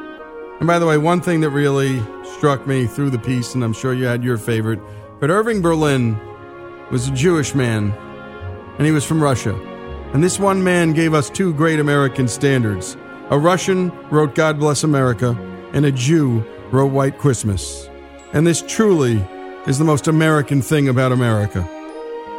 And 0.60 0.68
by 0.68 0.78
the 0.78 0.86
way, 0.86 0.98
one 0.98 1.20
thing 1.20 1.40
that 1.40 1.50
really 1.50 2.00
struck 2.36 2.64
me 2.64 2.86
through 2.86 3.10
the 3.10 3.18
piece, 3.18 3.56
and 3.56 3.64
I'm 3.64 3.72
sure 3.72 3.92
you 3.92 4.04
had 4.04 4.22
your 4.22 4.38
favorite, 4.38 4.78
but 5.18 5.30
Irving 5.30 5.60
Berlin 5.60 6.16
was 6.92 7.08
a 7.08 7.10
Jewish 7.10 7.56
man, 7.56 7.92
and 8.80 8.86
he 8.86 8.92
was 8.92 9.04
from 9.04 9.22
Russia. 9.22 9.54
And 10.14 10.24
this 10.24 10.38
one 10.38 10.64
man 10.64 10.94
gave 10.94 11.12
us 11.12 11.28
two 11.28 11.52
great 11.52 11.78
American 11.78 12.26
standards. 12.26 12.96
A 13.28 13.38
Russian 13.38 13.90
wrote 14.08 14.34
God 14.34 14.58
Bless 14.58 14.84
America, 14.84 15.36
and 15.74 15.84
a 15.84 15.92
Jew 15.92 16.42
wrote 16.70 16.90
White 16.90 17.18
Christmas. 17.18 17.90
And 18.32 18.46
this 18.46 18.64
truly 18.66 19.22
is 19.66 19.76
the 19.76 19.84
most 19.84 20.08
American 20.08 20.62
thing 20.62 20.88
about 20.88 21.12
America. 21.12 21.60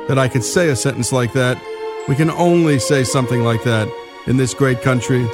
That 0.08 0.18
I 0.18 0.28
could 0.28 0.44
say 0.44 0.70
a 0.70 0.76
sentence 0.76 1.12
like 1.12 1.34
that. 1.34 1.62
We 2.08 2.16
can 2.16 2.32
only 2.32 2.80
say 2.80 3.04
something 3.04 3.44
like 3.44 3.64
that 3.66 3.88
in 4.26 4.38
this 4.38 4.56
great 4.56 4.82
country. 4.82 5.30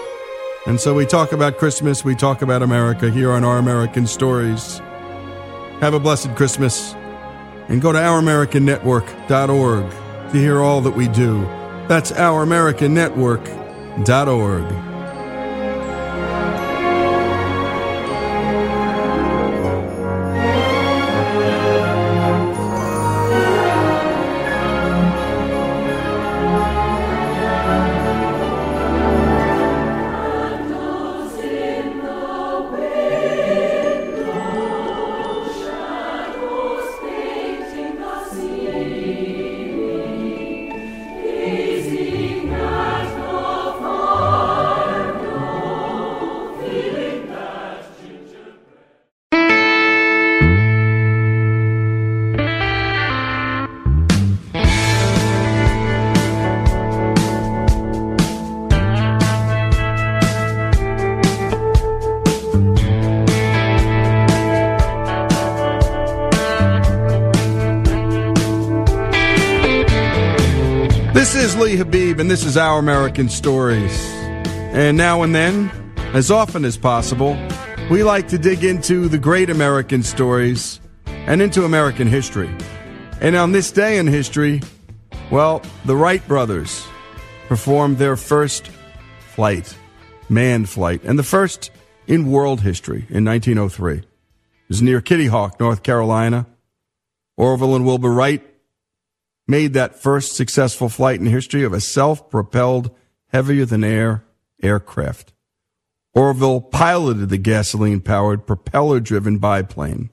And 0.65 0.77
so 0.77 0.93
we 0.93 1.05
talk 1.05 1.31
about 1.31 1.57
Christmas, 1.57 2.03
we 2.03 2.15
talk 2.15 2.41
about 2.41 2.61
America 2.61 3.09
here 3.09 3.31
on 3.31 3.45
Our 3.45 3.59
American 3.59 4.07
Stories. 4.07 4.79
Have 5.79 5.93
a 5.93 6.01
blessed 6.01 6.35
Christmas 6.35 6.95
and 7.69 7.81
go 7.81 7.93
to 7.93 7.97
ouramericannetwork.org 7.97 10.06
to 10.32 10.38
hear 10.38 10.61
all 10.61 10.82
that 10.82 10.95
we 10.95 11.07
do. 11.07 11.41
That's 11.88 12.11
ouramericannetwork.org. 12.11 14.86
Lee 71.68 71.76
Habib, 71.76 72.22
and 72.22 72.32
this 72.32 72.45
is 72.45 72.55
Our 72.55 72.80
American 72.80 73.28
Stories. 73.28 73.91
And 74.72 74.95
now 74.95 75.24
and 75.24 75.36
then, 75.36 75.70
as 76.13 76.32
often 76.32 76.63
as 76.63 76.78
possible, 76.78 77.38
we 77.91 78.03
like 78.03 78.30
to 78.30 78.38
dig 78.38 78.63
into 78.63 79.09
the 79.09 79.18
great 79.18 79.49
American 79.49 80.01
stories 80.01 80.80
and 81.07 81.41
into 81.41 81.65
American 81.65 82.07
history. 82.07 82.49
And 83.20 83.36
on 83.36 83.51
this 83.51 83.70
day 83.70 83.97
in 83.97 84.07
history, 84.07 84.61
well, 85.30 85.61
the 85.84 85.93
Wright 85.93 86.26
brothers 86.26 86.88
performed 87.49 87.97
their 87.97 88.15
first 88.15 88.70
flight, 89.36 89.76
manned 90.30 90.70
flight, 90.70 91.03
and 91.03 91.20
the 91.20 91.24
first 91.24 91.70
in 92.07 92.32
world 92.32 92.61
history 92.61 93.05
in 93.09 93.26
1903. 93.26 93.97
It 93.97 94.05
was 94.70 94.82
near 94.82 95.01
Kitty 95.01 95.28
Hawk, 95.28 95.59
North 95.59 95.84
Carolina. 95.84 96.47
Orville 97.36 97.76
and 97.76 97.86
Wilbur 97.86 98.13
Wright 98.13 98.56
made 99.47 99.73
that 99.73 100.01
first 100.01 100.35
successful 100.35 100.89
flight 100.89 101.19
in 101.19 101.25
history 101.25 101.63
of 101.63 101.73
a 101.73 101.81
self 101.81 102.29
propelled, 102.29 102.91
heavier 103.29 103.65
than 103.65 103.83
air 103.83 104.23
aircraft. 104.61 105.33
Orville 106.13 106.61
piloted 106.61 107.29
the 107.29 107.37
gasoline 107.37 108.01
powered, 108.01 108.47
propeller 108.47 108.99
driven 108.99 109.37
biplane. 109.37 110.09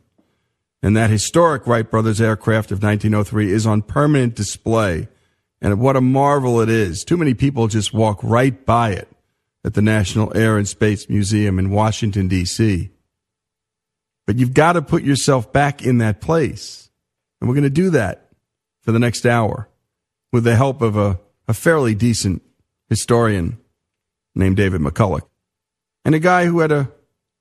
And 0.82 0.94
that 0.96 1.08
historic 1.08 1.66
Wright 1.66 1.90
Brothers 1.90 2.20
aircraft 2.20 2.70
of 2.70 2.82
1903 2.82 3.50
is 3.50 3.66
on 3.66 3.80
permanent 3.80 4.34
display. 4.34 5.08
And 5.62 5.80
what 5.80 5.96
a 5.96 6.02
marvel 6.02 6.60
it 6.60 6.68
is. 6.68 7.04
Too 7.04 7.16
many 7.16 7.32
people 7.32 7.68
just 7.68 7.94
walk 7.94 8.20
right 8.22 8.66
by 8.66 8.90
it 8.90 9.08
at 9.64 9.72
the 9.72 9.80
National 9.80 10.36
Air 10.36 10.58
and 10.58 10.68
Space 10.68 11.08
Museum 11.08 11.58
in 11.58 11.70
Washington, 11.70 12.28
D.C. 12.28 12.90
But 14.26 14.36
you've 14.36 14.52
got 14.52 14.74
to 14.74 14.82
put 14.82 15.02
yourself 15.02 15.50
back 15.54 15.82
in 15.82 15.98
that 15.98 16.20
place. 16.20 16.90
And 17.40 17.48
we're 17.48 17.54
going 17.54 17.64
to 17.64 17.70
do 17.70 17.90
that 17.90 18.23
for 18.84 18.92
the 18.92 18.98
next 18.98 19.24
hour 19.24 19.68
with 20.30 20.44
the 20.44 20.56
help 20.56 20.82
of 20.82 20.96
a, 20.96 21.18
a 21.48 21.54
fairly 21.54 21.94
decent 21.94 22.42
historian 22.88 23.58
named 24.34 24.56
David 24.56 24.80
McCullough 24.80 25.22
and 26.04 26.14
a 26.14 26.20
guy 26.20 26.44
who 26.44 26.60
had 26.60 26.70
a 26.70 26.90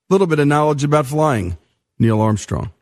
little 0.08 0.26
bit 0.26 0.38
of 0.38 0.48
knowledge 0.48 0.84
about 0.84 1.06
flying, 1.06 1.58
Neil 1.98 2.20
Armstrong. 2.20 2.72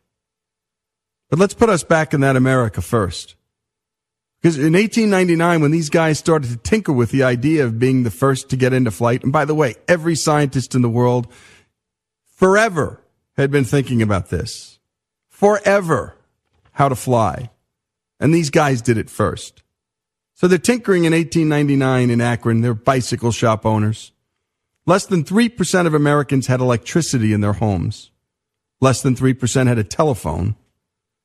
But 1.29 1.39
let's 1.39 1.53
put 1.53 1.69
us 1.69 1.83
back 1.83 2.13
in 2.13 2.21
that 2.21 2.35
America 2.35 2.81
first. 2.81 3.35
Because 4.41 4.57
in 4.57 4.73
1899, 4.73 5.61
when 5.61 5.71
these 5.71 5.89
guys 5.89 6.19
started 6.19 6.49
to 6.49 6.57
tinker 6.57 6.91
with 6.91 7.11
the 7.11 7.23
idea 7.23 7.65
of 7.65 7.79
being 7.79 8.03
the 8.03 8.11
first 8.11 8.49
to 8.49 8.57
get 8.57 8.73
into 8.73 8.91
flight, 8.91 9.23
and 9.23 9.31
by 9.31 9.45
the 9.45 9.55
way, 9.55 9.75
every 9.87 10.15
scientist 10.15 10.75
in 10.75 10.81
the 10.81 10.89
world 10.89 11.31
forever 12.35 13.01
had 13.37 13.51
been 13.51 13.63
thinking 13.63 14.01
about 14.01 14.29
this. 14.29 14.79
Forever. 15.29 16.15
How 16.73 16.89
to 16.89 16.95
fly. 16.95 17.51
And 18.23 18.33
these 18.33 18.49
guys 18.49 18.81
did 18.81 18.97
it 18.97 19.09
first. 19.09 19.63
So 20.33 20.47
they're 20.47 20.57
tinkering 20.57 21.03
in 21.03 21.11
1899 21.11 22.09
in 22.09 22.21
Akron. 22.21 22.61
They're 22.61 22.73
bicycle 22.73 23.33
shop 23.33 23.65
owners. 23.65 24.13
Less 24.85 25.05
than 25.05 25.25
3% 25.25 25.87
of 25.87 25.93
Americans 25.93 26.47
had 26.47 26.61
electricity 26.61 27.33
in 27.33 27.41
their 27.41 27.51
homes. 27.51 28.11
Less 28.79 29.01
than 29.01 29.13
3% 29.13 29.67
had 29.67 29.77
a 29.77 29.83
telephone. 29.83 30.55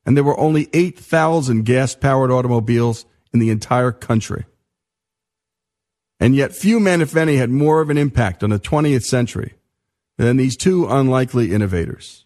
And 0.05 0.17
there 0.17 0.25
were 0.25 0.37
only 0.37 0.67
8,000 0.73 1.63
gas 1.63 1.95
powered 1.95 2.31
automobiles 2.31 3.05
in 3.33 3.39
the 3.39 3.49
entire 3.49 3.93
country. 3.93 4.45
And 6.19 6.35
yet 6.35 6.53
few 6.53 6.81
men, 6.81 7.01
if 7.01 7.15
any, 7.15 7.37
had 7.37 7.49
more 7.49 7.79
of 7.79 7.89
an 7.89 7.97
impact 7.97 8.43
on 8.43 8.49
the 8.49 8.59
20th 8.59 9.05
century 9.05 9.53
than 10.17 10.35
these 10.35 10.57
two 10.57 10.85
unlikely 10.85 11.53
innovators. 11.53 12.25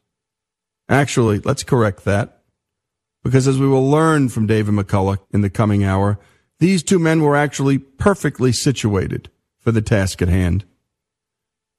Actually, 0.90 1.38
let's 1.42 1.64
correct 1.64 2.06
that. 2.06 2.43
Because 3.24 3.48
as 3.48 3.58
we 3.58 3.68
will 3.68 3.90
learn 3.90 4.30
from 4.30 4.48
David 4.48 4.74
McCullough 4.74 5.20
in 5.32 5.42
the 5.42 5.50
coming 5.50 5.84
hour, 5.84 6.20
these 6.60 6.84
two 6.84 7.00
men 7.00 7.22
were 7.22 7.36
actually 7.36 7.78
perfectly 7.78 8.52
situated 8.52 9.30
for 9.58 9.72
the 9.72 9.82
task 9.82 10.22
at 10.22 10.28
hand. 10.28 10.66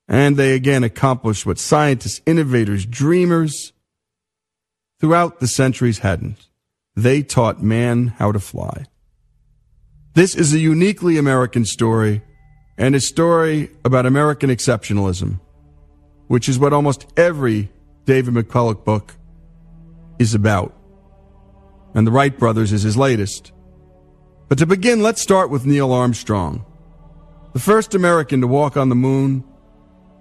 And 0.08 0.36
they 0.36 0.54
again 0.54 0.84
accomplished 0.84 1.46
what 1.46 1.58
scientists, 1.58 2.20
innovators, 2.26 2.86
dreamers 2.86 3.72
throughout 5.00 5.40
the 5.40 5.46
centuries 5.46 5.98
hadn't. 5.98 6.48
They 6.96 7.22
taught 7.22 7.62
man 7.62 8.08
how 8.08 8.32
to 8.32 8.40
fly. 8.40 8.86
This 10.14 10.34
is 10.34 10.52
a 10.52 10.58
uniquely 10.58 11.18
American 11.18 11.64
story 11.64 12.22
and 12.78 12.94
a 12.94 13.00
story 13.00 13.70
about 13.84 14.06
American 14.06 14.50
exceptionalism, 14.50 15.40
which 16.28 16.48
is 16.48 16.58
what 16.58 16.72
almost 16.72 17.06
every 17.16 17.70
David 18.04 18.34
McCullough 18.34 18.84
book 18.84 19.14
is 20.18 20.34
about. 20.34 20.74
And 21.94 22.06
The 22.06 22.10
Wright 22.10 22.36
Brothers 22.36 22.72
is 22.72 22.82
his 22.82 22.96
latest. 22.96 23.52
But 24.48 24.58
to 24.58 24.66
begin, 24.66 25.02
let's 25.02 25.22
start 25.22 25.48
with 25.50 25.64
Neil 25.64 25.92
Armstrong, 25.92 26.64
the 27.52 27.60
first 27.60 27.94
American 27.94 28.40
to 28.40 28.46
walk 28.46 28.76
on 28.76 28.88
the 28.88 28.94
moon 28.94 29.44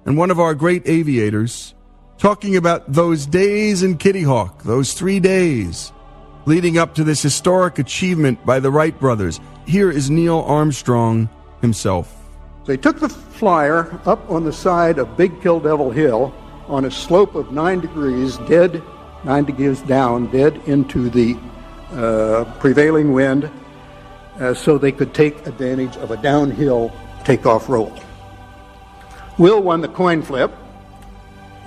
and 0.05 0.17
one 0.17 0.31
of 0.31 0.39
our 0.39 0.53
great 0.53 0.87
aviators, 0.87 1.73
talking 2.17 2.55
about 2.55 2.91
those 2.91 3.25
days 3.25 3.83
in 3.83 3.97
Kitty 3.97 4.23
Hawk, 4.23 4.63
those 4.63 4.93
three 4.93 5.19
days 5.19 5.91
leading 6.45 6.77
up 6.77 6.95
to 6.95 7.03
this 7.03 7.21
historic 7.21 7.79
achievement 7.79 8.45
by 8.45 8.59
the 8.59 8.71
Wright 8.71 8.97
brothers. 8.99 9.39
Here 9.65 9.89
is 9.89 10.09
Neil 10.09 10.41
Armstrong 10.41 11.29
himself. 11.61 12.13
They 12.65 12.77
took 12.77 12.99
the 12.99 13.09
flyer 13.09 13.99
up 14.05 14.29
on 14.29 14.43
the 14.43 14.53
side 14.53 14.97
of 14.97 15.17
Big 15.17 15.41
Kill 15.41 15.59
Devil 15.59 15.91
Hill 15.91 16.33
on 16.67 16.85
a 16.85 16.91
slope 16.91 17.35
of 17.35 17.51
nine 17.51 17.79
degrees, 17.79 18.37
dead, 18.49 18.81
nine 19.23 19.45
degrees 19.45 19.81
down, 19.81 20.31
dead 20.31 20.61
into 20.65 21.09
the 21.09 21.37
prevailing 22.59 23.13
wind, 23.13 23.49
uh, 24.39 24.53
so 24.53 24.77
they 24.77 24.91
could 24.91 25.13
take 25.13 25.45
advantage 25.45 25.95
of 25.97 26.11
a 26.11 26.17
downhill 26.17 26.91
takeoff 27.23 27.69
roll. 27.69 27.93
Will 29.37 29.61
won 29.61 29.81
the 29.81 29.87
coin 29.87 30.21
flip, 30.21 30.51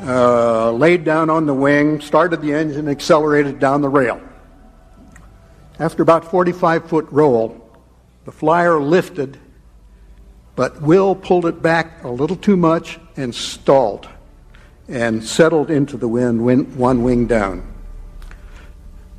uh, 0.02 0.70
laid 0.72 1.04
down 1.04 1.30
on 1.30 1.46
the 1.46 1.54
wing, 1.54 2.00
started 2.00 2.42
the 2.42 2.52
engine, 2.52 2.88
accelerated 2.88 3.58
down 3.58 3.80
the 3.82 3.88
rail. 3.88 4.20
After 5.78 6.02
about 6.02 6.24
45 6.24 6.88
foot 6.88 7.06
roll, 7.10 7.62
the 8.24 8.32
flyer 8.32 8.80
lifted, 8.80 9.38
but 10.54 10.80
Will 10.80 11.14
pulled 11.14 11.46
it 11.46 11.62
back 11.62 12.02
a 12.02 12.08
little 12.08 12.36
too 12.36 12.56
much 12.56 12.98
and 13.16 13.34
stalled 13.34 14.08
and 14.88 15.22
settled 15.22 15.70
into 15.70 15.96
the 15.96 16.08
wind, 16.08 16.76
one 16.76 17.02
wing 17.02 17.26
down. 17.26 17.75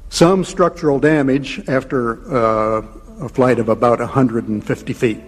Some 0.10 0.44
structural 0.44 1.00
damage 1.00 1.62
after 1.68 2.18
uh, 2.34 2.82
a 3.20 3.30
flight 3.30 3.60
of 3.60 3.70
about 3.70 4.00
150 4.00 4.94
feet. 4.94 5.22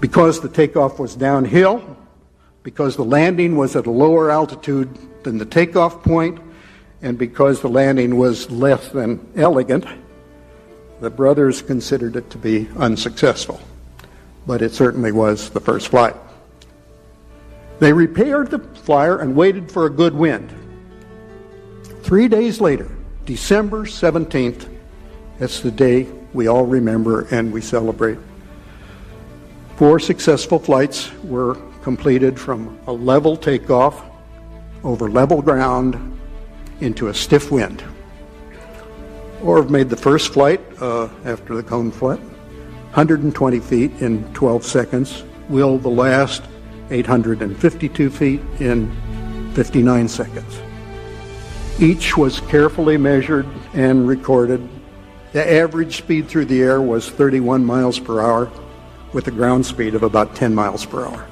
Because 0.00 0.40
the 0.40 0.48
takeoff 0.48 0.98
was 0.98 1.14
downhill, 1.14 1.96
because 2.62 2.96
the 2.96 3.04
landing 3.04 3.56
was 3.56 3.76
at 3.76 3.86
a 3.86 3.90
lower 3.90 4.30
altitude 4.30 4.90
than 5.22 5.38
the 5.38 5.46
takeoff 5.46 6.02
point, 6.02 6.38
and 7.02 7.16
because 7.16 7.60
the 7.60 7.68
landing 7.68 8.16
was 8.16 8.50
less 8.50 8.88
than 8.88 9.24
elegant, 9.36 9.84
the 11.00 11.10
brothers 11.10 11.62
considered 11.62 12.16
it 12.16 12.28
to 12.30 12.38
be 12.38 12.68
unsuccessful. 12.76 13.60
But 14.46 14.62
it 14.62 14.72
certainly 14.72 15.12
was 15.12 15.50
the 15.50 15.60
first 15.60 15.88
flight. 15.88 16.16
They 17.78 17.92
repaired 17.92 18.50
the 18.50 18.58
flyer 18.58 19.18
and 19.18 19.36
waited 19.36 19.70
for 19.70 19.86
a 19.86 19.90
good 19.90 20.14
wind. 20.14 20.52
Three 22.02 22.28
days 22.28 22.60
later, 22.60 22.95
December 23.26 23.82
17th, 23.82 24.72
that's 25.38 25.60
the 25.60 25.70
day 25.70 26.06
we 26.32 26.46
all 26.46 26.64
remember 26.64 27.26
and 27.32 27.52
we 27.52 27.60
celebrate. 27.60 28.18
Four 29.76 29.98
successful 29.98 30.60
flights 30.60 31.12
were 31.24 31.56
completed 31.82 32.38
from 32.38 32.78
a 32.86 32.92
level 32.92 33.36
takeoff 33.36 34.02
over 34.84 35.10
level 35.10 35.42
ground 35.42 36.18
into 36.80 37.08
a 37.08 37.14
stiff 37.14 37.50
wind. 37.50 37.82
Orv 39.40 39.70
made 39.70 39.90
the 39.90 39.96
first 39.96 40.32
flight 40.32 40.60
uh, 40.80 41.08
after 41.24 41.56
the 41.56 41.62
cone 41.64 41.90
flip, 41.90 42.20
120 42.20 43.60
feet 43.60 43.90
in 44.00 44.32
12 44.34 44.64
seconds. 44.64 45.24
Will 45.48 45.78
the 45.78 45.88
last 45.88 46.44
852 46.90 48.08
feet 48.08 48.40
in 48.60 49.52
59 49.54 50.08
seconds. 50.08 50.60
Each 51.78 52.16
was 52.16 52.40
carefully 52.40 52.96
measured 52.96 53.46
and 53.74 54.08
recorded. 54.08 54.66
The 55.32 55.52
average 55.52 55.98
speed 55.98 56.26
through 56.26 56.46
the 56.46 56.62
air 56.62 56.80
was 56.80 57.10
31 57.10 57.66
miles 57.66 57.98
per 57.98 58.22
hour, 58.22 58.50
with 59.12 59.28
a 59.28 59.30
ground 59.30 59.66
speed 59.66 59.94
of 59.94 60.02
about 60.02 60.34
10 60.34 60.54
miles 60.54 60.86
per 60.86 61.04
hour. 61.04 61.26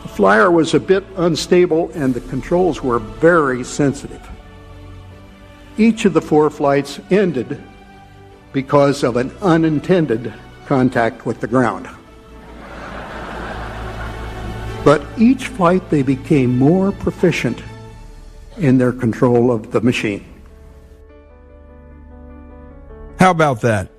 The 0.00 0.08
flyer 0.08 0.50
was 0.50 0.72
a 0.72 0.80
bit 0.80 1.04
unstable 1.16 1.90
and 1.94 2.14
the 2.14 2.22
controls 2.22 2.82
were 2.82 2.98
very 2.98 3.62
sensitive. 3.62 4.26
Each 5.76 6.06
of 6.06 6.14
the 6.14 6.22
four 6.22 6.48
flights 6.48 6.98
ended 7.10 7.62
because 8.54 9.02
of 9.02 9.18
an 9.18 9.30
unintended 9.42 10.32
contact 10.64 11.26
with 11.26 11.42
the 11.42 11.46
ground. 11.46 11.86
But 14.82 15.04
each 15.18 15.48
flight 15.48 15.90
they 15.90 16.02
became 16.02 16.56
more 16.56 16.90
proficient 16.92 17.62
in 18.58 18.78
their 18.78 18.92
control 18.92 19.50
of 19.50 19.72
the 19.72 19.80
machine. 19.80 20.24
How 23.18 23.30
about 23.30 23.62
that? 23.62 23.90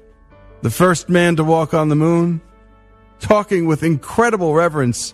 The 0.62 0.70
first 0.70 1.10
man 1.10 1.36
to 1.36 1.44
walk 1.44 1.74
on 1.74 1.90
the 1.90 1.96
moon, 1.96 2.42
talking 3.20 3.66
with 3.66 3.84
incredible 3.84 4.54
reverence 4.54 5.14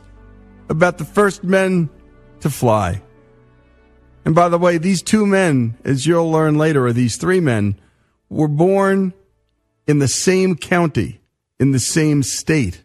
about 0.70 0.98
the 0.98 1.06
first 1.06 1.44
men 1.44 1.90
to 2.42 2.50
fly. 2.50 3.02
And 4.26 4.34
by 4.34 4.50
the 4.50 4.58
way, 4.58 4.78
these 4.78 5.02
two 5.02 5.26
men, 5.26 5.78
as 5.84 6.06
you'll 6.06 6.32
learn 6.32 6.58
later, 6.58 6.88
or 6.88 6.94
these 6.94 7.18
three 7.18 7.40
men, 7.40 7.80
were 8.30 8.48
born 8.48 9.14
in 9.86 10.00
the 10.00 10.08
same 10.08 10.56
county, 10.56 11.20
in 11.60 11.72
the 11.72 11.80
same 11.80 12.24
state, 12.24 12.84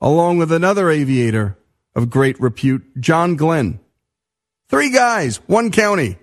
along 0.00 0.38
with 0.38 0.52
another 0.52 0.90
aviator 0.90 1.58
of 1.94 2.10
great 2.10 2.40
repute, 2.40 3.00
John 3.00 3.36
Glenn. 3.36 3.80
Three 4.68 4.90
guys, 4.90 5.36
one 5.46 5.70
county. 5.70 6.18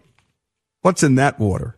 What's 0.81 1.01
in 1.01 1.15
that 1.15 1.39
water? 1.39 1.77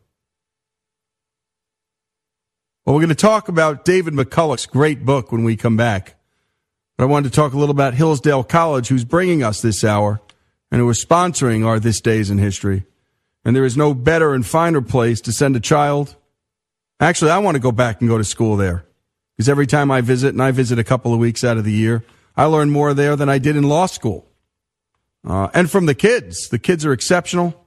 Well, 2.83 2.95
we're 2.95 3.01
going 3.01 3.09
to 3.09 3.15
talk 3.15 3.49
about 3.49 3.85
David 3.85 4.15
McCullough's 4.15 4.65
great 4.65 5.05
book 5.05 5.31
when 5.31 5.43
we 5.43 5.57
come 5.57 5.77
back. 5.77 6.15
But 6.97 7.03
I 7.03 7.07
wanted 7.07 7.29
to 7.29 7.35
talk 7.35 7.53
a 7.53 7.57
little 7.57 7.73
about 7.73 7.93
Hillsdale 7.93 8.43
College, 8.43 8.87
who's 8.87 9.03
bringing 9.03 9.43
us 9.43 9.61
this 9.61 9.83
hour 9.83 10.21
and 10.71 10.81
who 10.81 10.89
is 10.89 11.03
sponsoring 11.03 11.65
our 11.65 11.79
This 11.79 12.01
Days 12.01 12.31
in 12.31 12.39
History. 12.39 12.85
And 13.43 13.55
there 13.55 13.65
is 13.65 13.77
no 13.77 13.93
better 13.93 14.33
and 14.33 14.43
finer 14.43 14.81
place 14.81 15.21
to 15.21 15.31
send 15.31 15.55
a 15.55 15.59
child. 15.59 16.15
Actually, 16.99 17.31
I 17.31 17.37
want 17.39 17.55
to 17.55 17.61
go 17.61 17.71
back 17.71 18.01
and 18.01 18.09
go 18.09 18.17
to 18.17 18.23
school 18.23 18.57
there 18.57 18.85
because 19.35 19.49
every 19.49 19.67
time 19.67 19.91
I 19.91 20.01
visit, 20.01 20.29
and 20.29 20.41
I 20.41 20.49
visit 20.49 20.79
a 20.79 20.83
couple 20.83 21.13
of 21.13 21.19
weeks 21.19 21.43
out 21.43 21.57
of 21.57 21.63
the 21.63 21.71
year, 21.71 22.03
I 22.35 22.45
learn 22.45 22.71
more 22.71 22.95
there 22.95 23.15
than 23.15 23.29
I 23.29 23.37
did 23.37 23.55
in 23.55 23.63
law 23.63 23.85
school. 23.85 24.25
Uh, 25.25 25.49
and 25.53 25.69
from 25.71 25.87
the 25.87 25.95
kids, 25.95 26.49
the 26.49 26.59
kids 26.59 26.85
are 26.85 26.93
exceptional. 26.93 27.65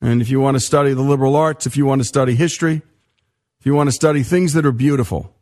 And 0.00 0.22
if 0.22 0.30
you 0.30 0.40
want 0.40 0.54
to 0.54 0.60
study 0.60 0.94
the 0.94 1.02
liberal 1.02 1.34
arts, 1.34 1.66
if 1.66 1.76
you 1.76 1.84
want 1.84 2.00
to 2.00 2.04
study 2.04 2.34
history, 2.34 2.82
if 3.58 3.66
you 3.66 3.74
want 3.74 3.88
to 3.88 3.92
study 3.92 4.22
things 4.22 4.52
that 4.52 4.64
are 4.64 4.72
beautiful, 4.72 5.34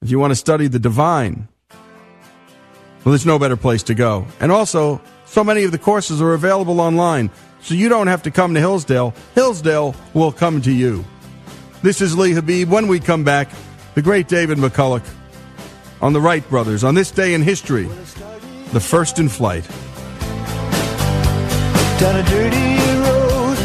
if 0.00 0.10
you 0.10 0.20
want 0.20 0.30
to 0.30 0.36
study 0.36 0.68
the 0.68 0.78
divine, 0.78 1.48
well, 1.70 3.12
there's 3.12 3.26
no 3.26 3.38
better 3.38 3.56
place 3.56 3.82
to 3.84 3.94
go. 3.94 4.26
And 4.38 4.52
also, 4.52 5.00
so 5.26 5.42
many 5.42 5.64
of 5.64 5.72
the 5.72 5.78
courses 5.78 6.22
are 6.22 6.34
available 6.34 6.80
online, 6.80 7.30
so 7.60 7.74
you 7.74 7.88
don't 7.88 8.06
have 8.06 8.22
to 8.22 8.30
come 8.30 8.54
to 8.54 8.60
Hillsdale. 8.60 9.14
Hillsdale 9.34 9.96
will 10.14 10.30
come 10.30 10.62
to 10.62 10.72
you. 10.72 11.04
This 11.82 12.00
is 12.00 12.16
Lee 12.16 12.32
Habib. 12.32 12.70
When 12.70 12.86
we 12.86 13.00
come 13.00 13.24
back, 13.24 13.50
the 13.94 14.02
great 14.02 14.28
David 14.28 14.58
McCullough 14.58 15.02
on 16.00 16.12
the 16.12 16.20
Wright 16.20 16.48
brothers 16.48 16.84
on 16.84 16.94
this 16.94 17.10
day 17.10 17.34
in 17.34 17.42
history, 17.42 17.88
the 18.72 18.80
first 18.80 19.18
in 19.18 19.28
flight. 19.28 19.68
Down 21.98 22.14
a 22.14 22.22
dirty 22.22 22.78
road, 23.06 23.56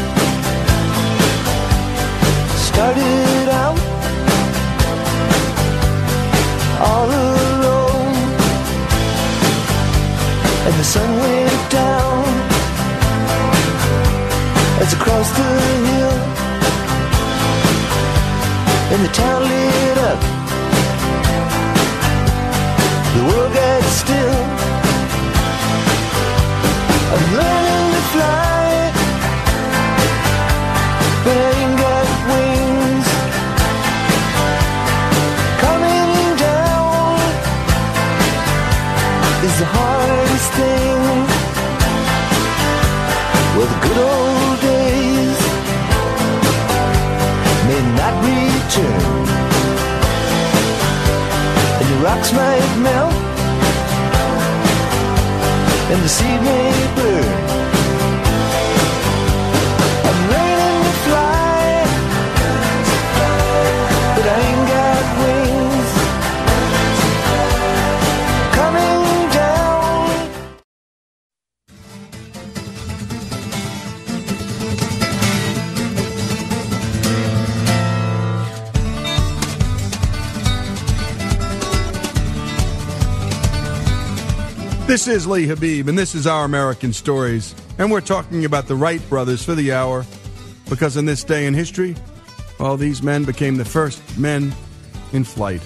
started 2.56 3.48
out 3.62 3.78
all 6.80 7.06
alone, 7.06 8.16
and 10.66 10.74
the 10.74 10.84
sun 10.84 11.10
went 11.20 11.70
down 11.70 12.24
as 14.82 14.92
across 14.94 15.30
the 15.38 15.50
hill, 15.86 16.16
and 18.92 19.00
the 19.06 19.12
town 19.12 19.42
lit 19.42 19.98
up. 20.10 20.20
The 23.14 23.22
world 23.28 23.52
got 23.54 23.82
still. 23.84 24.53
Rocks 52.14 52.32
might 52.32 52.76
melt 52.78 53.12
and 55.90 56.02
the 56.02 56.08
seed 56.08 56.40
may 56.42 56.94
burn. 56.96 57.63
This 84.94 85.08
is 85.08 85.26
Lee 85.26 85.48
Habib, 85.48 85.88
and 85.88 85.98
this 85.98 86.14
is 86.14 86.24
Our 86.24 86.44
American 86.44 86.92
Stories. 86.92 87.52
And 87.78 87.90
we're 87.90 88.00
talking 88.00 88.44
about 88.44 88.68
the 88.68 88.76
Wright 88.76 89.00
brothers 89.08 89.44
for 89.44 89.56
the 89.56 89.72
hour 89.72 90.06
because 90.70 90.96
in 90.96 91.04
this 91.04 91.24
day 91.24 91.46
in 91.46 91.52
history, 91.52 91.96
all 92.60 92.76
these 92.76 93.02
men 93.02 93.24
became 93.24 93.56
the 93.56 93.64
first 93.64 94.00
men 94.16 94.54
in 95.12 95.24
flight. 95.24 95.60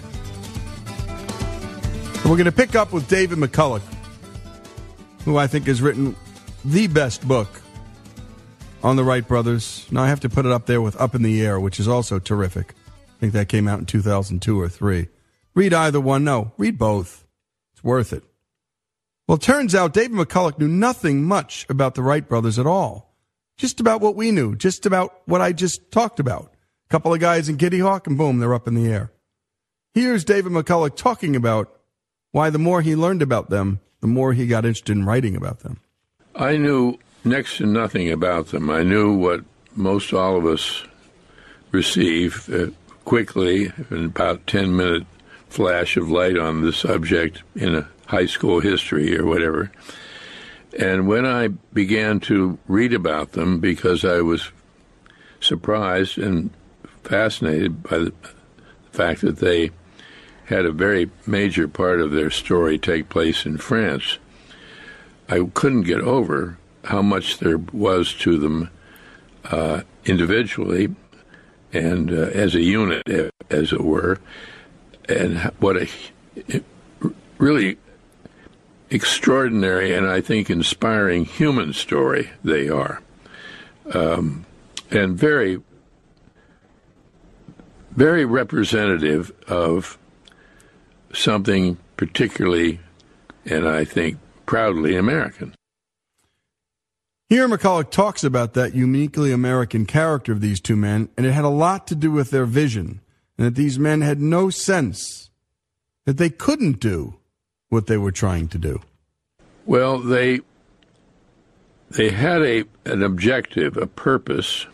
And 0.97 2.25
we're 2.25 2.39
going 2.39 2.47
to 2.47 2.53
pick 2.53 2.75
up 2.75 2.91
with 2.91 3.07
David 3.07 3.37
McCullough, 3.37 3.83
who 5.27 5.37
I 5.37 5.47
think 5.47 5.67
has 5.67 5.83
written 5.83 6.17
the 6.65 6.87
best 6.87 7.29
book 7.29 7.61
on 8.83 8.97
the 8.97 9.05
Wright 9.05 9.29
brothers. 9.29 9.87
Now, 9.91 10.05
I 10.05 10.09
have 10.09 10.21
to 10.21 10.31
put 10.31 10.47
it 10.47 10.53
up 10.53 10.65
there 10.65 10.81
with 10.81 10.99
Up 10.99 11.15
in 11.15 11.21
the 11.21 11.45
Air, 11.45 11.61
which 11.61 11.79
is 11.79 11.87
also 11.87 12.19
terrific. 12.19 12.73
I 12.89 13.21
think 13.21 13.35
that 13.35 13.51
came 13.51 13.69
out 13.69 13.79
in 13.79 13.85
2002 13.85 14.59
or 14.59 14.71
3. 14.71 15.09
Read 15.55 15.75
either 15.75 16.01
one. 16.01 16.25
No, 16.25 16.53
read 16.57 16.79
both. 16.79 17.27
It's 17.75 17.85
worth 17.85 18.15
it. 18.15 18.25
Well, 19.29 19.37
it 19.37 19.43
turns 19.43 19.75
out 19.75 19.93
David 19.93 20.17
McCullough 20.17 20.59
knew 20.59 20.69
nothing 20.69 21.23
much 21.23 21.67
about 21.69 21.95
the 21.95 22.03
Wright 22.03 22.27
brothers 22.27 22.59
at 22.59 22.67
all. 22.67 23.15
Just 23.59 23.79
about 23.79 24.01
what 24.01 24.17
we 24.17 24.31
knew, 24.31 24.57
just 24.57 24.87
about 24.87 25.21
what 25.27 25.43
I 25.43 25.53
just 25.53 25.91
talked 25.91 26.19
about. 26.19 26.55
A 26.87 26.89
couple 26.89 27.13
of 27.13 27.21
guys 27.21 27.47
in 27.47 27.59
Kitty 27.59 27.81
Hawk, 27.81 28.07
and 28.07 28.17
boom, 28.17 28.39
they're 28.39 28.55
up 28.55 28.67
in 28.67 28.75
the 28.75 28.91
air. 28.91 29.13
Here's 29.93 30.25
David 30.25 30.53
McCullough 30.53 30.97
talking 30.97 31.37
about 31.37 31.79
why 32.33 32.49
the 32.49 32.59
more 32.59 32.81
he 32.81 32.97
learned 32.97 33.21
about 33.21 33.51
them, 33.51 33.81
the 34.01 34.07
more 34.07 34.33
he 34.33 34.47
got 34.47 34.65
interested 34.65 34.97
in 34.97 35.05
writing 35.05 35.37
about 35.37 35.61
them. 35.61 35.81
I 36.35 36.57
knew 36.57 36.99
next 37.23 37.59
to 37.59 37.67
nothing 37.67 38.11
about 38.11 38.47
them. 38.47 38.71
I 38.71 38.83
knew 38.83 39.15
what 39.15 39.45
most 39.77 40.15
all 40.15 40.39
of 40.39 40.47
us 40.47 40.85
receive 41.71 42.49
uh, 42.49 42.69
quickly 43.05 43.71
in 43.91 44.07
about 44.07 44.47
10 44.47 44.75
minute 44.75 45.07
flash 45.51 45.99
of 45.99 46.11
light 46.11 46.39
on 46.39 46.63
the 46.63 46.73
subject 46.73 47.43
in 47.55 47.75
a 47.75 47.89
high 48.09 48.27
school 48.27 48.61
history 48.61 49.17
or 49.17 49.27
whatever. 49.27 49.71
And 50.79 51.07
when 51.07 51.27
I 51.27 51.49
began 51.49 52.21
to 52.21 52.59
read 52.67 52.95
about 52.95 53.33
them, 53.33 53.61
because 53.61 54.05
I 54.05 54.23
was 54.23 54.51
surprised 55.41 56.19
and 56.19 56.51
fascinated 57.05 57.83
by 57.83 57.99
the 57.99 58.13
fact 58.93 59.21
that 59.21 59.39
they 59.39 59.71
had 60.47 60.65
a 60.65 60.73
very 60.73 61.11
major 61.27 61.69
part 61.69 62.01
of 62.01 62.11
their 62.11 62.31
story 62.31 62.79
take 62.79 63.11
place 63.11 63.45
in 63.45 63.59
France, 63.59 64.19
I 65.29 65.47
couldn't 65.53 65.83
get 65.83 66.01
over 66.01 66.57
how 66.85 67.03
much 67.03 67.39
there 67.39 67.59
was 67.59 68.15
to 68.15 68.39
them 68.39 68.71
uh, 69.45 69.83
individually 70.07 70.95
and 71.75 72.11
uh, 72.11 72.31
as 72.33 72.55
a 72.55 72.63
unit, 72.63 73.03
as 73.51 73.73
it 73.73 73.83
were, 73.83 74.19
and 75.11 75.39
what 75.61 75.77
a 75.77 75.89
really 77.37 77.77
extraordinary 78.91 79.95
and 79.95 80.07
I 80.07 80.21
think 80.21 80.51
inspiring 80.51 81.25
human 81.25 81.73
story 81.73 82.31
they 82.43 82.69
are. 82.69 83.03
Um, 83.93 84.45
and 84.91 85.17
very, 85.17 85.61
very 87.91 88.25
representative 88.25 89.33
of 89.47 89.99
something 91.13 91.77
particularly, 91.97 92.81
and 93.45 93.69
I 93.69 93.85
think 93.85 94.19
proudly 94.47 94.97
American. 94.97 95.55
Here, 97.29 97.47
McCullough 97.47 97.91
talks 97.91 98.25
about 98.25 98.55
that 98.55 98.75
uniquely 98.75 99.33
American 99.33 99.85
character 99.85 100.33
of 100.33 100.41
these 100.41 100.61
two 100.61 100.77
men, 100.77 101.11
and 101.17 101.27
it 101.27 101.33
had 101.33 101.45
a 101.45 101.51
lot 101.51 101.87
to 101.89 101.95
do 101.95 102.11
with 102.11 102.31
their 102.31 102.47
vision, 102.47 103.01
and 103.37 103.47
that 103.47 103.55
these 103.55 103.79
men 103.79 104.01
had 104.01 104.19
no 104.19 104.49
sense 104.49 105.29
that 106.07 106.17
they 106.17 106.31
couldn't 106.31 106.81
do 106.81 107.18
what 107.69 107.87
they 107.87 107.97
were 107.97 108.13
trying 108.13 108.49
to 108.49 108.59
do. 108.59 108.81
Well, 109.67 109.99
they 109.99 110.41
they 111.91 112.11
had 112.11 112.43
a 112.43 112.65
an 112.85 113.03
objective, 113.03 113.77
a 113.77 113.87
purpose, 113.87 114.67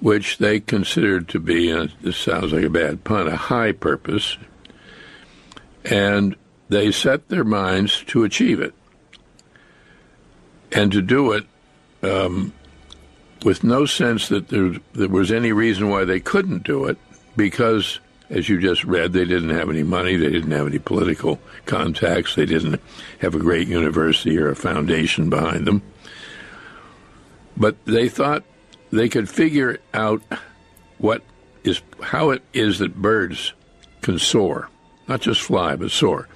which 0.00 0.38
they 0.38 0.60
considered 0.60 1.28
to 1.28 1.40
be, 1.40 1.70
and 1.70 1.92
this 2.00 2.16
sounds 2.16 2.52
like 2.52 2.64
a 2.64 2.70
bad 2.70 3.04
pun, 3.04 3.28
a 3.28 3.36
high 3.36 3.72
purpose, 3.72 4.36
and 5.84 6.36
they 6.68 6.92
set 6.92 7.28
their 7.28 7.44
minds 7.44 8.04
to 8.04 8.24
achieve 8.24 8.60
it, 8.60 8.74
and 10.72 10.92
to 10.92 11.02
do 11.02 11.32
it 11.32 11.44
um, 12.02 12.52
with 13.44 13.64
no 13.64 13.86
sense 13.86 14.28
that 14.28 14.48
there, 14.48 14.74
there 14.92 15.08
was 15.08 15.32
any 15.32 15.52
reason 15.52 15.88
why 15.88 16.04
they 16.04 16.20
couldn't 16.20 16.62
do 16.62 16.84
it, 16.86 16.96
because 17.36 17.98
as 18.30 18.48
you 18.48 18.60
just 18.60 18.84
read, 18.84 19.12
they 19.12 19.24
didn't 19.24 19.50
have 19.50 19.68
any 19.68 19.82
money, 19.82 20.16
they 20.16 20.30
didn't 20.30 20.52
have 20.52 20.68
any 20.68 20.78
political 20.78 21.40
contacts, 21.66 22.36
they 22.36 22.46
didn't 22.46 22.80
have 23.18 23.34
a 23.34 23.40
great 23.40 23.66
university 23.66 24.38
or 24.38 24.50
a 24.50 24.56
foundation 24.56 25.28
behind 25.28 25.66
them. 25.66 25.82
But 27.56 27.84
they 27.84 28.08
thought 28.08 28.44
they 28.92 29.08
could 29.08 29.28
figure 29.28 29.78
out 29.92 30.22
what 30.98 31.22
is 31.64 31.82
how 32.00 32.30
it 32.30 32.42
is 32.52 32.78
that 32.78 32.94
birds 32.94 33.52
can 34.00 34.18
soar, 34.18 34.70
not 35.08 35.20
just 35.20 35.42
fly, 35.42 35.74
but 35.74 35.90
soar. 35.90 36.28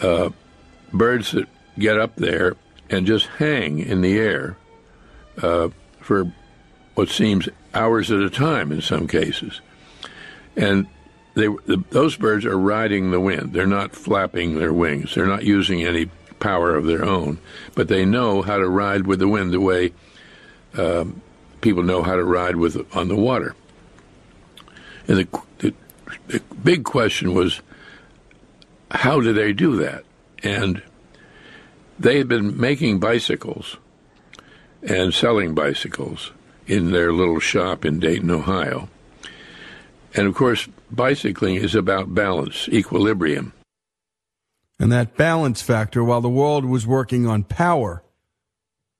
Uh, 0.00 0.30
birds 0.92 1.32
that 1.32 1.48
get 1.78 1.98
up 1.98 2.14
there 2.16 2.56
and 2.90 3.06
just 3.06 3.26
hang 3.26 3.78
in 3.78 4.02
the 4.02 4.18
air 4.18 4.56
uh, 5.42 5.68
for 6.00 6.30
what 6.94 7.08
seems 7.08 7.48
hours 7.74 8.10
at 8.10 8.20
a 8.20 8.30
time 8.30 8.70
in 8.70 8.80
some 8.80 9.08
cases 9.08 9.60
and 10.58 10.88
they, 11.34 11.46
the, 11.46 11.82
those 11.90 12.16
birds 12.16 12.44
are 12.44 12.58
riding 12.58 13.12
the 13.12 13.20
wind. 13.20 13.52
They're 13.52 13.66
not 13.66 13.94
flapping 13.94 14.58
their 14.58 14.72
wings. 14.72 15.14
They're 15.14 15.26
not 15.26 15.44
using 15.44 15.84
any 15.84 16.10
power 16.40 16.74
of 16.74 16.84
their 16.84 17.04
own, 17.04 17.38
but 17.74 17.88
they 17.88 18.04
know 18.04 18.42
how 18.42 18.58
to 18.58 18.68
ride 18.68 19.06
with 19.06 19.20
the 19.20 19.28
wind 19.28 19.52
the 19.52 19.60
way 19.60 19.92
um, 20.76 21.22
people 21.60 21.82
know 21.84 22.02
how 22.02 22.16
to 22.16 22.24
ride 22.24 22.56
with 22.56 22.76
on 22.96 23.08
the 23.08 23.16
water. 23.16 23.54
And 25.06 25.18
the, 25.18 25.42
the, 25.58 25.74
the 26.26 26.40
big 26.62 26.84
question 26.84 27.34
was, 27.34 27.60
how 28.90 29.20
do 29.20 29.32
they 29.32 29.52
do 29.52 29.76
that? 29.76 30.04
And 30.42 30.82
they 31.98 32.18
had 32.18 32.28
been 32.28 32.58
making 32.58 32.98
bicycles 32.98 33.76
and 34.82 35.14
selling 35.14 35.54
bicycles 35.54 36.32
in 36.66 36.90
their 36.90 37.12
little 37.12 37.40
shop 37.40 37.84
in 37.84 38.00
Dayton, 38.00 38.30
Ohio. 38.30 38.88
And 40.18 40.26
of 40.26 40.34
course, 40.34 40.66
bicycling 40.90 41.54
is 41.54 41.76
about 41.76 42.12
balance, 42.12 42.68
equilibrium. 42.70 43.52
And 44.80 44.90
that 44.90 45.16
balance 45.16 45.62
factor, 45.62 46.02
while 46.02 46.20
the 46.20 46.28
world 46.28 46.64
was 46.64 46.84
working 46.84 47.24
on 47.28 47.44
power, 47.44 48.02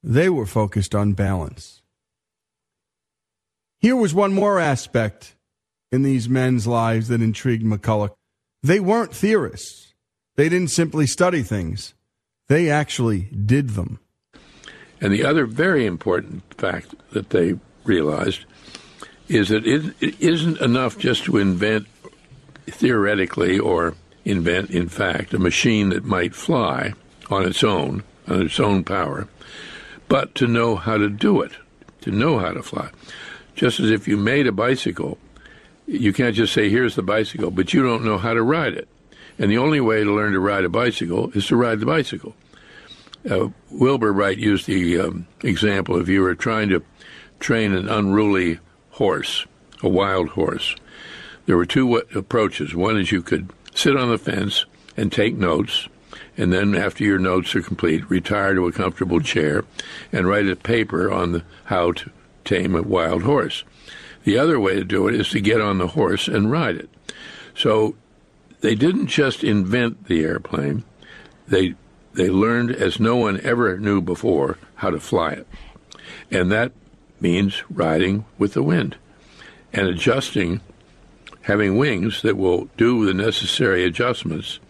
they 0.01 0.29
were 0.29 0.47
focused 0.47 0.95
on 0.95 1.15
balance. 1.15 1.83
Here 3.81 3.97
was 3.97 4.15
one 4.15 4.33
more 4.33 4.61
aspect 4.61 5.35
in 5.91 6.05
these 6.05 6.29
men's 6.29 6.69
lives 6.69 7.09
that 7.09 7.21
intrigued 7.21 7.65
McCullough. 7.65 8.15
They 8.63 8.79
weren't 8.79 9.13
theorists. 9.13 9.95
They 10.37 10.49
didn't 10.49 10.71
simply 10.71 11.09
study 11.09 11.43
things. 11.43 11.95
They 12.47 12.71
actually 12.71 13.23
did 13.23 13.71
them. 13.71 13.99
And 15.01 15.13
the 15.13 15.25
other 15.25 15.47
very 15.47 15.85
important 15.85 16.45
fact 16.55 16.95
that 17.11 17.31
they 17.31 17.59
realized 17.83 18.45
is 19.29 19.49
that 19.49 19.67
it, 19.67 19.95
it 20.01 20.21
isn't 20.21 20.61
enough 20.61 20.99
just 20.99 21.25
to 21.25 21.37
invent 21.37 21.87
theoretically 22.67 23.59
or 23.59 23.95
invent, 24.25 24.71
in 24.71 24.89
fact, 24.89 25.35
a 25.35 25.39
machine 25.39 25.91
that 25.91 26.05
might 26.05 26.35
fly 26.35 26.95
on 27.31 27.47
its 27.47 27.63
own, 27.63 28.03
on 28.27 28.43
its 28.43 28.59
own 28.59 28.85
power, 28.85 29.29
but 30.09 30.35
to 30.35 30.47
know 30.47 30.77
how 30.77 30.97
to 30.97 31.09
do 31.09 31.41
it, 31.43 31.53
to 32.01 32.11
know 32.11 32.39
how 32.39 32.53
to 32.53 32.63
fly. 32.63 32.91
Just 33.55 33.81
as 33.81 33.91
if 33.91 34.09
you 34.09 34.17
made 34.17 34.47
a 34.47 34.53
bicycle, 34.53 35.19
you 35.87 36.13
can't 36.13 36.37
just 36.37 36.53
say, 36.53 36.69
here's 36.69 36.95
the 36.95 37.03
bicycle, 37.03 37.51
but 37.51 37.73
you 37.73 37.83
don't 37.83 38.05
know 38.05 38.19
how 38.19 38.35
to 38.35 38.43
ride 38.43 38.75
it. 38.75 38.89
And 39.39 39.51
the 39.51 39.59
only 39.59 39.81
way 39.81 40.05
to 40.05 40.15
learn 40.15 40.33
to 40.33 40.41
ride 40.41 40.65
a 40.65 40.69
bicycle 40.69 41.31
is 41.33 41.47
to 41.49 41.57
ride 41.57 41.81
the 41.81 41.87
bicycle. 41.87 42.35
Uh, 43.29 43.49
Wilbur 43.71 44.13
Wright 44.13 44.39
used 44.39 44.67
the 44.67 45.01
um, 45.01 45.27
example 45.43 46.01
if 46.01 46.09
you 46.09 46.23
were 46.23 46.35
trying 46.35 46.69
to 46.71 46.83
train 47.41 47.73
an 47.73 47.89
unruly 47.89 48.59
horse, 48.99 49.47
a 49.83 49.89
wild 49.89 50.31
horse. 50.31 50.75
There 51.47 51.57
were 51.57 51.67
two 51.67 51.97
approaches. 52.15 52.75
One 52.75 52.99
is 52.99 53.13
you 53.13 53.23
could 53.23 53.51
sit 53.75 53.97
on 53.97 54.11
the 54.11 54.19
fence 54.19 54.67
and 54.97 55.11
take 55.11 55.37
notes, 55.37 55.89
and 56.37 56.53
then 56.53 56.75
after 56.75 57.05
your 57.05 57.21
notes 57.21 57.55
are 57.55 57.63
complete, 57.63 58.11
retire 58.11 58.55
to 58.55 58.67
a 58.67 58.73
comfortable 58.73 59.21
chair 59.21 59.65
and 60.13 60.27
write 60.27 60.49
a 60.49 60.57
paper 60.57 61.13
on 61.13 61.33
the, 61.33 61.45
how 61.67 61.93
to 61.93 62.11
tame 62.45 62.75
a 62.75 62.83
wild 62.83 63.23
horse. 63.23 63.63
The 64.25 64.37
other 64.37 64.59
way 64.59 64.75
to 64.75 64.85
do 64.85 65.07
it 65.07 65.15
is 65.15 65.29
to 65.31 65.41
get 65.41 65.61
on 65.61 65.79
the 65.79 65.89
horse 65.89 66.27
and 66.27 66.51
ride 66.51 66.77
it. 66.77 66.91
So 67.55 67.95
they 68.61 68.75
didn't 68.75 69.07
just 69.07 69.45
invent 69.45 70.07
the 70.07 70.25
airplane; 70.25 70.83
they 71.47 71.75
they 72.15 72.29
learned, 72.29 72.73
as 72.73 72.99
no 72.99 73.17
one 73.17 73.41
ever 73.43 73.79
knew 73.79 74.01
before, 74.01 74.59
how 74.75 74.91
to 74.91 74.99
fly 74.99 75.31
it, 75.33 75.47
and 76.31 76.51
that 76.51 76.73
means 77.21 77.63
riding 77.71 78.25
with 78.39 78.55
the 78.55 78.63
wind 78.63 78.97
and 79.73 79.87
adjusting, 79.87 80.61
having 81.43 81.77
wings 81.77 82.23
that 82.23 82.37
will 82.37 82.69
do 82.77 83.05
the 83.05 83.15
necessary 83.15 83.85
adjustments 83.85 84.61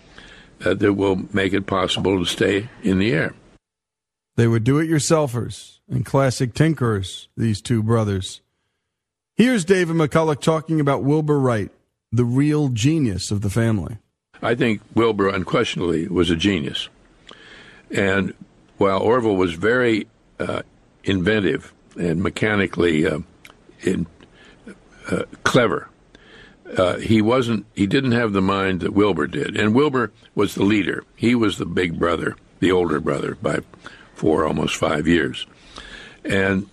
uh, 0.65 0.75
that 0.75 0.95
will 0.95 1.17
make 1.33 1.53
it 1.53 1.67
possible 1.67 2.19
to 2.19 2.25
stay 2.25 2.69
in 2.83 2.99
the 2.99 3.13
air. 3.13 3.35
They 4.37 4.47
were 4.47 4.59
do 4.59 4.79
it 4.79 4.89
yourselfers 4.89 5.79
and 5.89 6.05
classic 6.05 6.55
tinkerers, 6.55 7.29
these 7.37 7.61
two 7.61 7.83
brothers. 7.83 8.41
Here's 9.35 9.65
David 9.65 9.97
McCullough 9.97 10.41
talking 10.41 10.81
about 10.81 11.05
Wilbur 11.05 11.39
Wright, 11.39 11.71
the 12.13 12.25
real 12.25 12.69
genius 12.69 13.31
of 13.31 13.41
the 13.41 13.51
family. 13.51 13.99
I 14.43 14.55
think 14.55 14.81
Wilbur 14.95 15.29
unquestionably 15.29 16.07
was 16.09 16.31
a 16.31 16.37
genius. 16.37 16.89
And 17.91 18.35
while 18.77 19.01
Orville 19.01 19.37
was 19.37 19.55
very 19.55 20.07
uh, 20.39 20.63
inventive 21.05 21.73
and 21.99 22.23
mechanically 22.23 23.07
uh, 23.07 23.19
in, 23.83 24.07
uh, 25.11 25.25
clever. 25.43 25.89
Uh, 26.77 26.97
he 26.97 27.23
wasn't. 27.23 27.67
He 27.75 27.87
didn't 27.87 28.13
have 28.13 28.33
the 28.33 28.43
mind 28.43 28.81
that 28.81 28.93
Wilbur 28.93 29.27
did, 29.27 29.57
and 29.57 29.75
Wilbur 29.75 30.13
was 30.35 30.55
the 30.55 30.65
leader. 30.65 31.05
He 31.17 31.35
was 31.35 31.57
the 31.57 31.67
big 31.67 31.99
brother, 31.99 32.37
the 32.61 32.73
older 32.73 33.01
brother 33.01 33.37
by 33.37 33.61
four, 34.15 34.47
almost 34.47 34.77
five 34.77 35.09
years, 35.09 35.47
and 36.25 36.69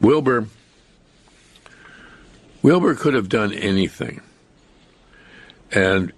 Wilbur. 0.00 0.46
Wilbur 2.62 2.94
could 2.94 3.14
have 3.14 3.30
done 3.30 3.54
anything, 3.54 4.20
and 5.72 6.12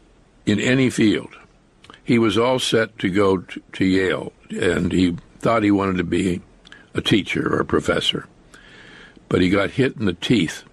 in 0.45 0.59
any 0.59 0.91
field. 0.91 1.37
He 2.05 2.19
was 2.19 2.37
all 2.37 2.59
set 2.59 2.99
to 2.99 3.09
go 3.09 3.39
to, 3.39 3.63
to 3.75 3.85
Yale, 3.85 4.33
and 4.51 4.91
he 4.91 5.17
thought 5.39 5.63
he 5.63 5.71
wanted 5.71 5.99
to 5.99 6.05
be 6.05 6.41
a 6.95 7.01
teacher 7.01 7.55
or 7.55 7.61
a 7.61 7.65
professor. 7.65 8.27
But 9.29 9.41
he 9.41 9.49
got 9.49 9.71
hit 9.71 9.97
in 9.97 10.07
the 10.07 10.13
teeth 10.13 10.65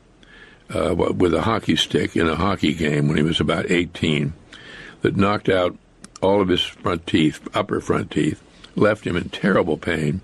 uh, 0.74 0.94
with 0.96 1.34
a 1.34 1.42
hockey 1.42 1.76
stick 1.76 2.16
in 2.16 2.28
a 2.28 2.36
hockey 2.36 2.74
game 2.74 3.08
when 3.08 3.18
he 3.18 3.24
was 3.24 3.40
about 3.40 3.72
18 3.72 4.34
that 5.02 5.16
knocked 5.16 5.50
out 5.50 5.78
all 6.22 6.42
of 6.42 6.50
his 6.50 6.62
front 6.62 7.08
teeth, 7.08 7.48
upper 7.54 7.80
front 7.80 8.12
teeth, 8.12 8.42
left 8.76 9.06
him 9.06 9.16
in 9.16 9.30
terrible 9.30 9.78
pain, 9.78 10.22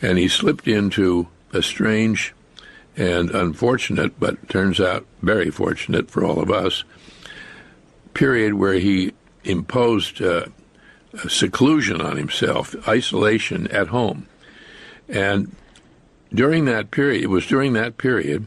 and 0.00 0.18
he 0.18 0.28
slipped 0.28 0.66
into 0.66 1.28
a 1.52 1.62
strange 1.62 2.34
and 2.96 3.30
unfortunate, 3.30 4.18
but 4.18 4.48
turns 4.48 4.80
out 4.80 5.06
very 5.22 5.50
fortunate 5.50 6.10
for 6.10 6.24
all 6.24 6.40
of 6.40 6.50
us, 6.50 6.84
period 8.14 8.54
where 8.54 8.74
he 8.74 9.12
imposed 9.44 10.20
uh, 10.20 10.46
seclusion 11.28 12.00
on 12.00 12.16
himself, 12.16 12.74
isolation 12.88 13.66
at 13.68 13.88
home. 13.88 14.26
And 15.08 15.54
during 16.32 16.64
that 16.64 16.90
period, 16.90 17.22
it 17.22 17.28
was 17.28 17.46
during 17.46 17.74
that 17.74 17.98
period 17.98 18.46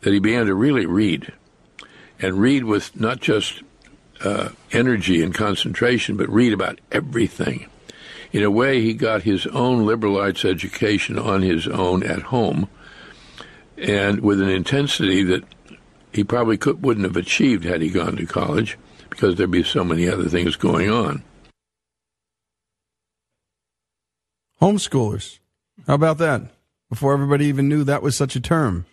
that 0.00 0.12
he 0.12 0.18
began 0.18 0.46
to 0.46 0.54
really 0.54 0.86
read, 0.86 1.32
and 2.20 2.40
read 2.40 2.64
with 2.64 2.98
not 2.98 3.20
just 3.20 3.62
uh, 4.22 4.50
energy 4.72 5.22
and 5.22 5.34
concentration, 5.34 6.16
but 6.16 6.28
read 6.28 6.52
about 6.52 6.80
everything. 6.92 7.68
In 8.32 8.42
a 8.42 8.50
way, 8.50 8.80
he 8.80 8.94
got 8.94 9.22
his 9.22 9.46
own 9.48 9.86
liberal 9.86 10.16
arts 10.18 10.44
education 10.44 11.18
on 11.18 11.42
his 11.42 11.66
own 11.66 12.02
at 12.02 12.22
home, 12.22 12.68
and 13.76 14.20
with 14.20 14.40
an 14.40 14.48
intensity 14.48 15.22
that 15.24 15.44
he 16.12 16.24
probably 16.24 16.56
could, 16.56 16.82
wouldn't 16.82 17.06
have 17.06 17.16
achieved 17.16 17.64
had 17.64 17.82
he 17.82 17.88
gone 17.88 18.16
to 18.16 18.26
college, 18.26 18.78
because 19.10 19.36
there'd 19.36 19.50
be 19.50 19.62
so 19.62 19.84
many 19.84 20.08
other 20.08 20.28
things 20.28 20.56
going 20.56 20.90
on. 20.90 21.22
Homeschoolers. 24.60 25.38
How 25.86 25.94
about 25.94 26.18
that? 26.18 26.42
Before 26.88 27.12
everybody 27.12 27.46
even 27.46 27.68
knew 27.68 27.84
that 27.84 28.02
was 28.02 28.16
such 28.16 28.36
a 28.36 28.40
term. 28.40 28.86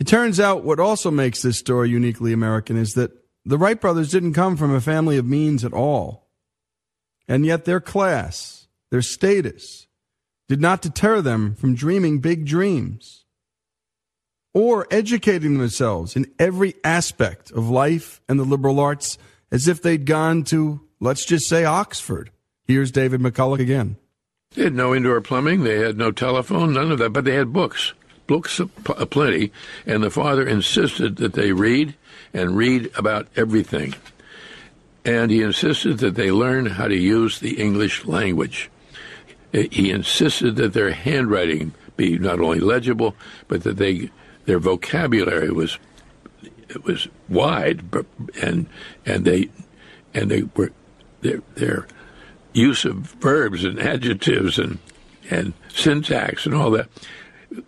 It 0.00 0.06
turns 0.06 0.38
out 0.38 0.64
what 0.64 0.80
also 0.80 1.10
makes 1.10 1.42
this 1.42 1.58
story 1.58 1.90
uniquely 1.90 2.32
American 2.32 2.76
is 2.76 2.94
that 2.94 3.12
the 3.44 3.58
Wright 3.58 3.80
brothers 3.80 4.10
didn't 4.10 4.34
come 4.34 4.56
from 4.56 4.74
a 4.74 4.80
family 4.80 5.16
of 5.16 5.26
means 5.26 5.64
at 5.64 5.72
all. 5.72 6.28
And 7.26 7.44
yet 7.44 7.64
their 7.64 7.80
class, 7.80 8.68
their 8.90 9.02
status, 9.02 9.86
did 10.48 10.60
not 10.60 10.82
deter 10.82 11.20
them 11.20 11.54
from 11.54 11.74
dreaming 11.74 12.20
big 12.20 12.46
dreams 12.46 13.24
or 14.54 14.86
educating 14.90 15.58
themselves 15.58 16.16
in 16.16 16.32
every 16.38 16.74
aspect 16.82 17.50
of 17.50 17.68
life 17.68 18.20
and 18.28 18.40
the 18.40 18.44
liberal 18.44 18.80
arts 18.80 19.18
as 19.52 19.68
if 19.68 19.82
they'd 19.82 20.06
gone 20.06 20.42
to, 20.44 20.80
let's 21.00 21.24
just 21.24 21.46
say, 21.48 21.64
Oxford. 21.64 22.30
Here's 22.68 22.90
David 22.90 23.22
McCullough 23.22 23.60
again. 23.60 23.96
They 24.50 24.64
had 24.64 24.74
no 24.74 24.94
indoor 24.94 25.22
plumbing, 25.22 25.64
they 25.64 25.78
had 25.78 25.96
no 25.96 26.12
telephone, 26.12 26.74
none 26.74 26.92
of 26.92 26.98
that, 26.98 27.14
but 27.14 27.24
they 27.24 27.34
had 27.34 27.50
books, 27.50 27.94
books 28.26 28.60
aplenty, 28.60 29.52
and 29.86 30.02
the 30.02 30.10
father 30.10 30.46
insisted 30.46 31.16
that 31.16 31.32
they 31.32 31.52
read 31.52 31.94
and 32.34 32.58
read 32.58 32.90
about 32.94 33.26
everything. 33.36 33.94
And 35.02 35.30
he 35.30 35.40
insisted 35.40 35.98
that 35.98 36.14
they 36.14 36.30
learn 36.30 36.66
how 36.66 36.88
to 36.88 36.96
use 36.96 37.40
the 37.40 37.58
English 37.58 38.04
language. 38.04 38.70
He 39.50 39.90
insisted 39.90 40.56
that 40.56 40.74
their 40.74 40.92
handwriting 40.92 41.72
be 41.96 42.18
not 42.18 42.38
only 42.38 42.60
legible, 42.60 43.16
but 43.48 43.62
that 43.62 43.78
they 43.78 44.10
their 44.44 44.58
vocabulary 44.58 45.50
was 45.50 45.78
it 46.68 46.84
was 46.84 47.08
wide, 47.30 47.82
and 48.42 48.66
and 49.06 49.24
they 49.24 49.48
and 50.12 50.30
they 50.30 50.42
were 50.54 50.72
their 51.22 51.40
their 51.54 51.86
use 52.58 52.84
of 52.84 52.96
verbs 52.96 53.64
and 53.64 53.78
adjectives 53.78 54.58
and 54.58 54.78
and 55.30 55.52
syntax 55.68 56.46
and 56.46 56.54
all 56.54 56.70
that. 56.70 56.88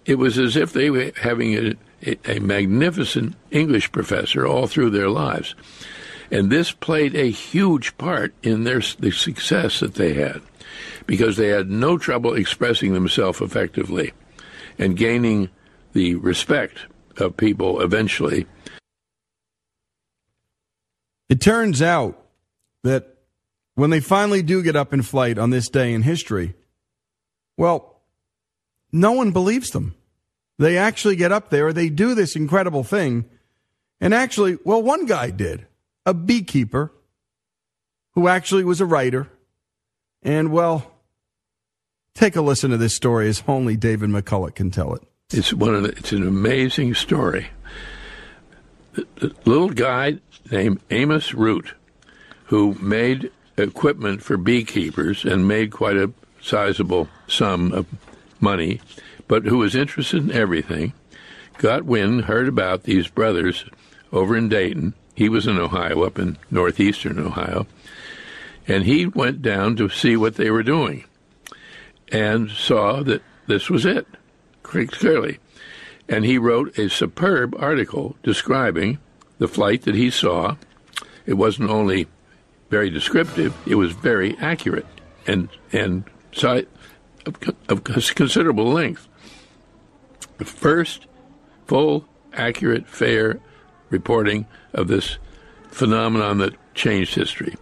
It 0.05 0.17
was 0.17 0.39
as 0.39 0.57
if 0.57 0.73
they 0.73 0.91
were 0.91 1.13
having 1.21 1.55
a, 1.55 2.17
a, 2.27 2.39
magnificent 2.39 3.35
English 3.51 3.93
professor 3.93 4.47
all 4.47 4.67
through 4.67 4.91
their 4.91 5.11
lives, 5.11 5.55
and 6.31 6.51
this 6.51 6.73
played 6.73 7.15
a 7.15 7.31
huge 7.31 7.97
part 7.99 8.35
in 8.43 8.65
their 8.65 8.81
the 8.99 9.11
success 9.11 9.81
that 9.81 9.95
they 9.95 10.15
had, 10.15 10.41
because 11.07 11.37
they 11.37 11.49
had 11.49 11.71
no 11.71 11.99
trouble 11.99 12.35
expressing 12.35 12.95
themselves 12.95 13.41
effectively, 13.41 14.13
and 14.79 14.97
gaining 14.97 15.51
the 15.93 16.15
respect 16.17 16.79
of 17.19 17.37
people 17.37 17.81
eventually. 17.81 18.47
It 21.29 21.41
turns 21.41 21.81
out 21.81 22.21
that 22.83 23.10
when 23.81 23.89
they 23.89 24.01
finally 24.01 24.43
do 24.43 24.63
get 24.63 24.77
up 24.77 24.93
in 24.93 25.01
flight 25.01 25.39
on 25.39 25.49
this 25.49 25.71
day 25.71 25.95
in 25.95 26.03
history, 26.03 26.53
well, 27.57 28.03
no 28.93 29.13
one 29.13 29.31
believes 29.31 29.71
them. 29.71 29.95
They 30.59 30.77
actually 30.77 31.17
get 31.17 31.33
up 31.33 31.49
there, 31.49 31.73
they 31.73 31.89
do 31.89 32.15
this 32.15 32.37
incredible 32.37 32.85
thing. 32.85 33.25
And 33.99 34.13
actually, 34.13 34.59
well, 34.65 34.83
one 34.83 35.07
guy 35.07 35.31
did, 35.31 35.67
a 36.05 36.13
beekeeper 36.13 36.93
who 38.13 38.29
actually 38.29 38.65
was 38.65 38.83
a 38.83 38.85
writer. 38.85 39.31
And 40.23 40.53
well, 40.53 40.93
take 42.15 42.37
a 42.37 42.43
listen 42.43 42.73
to 42.73 42.77
this 42.77 42.93
story 42.93 43.31
as 43.31 43.43
only 43.49 43.79
David 43.79 44.11
McCullough 44.11 44.55
can 44.55 44.71
tell 44.71 44.95
it. 44.95 45.03
It's 45.31 45.55
one 45.55 45.75
of 45.75 45.85
the, 45.85 45.89
it's 45.93 46.13
an 46.13 46.29
amazing 46.29 46.93
story. 46.93 47.47
The, 48.93 49.35
little 49.47 49.71
guy 49.71 50.19
named 50.51 50.83
Amos 50.91 51.33
Root, 51.33 51.73
who 52.45 52.75
made 52.75 53.31
equipment 53.61 54.23
for 54.23 54.37
beekeepers 54.37 55.25
and 55.25 55.47
made 55.47 55.71
quite 55.71 55.97
a 55.97 56.13
sizable 56.41 57.09
sum 57.27 57.73
of 57.73 57.87
money, 58.41 58.81
but 59.29 59.45
who 59.45 59.59
was 59.59 59.75
interested 59.75 60.23
in 60.23 60.33
everything, 60.33 60.93
got 61.59 61.85
wind, 61.85 62.25
heard 62.25 62.49
about 62.49 62.85
these 62.85 63.09
brothers 63.09 63.65
over 64.13 64.37
in 64.37 64.49
Dayton. 64.49 64.95
He 65.15 65.29
was 65.29 65.47
in 65.47 65.59
Ohio, 65.59 66.03
up 66.03 66.19
in 66.19 66.39
northeastern 66.51 67.19
Ohio, 67.19 67.67
and 68.67 68.85
he 68.85 69.07
went 69.07 69.43
down 69.43 69.77
to 69.77 69.89
see 69.89 70.17
what 70.17 70.37
they 70.37 70.51
were 70.51 70.63
doing 70.63 71.05
and 72.11 72.51
saw 72.51 73.03
that 73.03 73.23
this 73.47 73.69
was 73.69 73.85
it, 73.85 74.07
clearly. 74.63 75.39
And 76.09 76.25
he 76.25 76.39
wrote 76.39 76.77
a 76.79 76.89
superb 76.89 77.55
article 77.59 78.17
describing 78.23 78.99
the 79.39 79.49
flight 79.49 79.83
that 79.83 79.95
he 79.95 80.11
saw. 80.11 80.57
It 81.27 81.35
wasn't 81.35 81.71
only 81.71 82.07
very 82.71 82.89
descriptive. 82.89 83.55
It 83.67 83.75
was 83.75 83.93
very 83.93 84.37
accurate 84.39 84.87
and 85.27 85.49
and 85.73 86.05
so 86.33 86.63
of, 87.27 87.37
of 87.69 87.85
considerable 87.85 88.67
length. 88.67 89.07
The 90.39 90.45
first 90.45 91.07
full, 91.67 92.07
accurate, 92.33 92.89
fair 92.89 93.41
reporting 93.91 94.47
of 94.73 94.89
this 94.89 95.19
phenomenon 95.69 96.39
that 96.39 96.55
changed 96.75 97.15
history 97.15 97.57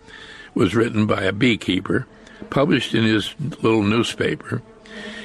was 0.54 0.74
written 0.74 1.06
by 1.06 1.22
a 1.22 1.32
beekeeper, 1.32 2.06
published 2.50 2.94
in 2.94 3.04
his 3.04 3.34
little 3.62 3.82
newspaper. 3.82 4.62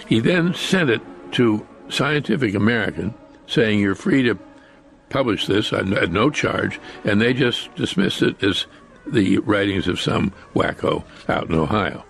He 0.07 0.19
then 0.19 0.53
sent 0.53 0.89
it 0.89 1.01
to 1.33 1.65
Scientific 1.89 2.55
American, 2.55 3.13
saying, 3.47 3.79
You're 3.79 3.95
free 3.95 4.23
to 4.23 4.37
publish 5.09 5.45
this 5.45 5.71
at 5.71 5.87
no 6.11 6.29
charge, 6.29 6.79
and 7.03 7.21
they 7.21 7.33
just 7.33 7.73
dismissed 7.75 8.21
it 8.21 8.43
as 8.43 8.65
the 9.05 9.37
writings 9.39 9.87
of 9.87 9.99
some 9.99 10.31
wacko 10.53 11.03
out 11.27 11.49
in 11.49 11.55
Ohio. 11.55 12.03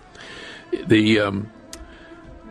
The 0.86 1.20
um, 1.20 1.50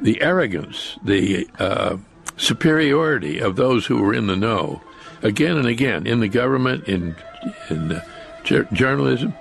the 0.02 0.22
arrogance, 0.22 0.98
the 1.04 1.48
uh, 1.60 1.98
superiority 2.38 3.39
of 3.39 3.56
those 3.56 3.86
who 3.86 4.02
were 4.02 4.14
in 4.14 4.28
the 4.28 4.36
know, 4.36 4.82
again 5.22 5.58
and 5.58 5.68
again 5.68 6.08
in 6.08 6.20
the 6.20 6.28
government, 6.28 6.88
in 6.88 7.16
in 7.70 7.91
uh, 7.94 8.04
journalism, 8.74 9.34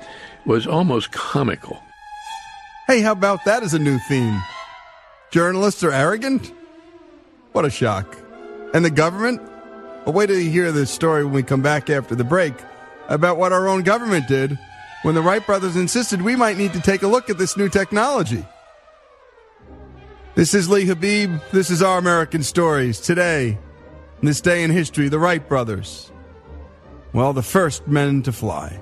was 0.46 0.66
almost 0.66 1.12
comical. 1.12 1.82
Hey, 2.86 3.00
how 3.00 3.12
about 3.12 3.44
that 3.44 3.62
as 3.62 3.74
a 3.74 3.78
new 3.78 3.98
theme? 4.08 4.42
Journalists 5.30 5.82
are 5.82 5.92
arrogant? 5.92 6.52
What 7.52 7.64
a 7.64 7.70
shock. 7.70 8.16
And 8.74 8.84
the 8.84 8.90
government? 8.90 9.40
Well, 10.04 10.14
wait 10.14 10.26
till 10.26 10.38
you 10.38 10.50
hear 10.50 10.72
this 10.72 10.90
story 10.90 11.24
when 11.24 11.32
we 11.32 11.42
come 11.42 11.62
back 11.62 11.88
after 11.88 12.14
the 12.14 12.24
break 12.24 12.54
about 13.08 13.36
what 13.36 13.52
our 13.52 13.68
own 13.68 13.82
government 13.82 14.26
did 14.26 14.58
when 15.02 15.14
the 15.14 15.22
Wright 15.22 15.44
brothers 15.44 15.76
insisted 15.76 16.22
we 16.22 16.36
might 16.36 16.56
need 16.56 16.72
to 16.72 16.80
take 16.80 17.02
a 17.02 17.08
look 17.08 17.30
at 17.30 17.38
this 17.38 17.56
new 17.56 17.68
technology. 17.68 18.44
This 20.34 20.54
is 20.54 20.68
Lee 20.68 20.86
Habib. 20.86 21.38
This 21.52 21.70
is 21.70 21.82
Our 21.82 21.98
American 21.98 22.42
Stories. 22.42 23.00
Today, 23.00 23.58
this 24.22 24.40
day 24.40 24.64
in 24.64 24.70
history, 24.70 25.08
the 25.08 25.18
Wright 25.18 25.46
brothers. 25.46 26.10
Well, 27.12 27.32
the 27.32 27.42
first 27.42 27.86
men 27.86 28.22
to 28.22 28.32
fly. 28.32 28.81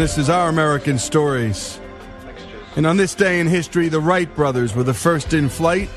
This 0.00 0.16
is 0.16 0.30
Our 0.30 0.48
American 0.48 0.98
Stories. 0.98 1.78
And 2.74 2.86
on 2.86 2.96
this 2.96 3.14
day 3.14 3.38
in 3.38 3.46
history, 3.46 3.90
the 3.90 4.00
Wright 4.00 4.34
brothers 4.34 4.74
were 4.74 4.82
the 4.82 4.94
first 4.94 5.34
in 5.34 5.50
flight 5.50 5.90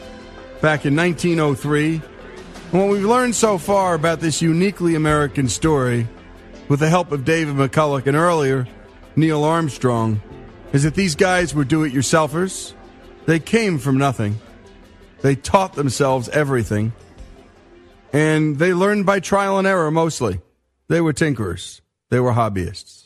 back 0.59 0.85
in 0.85 0.93
1903. 0.93 2.01
And 2.73 2.73
what 2.73 2.89
we've 2.89 3.05
learned 3.05 3.33
so 3.33 3.57
far 3.57 3.93
about 3.93 4.19
this 4.19 4.41
uniquely 4.41 4.95
American 4.95 5.47
story, 5.47 6.05
with 6.67 6.81
the 6.81 6.89
help 6.89 7.13
of 7.13 7.23
David 7.23 7.55
McCullough 7.55 8.05
and 8.05 8.17
earlier 8.17 8.67
Neil 9.15 9.41
Armstrong, 9.45 10.21
is 10.73 10.83
that 10.83 10.95
these 10.95 11.15
guys 11.15 11.55
were 11.55 11.63
do 11.63 11.85
it 11.85 11.93
yourselfers. 11.93 12.73
They 13.25 13.39
came 13.39 13.79
from 13.79 13.97
nothing, 13.97 14.37
they 15.21 15.37
taught 15.37 15.75
themselves 15.75 16.27
everything, 16.27 16.91
and 18.11 18.59
they 18.59 18.73
learned 18.73 19.05
by 19.05 19.21
trial 19.21 19.57
and 19.57 19.65
error 19.65 19.91
mostly. 19.91 20.41
They 20.89 20.99
were 20.99 21.13
tinkerers, 21.13 21.79
they 22.09 22.19
were 22.19 22.33
hobbyists. 22.33 23.02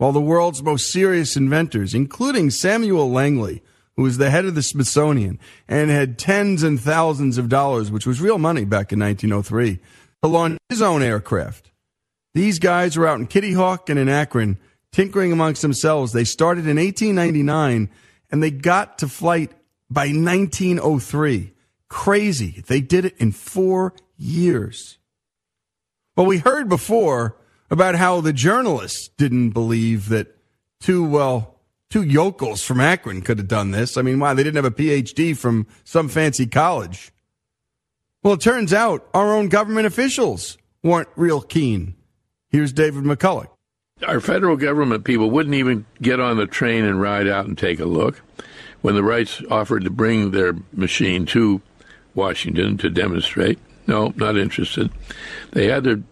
While 0.00 0.12
the 0.12 0.20
world's 0.22 0.62
most 0.62 0.90
serious 0.90 1.36
inventors, 1.36 1.92
including 1.92 2.48
Samuel 2.48 3.10
Langley, 3.10 3.62
who 3.96 4.04
was 4.04 4.16
the 4.16 4.30
head 4.30 4.46
of 4.46 4.54
the 4.54 4.62
Smithsonian 4.62 5.38
and 5.68 5.90
had 5.90 6.18
tens 6.18 6.62
and 6.62 6.80
thousands 6.80 7.36
of 7.36 7.50
dollars, 7.50 7.90
which 7.90 8.06
was 8.06 8.18
real 8.18 8.38
money 8.38 8.64
back 8.64 8.94
in 8.94 9.00
1903, 9.00 9.78
to 10.22 10.26
launch 10.26 10.58
his 10.70 10.80
own 10.80 11.02
aircraft. 11.02 11.70
These 12.32 12.60
guys 12.60 12.96
were 12.96 13.06
out 13.06 13.20
in 13.20 13.26
Kitty 13.26 13.52
Hawk 13.52 13.90
and 13.90 13.98
in 13.98 14.08
Akron, 14.08 14.56
tinkering 14.90 15.32
amongst 15.32 15.60
themselves. 15.60 16.12
They 16.12 16.24
started 16.24 16.66
in 16.66 16.78
1899 16.78 17.90
and 18.30 18.42
they 18.42 18.50
got 18.50 19.00
to 19.00 19.06
flight 19.06 19.52
by 19.90 20.06
1903. 20.06 21.52
Crazy. 21.90 22.64
They 22.66 22.80
did 22.80 23.04
it 23.04 23.18
in 23.18 23.32
four 23.32 23.92
years. 24.16 24.96
Well, 26.16 26.24
we 26.24 26.38
heard 26.38 26.70
before 26.70 27.36
about 27.70 27.94
how 27.94 28.20
the 28.20 28.32
journalists 28.32 29.08
didn't 29.16 29.50
believe 29.50 30.08
that 30.08 30.36
two, 30.80 31.04
well, 31.04 31.60
two 31.88 32.02
yokels 32.02 32.62
from 32.62 32.80
Akron 32.80 33.22
could 33.22 33.38
have 33.38 33.48
done 33.48 33.70
this. 33.70 33.96
I 33.96 34.02
mean, 34.02 34.18
why? 34.18 34.34
They 34.34 34.42
didn't 34.42 34.56
have 34.56 34.64
a 34.64 34.70
PhD 34.70 35.36
from 35.36 35.66
some 35.84 36.08
fancy 36.08 36.46
college. 36.46 37.12
Well, 38.22 38.34
it 38.34 38.40
turns 38.40 38.72
out 38.72 39.08
our 39.14 39.34
own 39.34 39.48
government 39.48 39.86
officials 39.86 40.58
weren't 40.82 41.08
real 41.16 41.40
keen. 41.40 41.94
Here's 42.48 42.72
David 42.72 43.04
McCullough. 43.04 43.48
Our 44.06 44.20
federal 44.20 44.56
government 44.56 45.04
people 45.04 45.30
wouldn't 45.30 45.54
even 45.54 45.84
get 46.00 46.20
on 46.20 46.36
the 46.36 46.46
train 46.46 46.84
and 46.84 47.00
ride 47.00 47.28
out 47.28 47.46
and 47.46 47.56
take 47.56 47.80
a 47.80 47.84
look. 47.84 48.20
When 48.82 48.94
the 48.94 49.02
Wrights 49.02 49.42
offered 49.50 49.84
to 49.84 49.90
bring 49.90 50.30
their 50.30 50.54
machine 50.72 51.26
to 51.26 51.60
Washington 52.14 52.78
to 52.78 52.88
demonstrate, 52.88 53.58
no, 53.86 54.12
not 54.16 54.38
interested. 54.38 54.90
They 55.52 55.66
had 55.66 55.84
their 55.84 56.02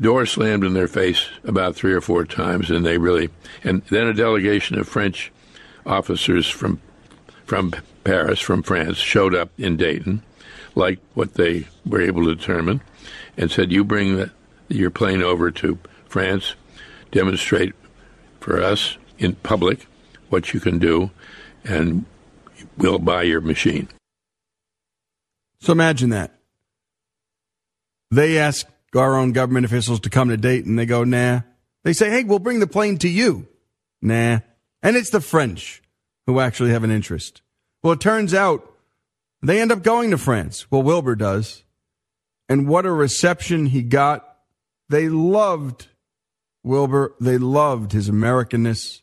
door 0.00 0.26
slammed 0.26 0.64
in 0.64 0.74
their 0.74 0.88
face 0.88 1.28
about 1.44 1.74
three 1.74 1.92
or 1.92 2.00
four 2.00 2.24
times, 2.24 2.70
and 2.70 2.84
they 2.84 2.98
really. 2.98 3.30
And 3.64 3.82
then 3.86 4.06
a 4.06 4.14
delegation 4.14 4.78
of 4.78 4.88
French 4.88 5.32
officers 5.86 6.48
from 6.48 6.80
from 7.44 7.72
Paris, 8.04 8.40
from 8.40 8.62
France, 8.62 8.98
showed 8.98 9.34
up 9.34 9.50
in 9.58 9.76
Dayton, 9.76 10.22
like 10.74 10.98
what 11.14 11.34
they 11.34 11.66
were 11.86 12.00
able 12.00 12.24
to 12.24 12.34
determine, 12.34 12.80
and 13.36 13.50
said, 13.50 13.72
"You 13.72 13.84
bring 13.84 14.16
the, 14.16 14.30
your 14.68 14.90
plane 14.90 15.22
over 15.22 15.50
to 15.50 15.78
France, 16.06 16.54
demonstrate 17.10 17.74
for 18.40 18.62
us 18.62 18.96
in 19.18 19.34
public 19.36 19.86
what 20.28 20.52
you 20.52 20.60
can 20.60 20.78
do, 20.78 21.10
and 21.64 22.04
we'll 22.76 22.98
buy 22.98 23.22
your 23.22 23.40
machine." 23.40 23.88
So 25.60 25.72
imagine 25.72 26.10
that. 26.10 26.38
They 28.10 28.38
ask 28.38 28.66
our 28.94 29.16
own 29.16 29.32
government 29.32 29.66
officials 29.66 30.00
to 30.00 30.10
come 30.10 30.28
to 30.28 30.36
Dayton. 30.36 30.76
They 30.76 30.86
go, 30.86 31.04
nah. 31.04 31.40
They 31.84 31.92
say, 31.92 32.10
hey, 32.10 32.24
we'll 32.24 32.38
bring 32.38 32.60
the 32.60 32.66
plane 32.66 32.98
to 32.98 33.08
you. 33.08 33.46
Nah. 34.00 34.40
And 34.82 34.96
it's 34.96 35.10
the 35.10 35.20
French 35.20 35.82
who 36.26 36.40
actually 36.40 36.70
have 36.70 36.84
an 36.84 36.90
interest. 36.90 37.42
Well, 37.82 37.92
it 37.92 38.00
turns 38.00 38.34
out 38.34 38.70
they 39.42 39.60
end 39.60 39.72
up 39.72 39.82
going 39.82 40.10
to 40.10 40.18
France. 40.18 40.70
Well, 40.70 40.82
Wilbur 40.82 41.16
does. 41.16 41.64
And 42.48 42.66
what 42.66 42.86
a 42.86 42.92
reception 42.92 43.66
he 43.66 43.82
got. 43.82 44.24
They 44.88 45.08
loved 45.08 45.88
Wilbur. 46.64 47.14
They 47.20 47.38
loved 47.38 47.92
his 47.92 48.08
Americanness. 48.08 49.02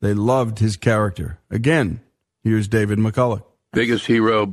They 0.00 0.14
loved 0.14 0.58
his 0.58 0.76
character. 0.76 1.38
Again, 1.50 2.00
here's 2.42 2.68
David 2.68 2.98
McCullough. 2.98 3.42
Biggest 3.72 4.06
hero, 4.06 4.50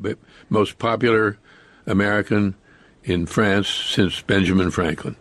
most 0.50 0.78
popular 0.78 1.38
American 1.86 2.56
in 3.06 3.26
France 3.26 3.68
since 3.68 4.22
Benjamin 4.22 4.72
Franklin. 4.72 5.16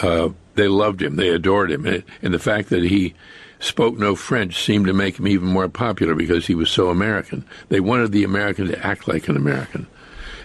Uh, 0.00 0.30
they 0.54 0.68
loved 0.68 1.02
him, 1.02 1.16
they 1.16 1.28
adored 1.28 1.70
him, 1.70 1.86
and, 1.86 2.02
and 2.22 2.32
the 2.32 2.38
fact 2.38 2.70
that 2.70 2.84
he 2.84 3.14
spoke 3.58 3.98
no 3.98 4.14
French 4.14 4.62
seemed 4.62 4.86
to 4.86 4.92
make 4.92 5.18
him 5.18 5.26
even 5.26 5.48
more 5.48 5.68
popular 5.68 6.14
because 6.14 6.46
he 6.46 6.54
was 6.54 6.70
so 6.70 6.90
American. 6.90 7.44
They 7.68 7.80
wanted 7.80 8.12
the 8.12 8.24
American 8.24 8.68
to 8.68 8.86
act 8.86 9.08
like 9.08 9.28
an 9.28 9.36
American, 9.36 9.86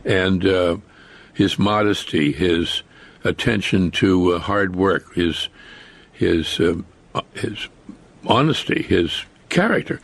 and 0.05 0.45
uh, 0.45 0.77
his 1.34 1.59
modesty, 1.59 2.32
his 2.32 2.84
attention 3.23 3.91
to 3.91 4.34
uh, 4.34 4.39
hard 4.39 4.75
work, 4.75 5.13
his 5.13 5.49
his 6.11 6.59
uh, 6.59 6.75
his 7.34 7.67
honesty, 8.25 8.82
his 8.82 9.25
character. 9.49 9.99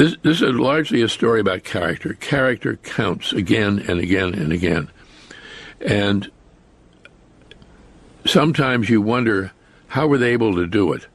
This, 0.00 0.16
this 0.22 0.40
is 0.40 0.54
largely 0.54 1.02
a 1.02 1.10
story 1.10 1.40
about 1.40 1.62
character. 1.62 2.14
Character 2.14 2.76
counts 2.76 3.34
again 3.34 3.84
and 3.86 4.00
again 4.00 4.32
and 4.32 4.50
again. 4.50 4.90
And 5.78 6.30
sometimes 8.24 8.88
you 8.88 9.02
wonder 9.02 9.52
how 9.88 10.06
were 10.06 10.16
they 10.16 10.32
able 10.32 10.54
to 10.54 10.66
do 10.66 10.94
it? 10.94 11.06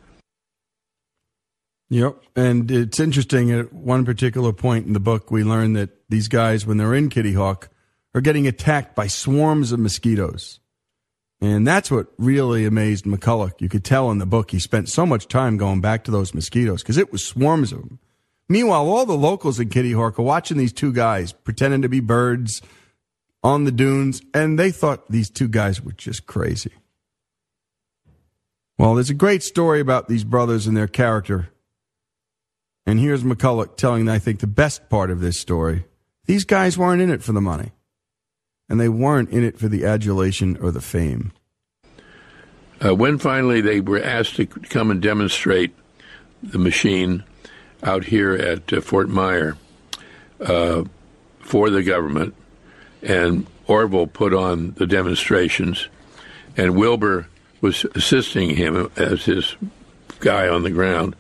Yep. 1.89 2.25
And 2.36 2.69
it's 2.69 2.99
interesting 2.99 3.51
at 3.51 3.73
one 3.73 4.05
particular 4.05 4.53
point 4.53 4.86
in 4.86 4.93
the 4.93 4.99
book, 4.99 5.31
we 5.31 5.43
learn 5.43 5.73
that 5.73 5.89
these 6.07 6.27
guys, 6.27 6.67
when 6.67 6.77
they're 6.77 6.93
in 6.93 7.09
Kitty 7.09 7.33
Hawk, 7.33 7.69
are 8.13 8.21
getting 8.21 8.45
attacked 8.45 8.95
by 8.95 9.07
swarms 9.07 9.71
of 9.71 9.79
mosquitoes. 9.79 10.59
And 11.41 11.65
that's 11.65 11.89
what 11.89 12.13
really 12.19 12.65
amazed 12.65 13.05
McCullough. 13.05 13.59
You 13.59 13.67
could 13.67 13.83
tell 13.83 14.11
in 14.11 14.19
the 14.19 14.27
book 14.27 14.51
he 14.51 14.59
spent 14.59 14.89
so 14.89 15.07
much 15.07 15.27
time 15.27 15.57
going 15.57 15.81
back 15.81 16.03
to 16.03 16.11
those 16.11 16.36
mosquitoes 16.36 16.83
because 16.83 16.97
it 16.99 17.11
was 17.11 17.25
swarms 17.25 17.71
of 17.71 17.79
them. 17.79 17.99
Meanwhile, 18.47 18.87
all 18.87 19.05
the 19.05 19.17
locals 19.17 19.59
in 19.59 19.69
Kitty 19.69 19.93
Hawk 19.93 20.19
are 20.19 20.23
watching 20.23 20.57
these 20.57 20.73
two 20.73 20.93
guys 20.93 21.31
pretending 21.31 21.81
to 21.81 21.89
be 21.89 21.99
birds 21.99 22.61
on 23.43 23.63
the 23.63 23.71
dunes, 23.71 24.21
and 24.33 24.57
they 24.57 24.71
thought 24.71 25.09
these 25.09 25.29
two 25.29 25.47
guys 25.47 25.81
were 25.81 25.91
just 25.91 26.25
crazy. 26.25 26.71
Well, 28.77 28.95
there's 28.95 29.09
a 29.09 29.15
great 29.15 29.41
story 29.41 29.79
about 29.79 30.07
these 30.07 30.23
brothers 30.23 30.67
and 30.67 30.75
their 30.75 30.87
character. 30.87 31.49
And 32.85 32.99
here's 32.99 33.23
McCullough 33.23 33.77
telling, 33.77 34.07
I 34.09 34.19
think, 34.19 34.39
the 34.39 34.47
best 34.47 34.89
part 34.89 35.09
of 35.09 35.21
this 35.21 35.39
story. 35.39 35.85
These 36.25 36.45
guys 36.45 36.77
weren't 36.77 37.01
in 37.01 37.09
it 37.09 37.23
for 37.23 37.31
the 37.31 37.41
money, 37.41 37.71
and 38.69 38.79
they 38.79 38.89
weren't 38.89 39.29
in 39.29 39.43
it 39.43 39.57
for 39.57 39.67
the 39.67 39.85
adulation 39.85 40.57
or 40.57 40.71
the 40.71 40.81
fame. 40.81 41.31
Uh, 42.83 42.93
when 42.93 43.17
finally 43.17 43.61
they 43.61 43.79
were 43.79 44.01
asked 44.01 44.35
to 44.35 44.45
come 44.45 44.91
and 44.91 45.01
demonstrate 45.01 45.73
the 46.43 46.59
machine 46.59 47.23
out 47.84 48.05
here 48.05 48.34
at 48.34 48.71
uh, 48.73 48.82
Fort 48.82 49.09
Myer 49.09 49.57
uh, 50.39 50.84
for 51.39 51.69
the 51.69 51.84
government, 51.84 52.34
and 53.01 53.45
Orville 53.67 54.07
put 54.07 54.34
on 54.34 54.71
the 54.73 54.88
demonstrations, 54.88 55.88
and 56.57 56.76
Wilbur 56.76 57.28
was 57.61 57.86
assisting 57.95 58.51
him 58.51 58.91
as 58.95 59.26
his 59.26 59.55
guy 60.19 60.47
on 60.47 60.63
the 60.63 60.71
ground. 60.71 61.15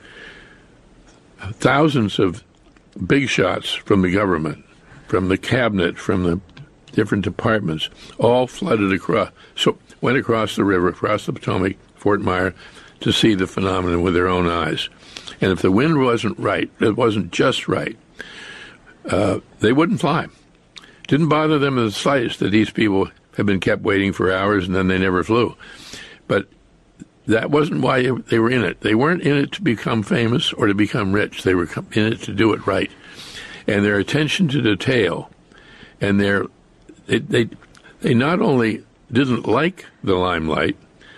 Thousands 1.39 2.19
of 2.19 2.43
big 3.05 3.29
shots 3.29 3.73
from 3.73 4.01
the 4.01 4.11
government, 4.11 4.63
from 5.07 5.27
the 5.27 5.37
cabinet, 5.37 5.97
from 5.97 6.23
the 6.23 6.39
different 6.93 7.23
departments, 7.23 7.89
all 8.17 8.47
flooded 8.47 8.91
across, 8.93 9.31
so 9.55 9.77
went 10.01 10.17
across 10.17 10.55
the 10.55 10.63
river, 10.63 10.87
across 10.87 11.25
the 11.25 11.33
Potomac, 11.33 11.75
Fort 11.95 12.21
Myer, 12.21 12.53
to 13.01 13.11
see 13.11 13.35
the 13.35 13.47
phenomenon 13.47 14.01
with 14.01 14.13
their 14.13 14.27
own 14.27 14.47
eyes. 14.47 14.89
And 15.41 15.51
if 15.51 15.61
the 15.61 15.71
wind 15.71 15.99
wasn't 15.99 16.39
right, 16.39 16.69
it 16.79 16.95
wasn't 16.95 17.31
just 17.31 17.67
right, 17.67 17.97
uh, 19.05 19.39
they 19.59 19.73
wouldn't 19.73 20.01
fly. 20.01 20.27
Didn't 21.07 21.29
bother 21.29 21.59
them 21.59 21.77
in 21.77 21.85
the 21.85 21.91
slightest 21.91 22.39
that 22.39 22.49
these 22.49 22.69
people 22.69 23.09
had 23.37 23.45
been 23.45 23.59
kept 23.59 23.83
waiting 23.83 24.13
for 24.13 24.31
hours 24.31 24.65
and 24.65 24.75
then 24.75 24.87
they 24.87 24.97
never 24.97 25.23
flew. 25.23 25.55
But 26.27 26.47
that 27.27 27.51
wasn't 27.51 27.81
why 27.81 28.01
they 28.01 28.39
were 28.39 28.51
in 28.51 28.63
it. 28.63 28.81
They 28.81 28.95
weren't 28.95 29.23
in 29.23 29.35
it 29.35 29.51
to 29.53 29.61
become 29.61 30.03
famous 30.03 30.53
or 30.53 30.67
to 30.67 30.73
become 30.73 31.13
rich. 31.13 31.43
They 31.43 31.55
were 31.55 31.69
in 31.91 32.13
it 32.13 32.21
to 32.23 32.33
do 32.33 32.53
it 32.53 32.65
right. 32.65 32.91
And 33.67 33.83
their 33.83 33.97
attention 33.97 34.47
to 34.49 34.61
detail 34.61 35.29
and 36.01 36.19
their 36.19 36.45
they 37.07 37.19
they, 37.19 37.49
they 38.01 38.13
not 38.13 38.41
only 38.41 38.83
didn't 39.11 39.47
like 39.47 39.85
the 40.03 40.15
limelight, 40.15 40.77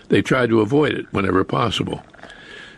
they 0.10 0.22
tried 0.22 0.50
to 0.50 0.62
avoid 0.62 0.94
it 0.94 1.12
whenever 1.12 1.44
possible. 1.44 2.04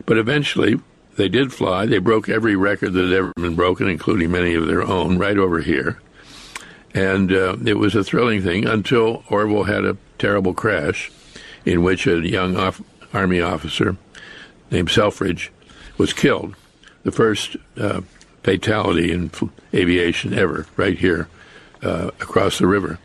But 0.05 0.17
eventually, 0.17 0.79
they 1.19 1.27
did 1.27 1.51
fly. 1.51 1.85
They 1.85 1.97
broke 1.97 2.29
every 2.29 2.55
record 2.55 2.93
that 2.93 3.03
had 3.03 3.13
ever 3.13 3.33
been 3.35 3.55
broken, 3.55 3.89
including 3.89 4.31
many 4.31 4.55
of 4.55 4.67
their 4.67 4.81
own, 4.81 5.17
right 5.17 5.37
over 5.37 5.59
here. 5.59 5.99
And 6.93 7.29
uh, 7.33 7.57
it 7.65 7.73
was 7.73 7.93
a 7.93 8.05
thrilling 8.05 8.41
thing 8.41 8.65
until 8.65 9.25
Orville 9.29 9.65
had 9.65 9.83
a 9.83 9.97
terrible 10.17 10.53
crash 10.53 11.11
in 11.65 11.83
which 11.83 12.07
a 12.07 12.25
young 12.25 12.55
off- 12.55 12.81
Army 13.13 13.41
officer 13.41 13.97
named 14.71 14.89
Selfridge 14.89 15.51
was 15.97 16.13
killed. 16.13 16.55
The 17.03 17.11
first 17.11 17.57
uh, 17.75 17.99
fatality 18.43 19.11
in 19.11 19.29
aviation 19.73 20.33
ever, 20.33 20.67
right 20.77 20.97
here 20.97 21.27
uh, 21.83 22.11
across 22.21 22.59
the 22.59 22.67
river. 22.67 22.97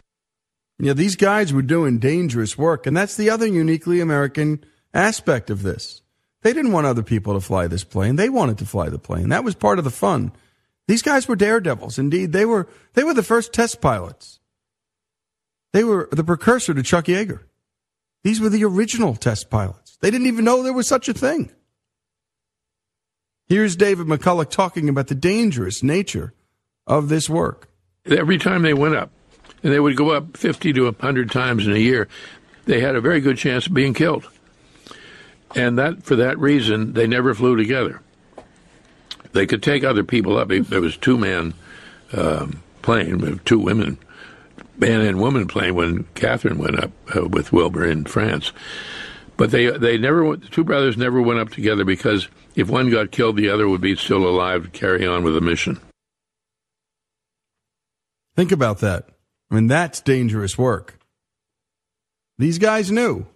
Yeah, 0.79 0.93
these 0.93 1.17
guys 1.17 1.53
were 1.53 1.63
doing 1.63 1.99
dangerous 1.99 2.57
work, 2.57 2.87
and 2.87 2.97
that's 2.97 3.17
the 3.17 3.31
other 3.31 3.47
uniquely 3.47 4.01
American 4.01 4.65
aspect 4.93 5.51
of 5.51 5.63
this. 5.63 6.01
They 6.45 6.53
didn't 6.53 6.73
want 6.73 6.87
other 6.87 7.03
people 7.03 7.33
to 7.33 7.41
fly 7.41 7.67
this 7.67 7.85
plane; 7.85 8.17
they 8.17 8.29
wanted 8.29 8.59
to 8.59 8.67
fly 8.67 8.91
the 8.91 8.99
plane. 8.99 9.31
That 9.31 9.45
was 9.45 9.55
part 9.55 9.79
of 9.79 9.85
the 9.85 9.91
fun. 9.91 10.31
These 10.87 11.01
guys 11.01 11.27
were 11.27 11.37
daredevils. 11.37 11.99
Indeed, 11.99 12.33
they 12.33 12.45
were. 12.45 12.69
They 12.93 13.03
were 13.03 13.15
the 13.15 13.23
first 13.23 13.55
test 13.55 13.81
pilots. 13.81 14.41
They 15.73 15.85
were 15.85 16.07
the 16.13 16.23
precursor 16.23 16.75
to 16.75 16.83
Chuck 16.83 17.07
Yeager. 17.07 17.41
These 18.25 18.41
were 18.41 18.51
the 18.51 18.63
original 18.65 19.17
test 19.17 19.49
pilots. 19.49 19.97
They 20.03 20.11
didn't 20.11 20.27
even 20.27 20.45
know 20.45 20.63
there 20.63 20.75
was 20.75 20.87
such 20.87 21.09
a 21.09 21.15
thing. 21.15 21.51
Here's 23.47 23.75
David 23.75 24.07
McCullough 24.07 24.51
talking 24.51 24.91
about 24.91 25.07
the 25.07 25.15
dangerous 25.15 25.83
nature 25.83 26.35
of 26.87 27.09
this 27.09 27.29
work. 27.29 27.71
Every 28.05 28.37
time 28.37 28.61
they 28.61 28.75
went 28.75 28.97
up, 28.97 29.11
and 29.63 29.73
they 29.73 29.81
would 29.81 29.97
go 29.97 30.11
up 30.11 30.37
50 30.37 30.75
to 30.75 30.85
100 30.85 31.31
times 31.31 31.67
in 31.67 31.73
a 31.73 31.79
year, 31.79 32.07
they 32.67 32.81
had 32.81 32.97
a 32.97 33.01
very 33.01 33.21
good 33.21 33.39
chance 33.39 33.67
of 33.67 33.73
being 33.73 33.95
killed. 33.95 34.29
And 35.55 35.79
that, 35.79 36.03
for 36.03 36.17
that 36.17 36.39
reason, 36.39 36.95
they 36.95 37.07
never 37.07 37.35
flew 37.35 37.57
together. 37.57 38.01
They 39.33 39.47
could 39.47 39.63
take 39.63 39.85
other 39.85 40.05
people 40.05 40.37
up. 40.37 40.49
There 40.49 40.81
was 40.81 40.97
two 40.97 41.19
man 41.19 41.55
um, 42.13 42.63
plane, 42.83 43.41
two 43.45 43.59
women, 43.59 43.99
man 44.79 45.01
and 45.01 45.21
woman 45.21 45.47
plane 45.47 45.75
when 45.75 46.05
Catherine 46.15 46.59
went 46.59 46.79
up 46.79 46.91
uh, 47.17 47.27
with 47.27 47.53
Wilbur 47.53 47.85
in 47.85 48.05
France. 48.05 48.53
But 49.37 49.51
they 49.51 49.71
they 49.71 49.99
never 49.99 50.37
the 50.37 50.47
two 50.49 50.63
brothers 50.63 50.97
never 50.97 51.21
went 51.21 51.41
up 51.41 51.51
together 51.51 51.85
because 51.85 52.29
if 52.55 52.69
one 52.69 52.91
got 52.91 53.11
killed, 53.11 53.37
the 53.37 53.51
other 53.51 53.69
would 53.69 53.81
be 53.81 53.97
still 53.97 54.25
alive 54.29 54.65
to 54.65 54.71
carry 54.71 55.07
on 55.07 55.25
with 55.25 55.35
the 55.35 55.41
mission. 55.41 55.81
Think 58.37 58.53
about 58.53 58.79
that. 58.79 59.09
I 59.51 59.55
mean, 59.57 59.67
that's 59.67 60.01
dangerous 60.01 60.57
work. 60.57 60.99
These 62.39 62.59
guys 62.59 62.91
knew. 62.91 63.27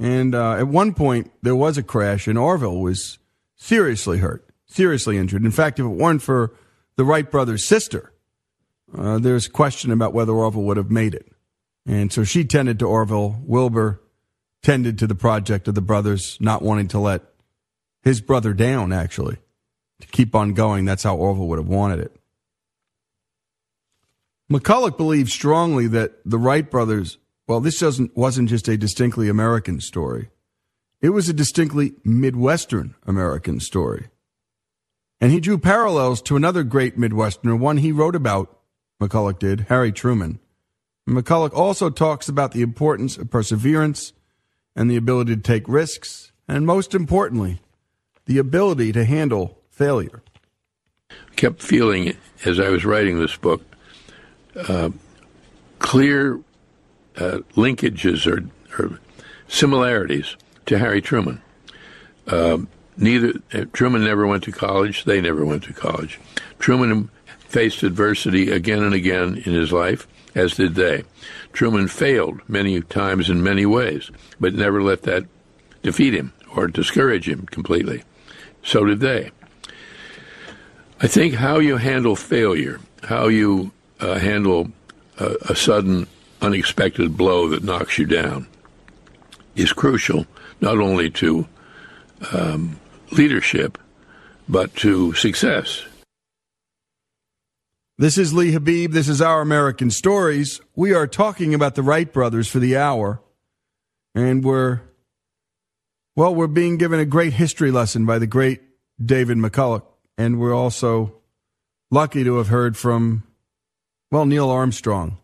And 0.00 0.34
uh, 0.34 0.54
at 0.54 0.66
one 0.66 0.94
point, 0.94 1.30
there 1.42 1.54
was 1.54 1.76
a 1.76 1.82
crash, 1.82 2.26
and 2.26 2.38
Orville 2.38 2.80
was 2.80 3.18
seriously 3.56 4.16
hurt, 4.16 4.48
seriously 4.66 5.18
injured. 5.18 5.44
In 5.44 5.50
fact, 5.50 5.78
if 5.78 5.84
it 5.84 5.88
weren't 5.88 6.22
for 6.22 6.54
the 6.96 7.04
Wright 7.04 7.30
brothers' 7.30 7.64
sister, 7.64 8.10
uh, 8.96 9.18
there's 9.18 9.46
question 9.46 9.90
about 9.90 10.14
whether 10.14 10.32
Orville 10.32 10.62
would 10.62 10.78
have 10.78 10.90
made 10.90 11.14
it. 11.14 11.30
And 11.86 12.10
so 12.10 12.24
she 12.24 12.44
tended 12.44 12.78
to 12.78 12.86
Orville. 12.86 13.42
Wilbur 13.44 14.00
tended 14.62 14.98
to 14.98 15.06
the 15.06 15.14
project 15.14 15.68
of 15.68 15.74
the 15.74 15.82
brothers, 15.82 16.38
not 16.40 16.62
wanting 16.62 16.88
to 16.88 16.98
let 16.98 17.22
his 18.02 18.22
brother 18.22 18.54
down, 18.54 18.94
actually, 18.94 19.36
to 20.00 20.06
keep 20.08 20.34
on 20.34 20.54
going. 20.54 20.86
That's 20.86 21.02
how 21.02 21.14
Orville 21.14 21.46
would 21.48 21.58
have 21.58 21.68
wanted 21.68 22.00
it. 22.00 22.16
McCullough 24.50 24.96
believed 24.96 25.30
strongly 25.30 25.86
that 25.88 26.12
the 26.24 26.38
Wright 26.38 26.68
brothers, 26.68 27.18
well, 27.50 27.58
this 27.58 27.80
doesn't, 27.80 28.16
wasn't 28.16 28.48
just 28.48 28.68
a 28.68 28.76
distinctly 28.76 29.28
American 29.28 29.80
story. 29.80 30.28
It 31.02 31.08
was 31.08 31.28
a 31.28 31.32
distinctly 31.32 31.94
Midwestern 32.04 32.94
American 33.08 33.58
story. 33.58 34.06
And 35.20 35.32
he 35.32 35.40
drew 35.40 35.58
parallels 35.58 36.22
to 36.22 36.36
another 36.36 36.62
great 36.62 36.96
Midwesterner, 36.96 37.58
one 37.58 37.78
he 37.78 37.90
wrote 37.90 38.14
about, 38.14 38.56
McCullough 39.02 39.36
did, 39.36 39.62
Harry 39.62 39.90
Truman. 39.90 40.38
McCullough 41.08 41.52
also 41.52 41.90
talks 41.90 42.28
about 42.28 42.52
the 42.52 42.62
importance 42.62 43.18
of 43.18 43.32
perseverance 43.32 44.12
and 44.76 44.88
the 44.88 44.96
ability 44.96 45.34
to 45.34 45.42
take 45.42 45.68
risks, 45.68 46.30
and 46.46 46.64
most 46.64 46.94
importantly, 46.94 47.58
the 48.26 48.38
ability 48.38 48.92
to 48.92 49.04
handle 49.04 49.58
failure. 49.70 50.22
kept 51.34 51.60
feeling 51.60 52.16
as 52.44 52.60
I 52.60 52.68
was 52.68 52.84
writing 52.84 53.18
this 53.18 53.34
book 53.34 53.60
uh, 54.54 54.90
clear 55.80 56.38
uh, 57.16 57.38
linkages 57.54 58.26
or, 58.26 58.44
or 58.78 58.98
similarities 59.48 60.36
to 60.66 60.78
Harry 60.78 61.02
Truman. 61.02 61.42
Um 62.26 62.68
neither 62.96 63.32
uh, 63.52 63.64
Truman 63.72 64.04
never 64.04 64.26
went 64.26 64.44
to 64.44 64.52
college; 64.52 65.04
they 65.04 65.20
never 65.20 65.44
went 65.44 65.64
to 65.64 65.72
college. 65.72 66.20
Truman 66.58 67.10
faced 67.38 67.82
adversity 67.82 68.50
again 68.50 68.82
and 68.82 68.94
again 68.94 69.42
in 69.44 69.54
his 69.54 69.72
life, 69.72 70.06
as 70.34 70.54
did 70.54 70.74
they. 70.74 71.02
Truman 71.52 71.88
failed 71.88 72.40
many 72.48 72.80
times 72.82 73.28
in 73.28 73.42
many 73.42 73.66
ways, 73.66 74.10
but 74.38 74.54
never 74.54 74.82
let 74.82 75.02
that 75.02 75.24
defeat 75.82 76.14
him 76.14 76.32
or 76.54 76.68
discourage 76.68 77.28
him 77.28 77.46
completely. 77.46 78.04
So 78.62 78.84
did 78.84 79.00
they. 79.00 79.30
I 81.00 81.06
think 81.06 81.34
how 81.34 81.58
you 81.58 81.78
handle 81.78 82.14
failure, 82.14 82.78
how 83.04 83.28
you 83.28 83.72
uh, 84.00 84.18
handle 84.18 84.70
a 85.18 85.54
sudden, 85.54 86.06
unexpected 86.40 87.16
blow 87.16 87.48
that 87.48 87.64
knocks 87.64 87.98
you 87.98 88.06
down, 88.06 88.46
is 89.54 89.72
crucial 89.72 90.26
not 90.60 90.78
only 90.78 91.10
to 91.10 91.46
um, 92.32 92.78
leadership, 93.12 93.78
but 94.48 94.74
to 94.76 95.12
success. 95.14 95.84
This 97.98 98.16
is 98.16 98.32
Lee 98.32 98.52
Habib. 98.52 98.92
This 98.92 99.08
is 99.08 99.20
Our 99.20 99.42
American 99.42 99.90
Stories. 99.90 100.60
We 100.74 100.94
are 100.94 101.06
talking 101.06 101.52
about 101.52 101.74
the 101.74 101.82
Wright 101.82 102.10
brothers 102.10 102.48
for 102.48 102.58
the 102.58 102.76
hour. 102.76 103.20
And 104.14 104.42
we're, 104.42 104.80
well, 106.16 106.34
we're 106.34 106.46
being 106.46 106.78
given 106.78 106.98
a 106.98 107.04
great 107.04 107.34
history 107.34 107.70
lesson 107.70 108.06
by 108.06 108.18
the 108.18 108.26
great 108.26 108.62
David 109.04 109.36
McCullough. 109.36 109.82
And 110.16 110.40
we're 110.40 110.54
also 110.54 111.14
lucky 111.90 112.24
to 112.24 112.38
have 112.38 112.48
heard 112.48 112.76
from, 112.76 113.22
well, 114.10 114.24
Neil 114.24 114.50
Armstrong. 114.50 115.18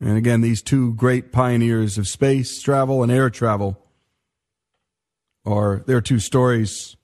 And 0.00 0.16
again, 0.18 0.42
these 0.42 0.62
two 0.62 0.94
great 0.94 1.32
pioneers 1.32 1.96
of 1.96 2.06
space 2.06 2.60
travel 2.60 3.02
and 3.02 3.10
air 3.10 3.30
travel 3.30 3.82
are 5.44 5.82
their 5.86 6.00
two 6.00 6.18
stories 6.18 6.96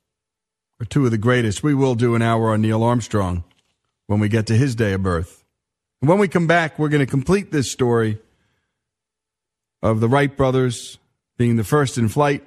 are 0.81 0.85
two 0.85 1.05
of 1.05 1.11
the 1.11 1.19
greatest. 1.19 1.63
We 1.63 1.75
will 1.75 1.95
do 1.95 2.15
an 2.15 2.23
hour 2.23 2.51
on 2.51 2.61
Neil 2.61 2.83
Armstrong 2.83 3.45
when 4.09 4.21
we 4.21 4.29
get 4.29 4.47
to 4.49 4.57
his 4.57 4.75
day 4.75 4.93
of 4.93 5.03
birth. 5.03 5.45
And 6.01 6.09
when 6.09 6.19
we 6.19 6.27
come 6.27 6.49
back, 6.49 6.79
we're 6.79 6.89
going 6.89 7.05
to 7.05 7.11
complete 7.11 7.53
this 7.53 7.71
story 7.71 8.19
of 9.81 10.01
the 10.01 10.09
Wright 10.09 10.37
brothers 10.37 10.99
being 11.39 11.57
the 11.57 11.65
first 11.65 11.97
in 11.97 12.09
flight. 12.09 12.45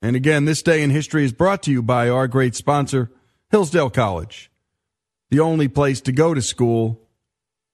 And 0.00 0.14
again, 0.16 0.44
this 0.44 0.62
day 0.62 0.82
in 0.82 0.90
history 0.90 1.24
is 1.24 1.32
brought 1.32 1.62
to 1.64 1.72
you 1.72 1.82
by 1.82 2.08
our 2.08 2.28
great 2.28 2.54
sponsor, 2.54 3.10
Hillsdale 3.50 3.90
College, 3.90 4.50
the 5.30 5.40
only 5.40 5.68
place 5.68 6.00
to 6.02 6.12
go 6.12 6.34
to 6.34 6.40
school 6.40 7.01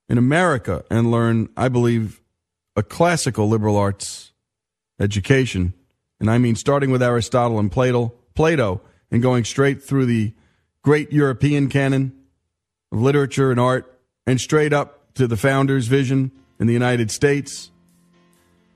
in 0.09 0.18
America 0.18 0.85
and 0.90 1.10
learn, 1.10 1.48
I 1.56 1.68
believe, 1.68 2.20
a 2.76 2.82
classical 2.82 3.48
liberal 3.48 3.76
arts 3.76 4.32
education. 5.01 5.74
And 6.20 6.30
I 6.30 6.39
mean 6.39 6.56
starting 6.56 6.90
with 6.90 7.02
Aristotle 7.02 7.59
and 7.59 7.70
Plato, 7.70 8.12
Plato 8.35 8.80
and 9.10 9.22
going 9.22 9.44
straight 9.44 9.82
through 9.82 10.06
the 10.06 10.32
great 10.82 11.12
European 11.12 11.68
canon 11.68 12.12
of 12.90 13.01
literature 13.01 13.51
and 13.51 13.60
art 13.60 14.01
and 14.26 14.40
straight 14.40 14.72
up 14.72 15.14
to 15.14 15.26
the 15.26 15.36
founder's 15.36 15.86
vision 15.86 16.30
in 16.59 16.66
the 16.66 16.72
United 16.72 17.10
States. 17.10 17.70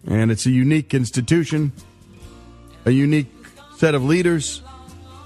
And 0.06 0.30
it's 0.30 0.46
a 0.46 0.50
unique 0.50 0.94
institution, 0.94 1.72
a 2.84 2.90
unique 2.90 3.32
set 3.76 3.94
of 3.94 4.04
leaders, 4.04 4.62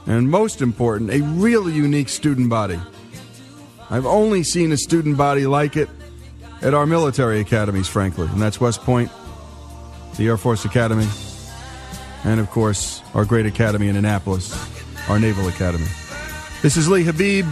and 0.06 0.30
most 0.30 0.60
important, 0.60 1.10
a 1.10 1.20
really 1.20 1.72
unique 1.72 2.08
student 2.08 2.48
body. 2.48 2.78
I've 3.90 4.06
only 4.06 4.42
seen 4.42 4.72
a 4.72 4.76
student 4.76 5.16
body 5.16 5.46
like 5.46 5.76
it 5.76 5.88
at 6.62 6.74
our 6.74 6.86
military 6.86 7.40
academies, 7.40 7.88
frankly, 7.88 8.26
and 8.28 8.40
that's 8.40 8.60
West 8.60 8.82
Point, 8.82 9.10
the 10.16 10.26
Air 10.26 10.36
Force 10.36 10.64
Academy, 10.64 11.06
and 12.24 12.40
of 12.40 12.50
course, 12.50 13.02
our 13.14 13.24
great 13.24 13.46
academy 13.46 13.88
in 13.88 13.96
Annapolis, 13.96 14.54
our 15.08 15.18
Naval 15.18 15.48
Academy. 15.48 15.86
This 16.62 16.76
is 16.76 16.88
Lee 16.88 17.04
Habib, 17.04 17.46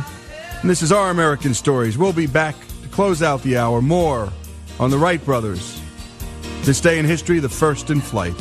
and 0.60 0.70
this 0.70 0.82
is 0.82 0.90
Our 0.90 1.10
American 1.10 1.54
Stories. 1.54 1.98
We'll 1.98 2.12
be 2.12 2.26
back 2.26 2.56
to 2.82 2.88
close 2.88 3.22
out 3.22 3.42
the 3.42 3.56
hour. 3.56 3.82
More 3.82 4.32
on 4.80 4.90
the 4.90 4.98
Wright 4.98 5.24
brothers. 5.24 5.80
This 6.62 6.80
day 6.80 6.98
in 6.98 7.04
history, 7.04 7.38
the 7.38 7.48
first 7.48 7.90
in 7.90 8.00
flight. 8.00 8.34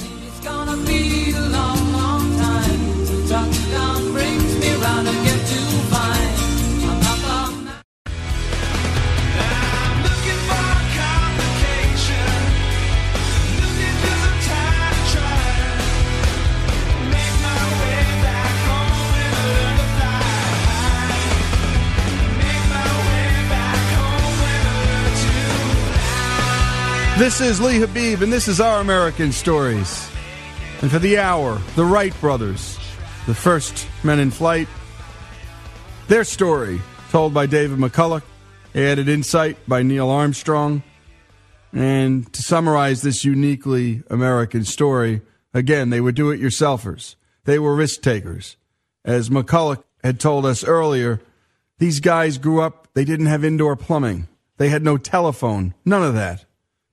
This 27.24 27.40
is 27.40 27.62
Lee 27.62 27.80
Habib, 27.80 28.22
and 28.22 28.34
this 28.34 28.50
is 28.50 28.60
Our 28.60 28.82
American 28.82 29.32
Stories. 29.32 30.10
And 30.82 30.92
for 30.92 31.00
the 31.00 31.20
hour, 31.20 31.62
the 31.78 31.86
Wright 31.86 32.14
brothers, 32.20 32.78
the 33.28 33.34
first 33.34 33.88
men 34.04 34.20
in 34.20 34.30
flight. 34.30 34.68
Their 36.10 36.26
story, 36.26 36.82
told 37.12 37.34
by 37.34 37.46
David 37.46 37.80
McCullough, 37.80 38.24
added 38.76 39.08
insight 39.08 39.58
by 39.70 39.84
Neil 39.84 40.10
Armstrong. 40.10 40.84
And 41.72 42.32
to 42.34 42.44
summarize 42.44 43.04
this 43.04 43.24
uniquely 43.24 44.04
American 44.10 44.66
story, 44.66 45.22
again, 45.54 45.92
they 45.92 46.02
were 46.02 46.12
do 46.12 46.30
it 46.30 46.42
yourselfers. 46.42 47.16
They 47.46 47.58
were 47.58 47.74
risk 47.74 48.02
takers. 48.02 48.58
As 49.06 49.30
McCullough 49.30 49.82
had 50.04 50.20
told 50.20 50.46
us 50.46 50.66
earlier, 50.66 51.22
these 51.80 52.02
guys 52.02 52.38
grew 52.38 52.60
up, 52.60 52.90
they 52.94 53.06
didn't 53.06 53.28
have 53.28 53.46
indoor 53.46 53.78
plumbing. 53.78 54.28
They 54.58 54.68
had 54.68 54.84
no 54.84 54.98
telephone, 54.98 55.74
none 55.86 56.04
of 56.04 56.16
that. 56.16 56.44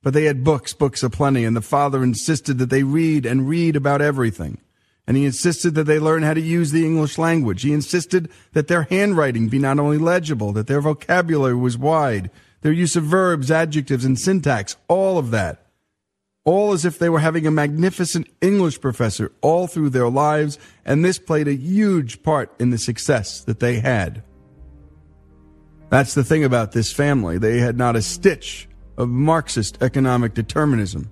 But 0.03 0.15
they 0.15 0.25
had 0.25 0.45
books, 0.45 0.73
books 0.73 1.03
aplenty, 1.03 1.45
and 1.45 1.55
the 1.55 1.61
father 1.61 2.03
insisted 2.03 2.59
that 2.59 2.71
they 2.71 2.83
read 2.83 3.27
and 3.27 3.49
read 3.49 3.77
about 3.77 4.01
everything. 4.01 4.59
And 5.07 5.17
he 5.17 5.25
insisted 5.25 5.75
that 5.75 5.85
they 5.85 5.99
learn 5.99 6.23
how 6.23 6.35
to 6.35 6.41
use 6.41 6.71
the 6.71 6.87
English 6.87 7.19
language. 7.19 7.63
He 7.63 7.73
insisted 7.73 8.31
that 8.53 8.69
their 8.69 8.85
handwriting 8.85 9.49
be 9.49 9.59
not 9.59 9.79
only 9.79 9.99
legible, 9.99 10.53
that 10.53 10.69
their 10.69 10.81
vocabulary 10.81 11.57
was 11.57 11.77
wide, 11.77 12.31
their 12.63 12.73
use 12.73 12.97
of 12.97 13.05
verbs, 13.05 13.51
adjectives, 13.51 14.05
and 14.05 14.19
syntax, 14.19 14.77
all 14.89 15.19
of 15.19 15.31
that. 15.33 15.67
All 16.45 16.73
as 16.73 16.85
if 16.85 16.99
they 16.99 17.11
were 17.11 17.19
having 17.19 17.47
a 17.47 17.51
magnificent 17.51 18.27
English 18.41 18.81
professor 18.81 19.33
all 19.43 19.67
through 19.67 19.91
their 19.91 20.09
lives, 20.09 20.59
and 20.87 21.05
this 21.05 21.19
played 21.19 21.49
a 21.49 21.55
huge 21.55 22.23
part 22.23 22.55
in 22.59 22.71
the 22.71 22.79
success 22.79 23.45
that 23.45 23.61
they 23.61 23.81
had. 23.81 24.23
That's 25.91 26.15
the 26.15 26.25
thing 26.25 26.45
about 26.45 26.73
this 26.73 26.93
family. 26.93 27.37
They 27.37 27.59
had 27.59 27.77
not 27.77 27.97
a 27.97 28.03
stitch 28.03 28.69
of 29.01 29.09
Marxist 29.09 29.83
economic 29.83 30.35
determinism, 30.35 31.11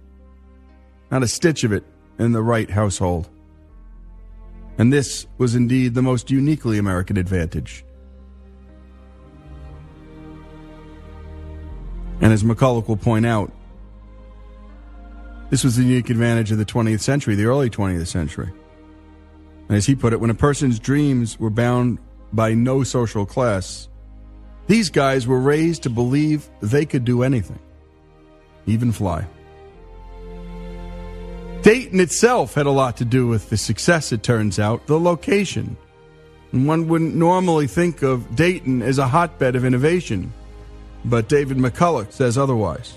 not 1.11 1.23
a 1.23 1.29
stitch 1.29 1.65
of 1.65 1.73
it 1.73 1.85
in 2.19 2.33
the 2.33 2.43
Wright 2.43 2.69
household. 2.71 3.31
And 4.77 4.93
this 4.93 5.27
was 5.39 5.55
indeed 5.55 5.95
the 5.95 6.03
most 6.03 6.31
uniquely 6.31 6.77
American 6.77 7.17
advantage. 7.17 7.87
And 12.21 12.31
as 12.31 12.43
McCullough 12.43 12.87
will 12.87 12.99
point 12.99 13.25
out, 13.25 13.51
this 15.49 15.65
was 15.65 15.77
the 15.77 15.83
unique 15.83 16.11
advantage 16.11 16.53
of 16.53 16.59
the 16.59 16.67
20th 16.67 17.01
century, 17.01 17.37
the 17.37 17.47
early 17.47 17.71
20th 17.71 18.07
century. 18.07 18.53
And 19.69 19.79
as 19.79 19.87
he 19.87 19.95
put 19.95 20.13
it, 20.13 20.21
when 20.21 20.29
a 20.29 20.35
person's 20.35 20.79
dreams 20.79 21.41
were 21.41 21.49
bound 21.49 22.01
by 22.35 22.53
no 22.53 22.83
social 22.83 23.25
class, 23.25 23.89
these 24.67 24.91
guys 24.91 25.27
were 25.27 25.41
raised 25.41 25.85
to 25.85 25.91
believe 25.91 26.51
they 26.61 26.85
could 26.85 27.07
do 27.07 27.23
anything, 27.23 27.59
even 28.69 28.93
fly. 28.93 29.27
Dayton 31.63 31.99
itself 32.01 32.55
had 32.55 32.67
a 32.67 32.71
lot 32.71 32.97
to 32.99 33.05
do 33.05 33.27
with 33.27 33.51
the 33.51 33.57
success, 33.57 34.13
it 34.13 34.23
turns 34.23 34.59
out, 34.59 34.87
the 34.87 34.99
location. 34.99 35.77
And 36.53 36.67
one 36.67 36.89
wouldn't 36.89 37.15
normally 37.15 37.67
think 37.67 38.03
of 38.03 38.37
Dayton 38.37 38.81
as 38.81 38.99
a 38.99 39.09
hotbed 39.09 39.57
of 39.57 39.65
innovation, 39.65 40.33
but 41.05 41.29
David 41.29 41.57
McCullough 41.59 42.13
says 42.13 42.39
otherwise. 42.39 42.97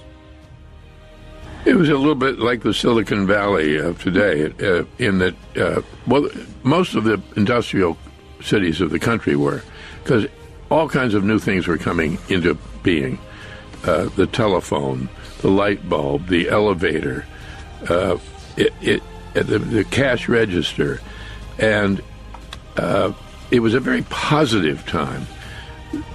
It 1.66 1.76
was 1.76 1.90
a 1.90 1.96
little 1.96 2.16
bit 2.16 2.40
like 2.40 2.62
the 2.62 2.74
Silicon 2.74 3.28
Valley 3.28 3.78
of 3.78 4.02
today, 4.02 4.54
uh, 4.64 4.84
in 5.00 5.20
that, 5.20 5.36
uh, 5.58 5.82
well, 6.08 6.28
most 6.64 6.96
of 6.96 7.04
the 7.04 7.22
industrial 7.36 7.98
cities 8.42 8.82
of 8.82 8.90
the 8.90 9.00
country 9.00 9.36
were, 9.36 9.62
because 10.04 10.28
all 10.70 10.88
kinds 10.88 11.14
of 11.14 11.24
new 11.24 11.38
things 11.38 11.68
were 11.68 11.78
coming 11.78 12.18
into 12.30 12.58
being. 12.84 13.20
Uh, 13.84 14.06
the 14.16 14.28
telephone, 14.28 15.10
the 15.42 15.50
light 15.50 15.88
bulb, 15.88 16.28
the 16.28 16.50
elevator, 16.50 17.26
uh, 17.90 18.18
it, 18.58 18.74
it, 18.82 19.02
uh, 19.36 19.44
the, 19.44 19.60
the 19.60 19.84
cash 19.86 20.28
register, 20.28 21.02
and 21.58 22.02
uh, 22.78 23.12
it 23.50 23.60
was 23.60 23.74
a 23.74 23.80
very 23.80 24.04
positive 24.04 24.86
time. 24.86 25.26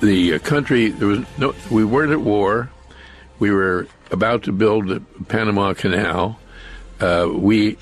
The 0.01 0.35
uh, 0.35 0.39
country, 0.39 0.89
there 0.89 1.09
was 1.09 1.21
no, 1.39 1.55
we 1.71 1.85
weren't 1.85 2.13
at 2.13 2.21
war. 2.21 2.71
We 3.39 3.51
were 3.51 3.87
about 4.11 4.45
to 4.45 4.53
build 4.53 4.89
the 4.89 5.01
Panama 5.29 5.75
Canal. 5.75 6.39
Uh, 7.01 7.29
we 7.33 7.77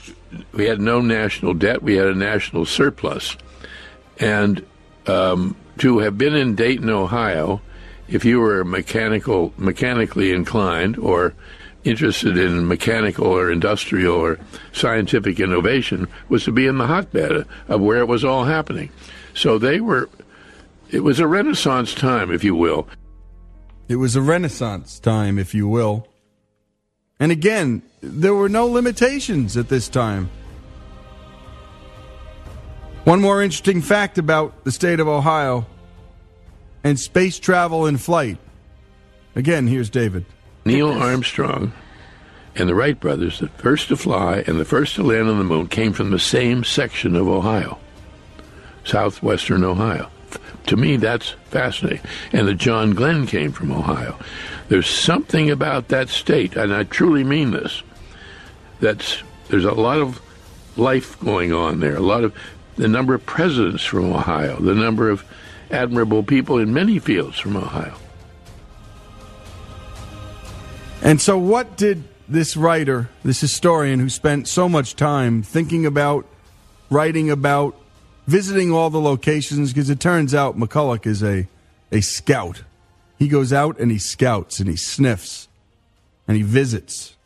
we 0.53 0.67
had 0.67 0.81
no 0.81 1.01
national 1.01 1.55
debt. 1.55 1.83
We 1.83 1.95
had 1.95 2.09
a 2.09 2.15
national 2.15 2.65
surplus, 2.65 3.37
and 4.19 4.65
um, 5.07 5.55
to 5.79 5.99
have 5.99 6.19
been 6.19 6.35
in 6.35 6.57
Dayton, 6.57 6.91
Ohio, 6.91 7.61
if 8.09 8.25
you 8.25 8.41
were 8.41 8.65
mechanical, 8.65 9.53
mechanically 9.57 10.33
inclined, 10.33 10.99
or 10.99 11.35
interested 11.85 12.39
in 12.39 12.67
mechanical 12.67 13.27
or 13.27 13.51
industrial 13.51 14.17
or 14.17 14.39
scientific 14.73 15.41
innovation, 15.41 16.09
was 16.29 16.45
to 16.45 16.53
be 16.53 16.67
in 16.67 16.79
the 16.79 16.87
hotbed 16.87 17.47
of 17.69 17.81
where 17.81 17.99
it 17.99 18.09
was 18.09 18.25
all 18.25 18.45
happening. 18.45 18.91
So 19.35 19.59
they 19.59 19.81
were. 19.81 20.09
It 20.91 21.01
was 21.01 21.19
a 21.19 21.27
Renaissance 21.27 21.95
time, 21.95 22.31
if 22.31 22.45
you 22.45 22.55
will. 22.55 22.87
It 23.87 23.97
was 23.97 24.17
a 24.17 24.23
renaissance 24.23 24.99
time, 24.99 25.39
if 25.39 25.55
you 25.55 25.69
will. 25.69 26.09
And 27.21 27.31
again, 27.31 27.83
there 28.01 28.35
were 28.35 28.49
no 28.49 28.67
limitations 28.67 29.57
at 29.57 29.69
this 29.69 29.89
time. 29.89 30.31
One 33.05 33.21
more 33.21 33.43
interesting 33.43 33.83
fact 33.83 34.17
about 34.17 34.65
the 34.65 34.73
state 34.73 35.01
of 35.01 35.09
Ohio 35.09 35.67
and 36.85 37.01
space 37.01 37.39
travel 37.39 37.87
and 37.87 38.01
flight. 38.01 38.39
Again, 39.35 39.67
here's 39.67 39.91
David. 39.91 40.27
Neil 40.65 40.91
Armstrong 40.93 41.73
and 42.55 42.69
the 42.69 42.75
Wright 42.75 42.99
brothers, 42.99 43.41
the 43.41 43.49
first 43.49 43.89
to 43.89 43.97
fly 43.97 44.45
and 44.47 44.61
the 44.61 44.65
first 44.65 44.95
to 44.95 45.03
land 45.03 45.29
on 45.29 45.39
the 45.39 45.45
moon, 45.45 45.67
came 45.67 45.93
from 45.93 46.11
the 46.11 46.19
same 46.19 46.63
section 46.63 47.17
of 47.17 47.27
Ohio, 47.27 47.79
southwestern 48.85 49.65
Ohio. 49.65 50.09
To 50.67 50.77
me, 50.77 50.97
that's 50.97 51.31
fascinating. 51.47 52.01
And 52.33 52.49
the 52.49 52.55
John 52.55 52.93
Glenn 52.93 53.27
came 53.27 53.53
from 53.53 53.73
Ohio. 53.73 54.19
There's 54.69 54.89
something 54.89 55.51
about 55.51 55.89
that 55.89 56.09
state, 56.09 56.57
and 56.57 56.73
I 56.73 56.85
truly 56.85 57.25
mean 57.25 57.51
this. 57.51 57.83
That's 58.81 59.23
there's 59.49 59.65
a 59.65 59.73
lot 59.73 59.99
of 59.99 60.23
life 60.77 61.19
going 61.21 61.53
on 61.53 61.81
there. 61.81 61.97
A 61.97 62.01
lot 62.01 62.25
of 62.25 62.35
the 62.77 62.89
number 62.89 63.15
of 63.15 63.25
presidents 63.27 63.85
from 63.85 64.13
Ohio, 64.13 64.59
the 64.59 64.75
number 64.75 65.11
of 65.11 65.25
admirable 65.71 66.23
people 66.23 66.59
in 66.59 66.73
many 66.73 66.99
fields 66.99 67.39
from 67.39 67.57
Ohio. 67.57 67.95
And 71.03 71.21
so, 71.21 71.37
what 71.37 71.77
did 71.77 72.05
this 72.29 72.57
writer, 72.57 73.11
this 73.23 73.41
historian 73.41 74.01
who 74.01 74.09
spent 74.09 74.49
so 74.49 74.69
much 74.69 74.97
time 74.97 75.43
thinking 75.43 75.85
about, 75.85 76.27
writing 76.89 77.31
about, 77.31 77.77
visiting 78.27 78.73
all 78.73 78.91
the 78.91 79.01
locations, 79.01 79.73
because 79.73 79.91
it 79.91 80.01
turns 80.01 80.35
out 80.35 80.59
McCullough 80.59 81.07
is 81.07 81.23
a, 81.23 81.47
a 81.93 82.01
scout. 82.01 82.63
He 83.19 83.29
goes 83.29 83.53
out 83.53 83.79
and 83.79 83.91
he 83.91 83.99
scouts 83.99 84.61
and 84.61 84.69
he 84.69 84.77
sniffs 84.77 85.49
and 86.27 86.37
he 86.37 86.43
visits. 86.43 87.17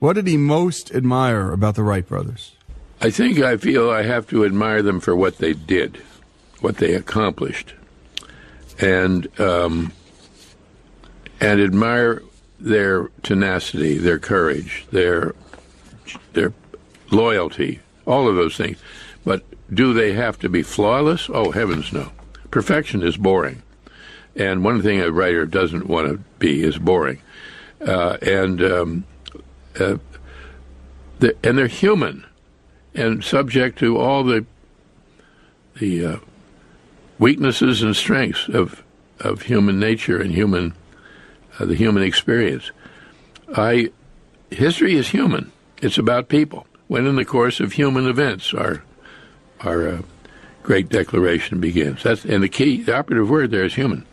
What 0.00 0.14
did 0.14 0.26
he 0.26 0.36
most 0.36 0.92
admire 0.92 1.52
about 1.52 1.76
the 1.76 1.84
Wright 1.84 2.06
brothers? 2.06 2.56
I 3.00 3.10
think 3.10 3.38
I 3.38 3.56
feel 3.56 3.90
I 3.90 4.02
have 4.02 4.26
to 4.28 4.44
admire 4.44 4.82
them 4.82 5.00
for 5.00 5.14
what 5.14 5.38
they 5.38 5.52
did, 5.52 6.02
what 6.62 6.76
they 6.76 6.94
accomplished, 6.94 7.74
and 8.80 9.28
um, 9.40 9.92
and 11.40 11.60
admire 11.60 12.22
their 12.58 13.08
tenacity, 13.22 13.98
their 13.98 14.18
courage, 14.18 14.86
their 14.90 15.34
their 16.32 16.52
loyalty, 17.10 17.80
all 18.06 18.28
of 18.28 18.36
those 18.36 18.56
things. 18.56 18.78
But 19.24 19.42
do 19.72 19.92
they 19.92 20.12
have 20.12 20.38
to 20.40 20.48
be 20.48 20.62
flawless? 20.62 21.28
Oh 21.32 21.50
heavens, 21.50 21.92
no. 21.92 22.12
Perfection 22.50 23.02
is 23.02 23.16
boring, 23.16 23.62
and 24.36 24.64
one 24.64 24.82
thing 24.82 25.00
a 25.00 25.10
writer 25.10 25.46
doesn't 25.46 25.86
want 25.86 26.08
to 26.08 26.18
be 26.38 26.62
is 26.62 26.78
boring, 26.78 27.20
uh, 27.86 28.18
and 28.22 28.62
um, 28.62 29.04
uh, 29.78 29.96
the, 31.18 31.36
and 31.42 31.56
they're 31.56 31.66
human 31.66 32.26
and 32.94 33.24
subject 33.24 33.78
to 33.78 33.98
all 33.98 34.22
the 34.22 34.44
the 35.78 36.04
uh, 36.04 36.16
weaknesses 37.22 37.82
and 37.82 37.94
strengths 37.94 38.48
of 38.48 38.82
of 39.20 39.42
human 39.42 39.78
nature 39.78 40.20
and 40.20 40.32
human 40.32 40.74
uh, 41.58 41.64
the 41.64 41.76
human 41.76 42.02
experience. 42.02 42.72
I 43.56 43.92
history 44.50 44.96
is 44.96 45.08
human. 45.08 45.52
It's 45.80 45.98
about 45.98 46.28
people. 46.28 46.66
When 46.88 47.06
in 47.06 47.14
the 47.14 47.24
course 47.24 47.60
of 47.60 47.72
human 47.72 48.08
events, 48.08 48.52
our 48.52 48.82
our 49.60 49.88
uh, 49.88 50.02
great 50.64 50.88
declaration 50.88 51.60
begins. 51.60 52.02
That's 52.02 52.24
and 52.24 52.42
the 52.42 52.48
key, 52.48 52.82
the 52.82 52.96
operative 52.96 53.30
word 53.30 53.52
there 53.52 53.64
is 53.64 53.74
human. 53.74 54.04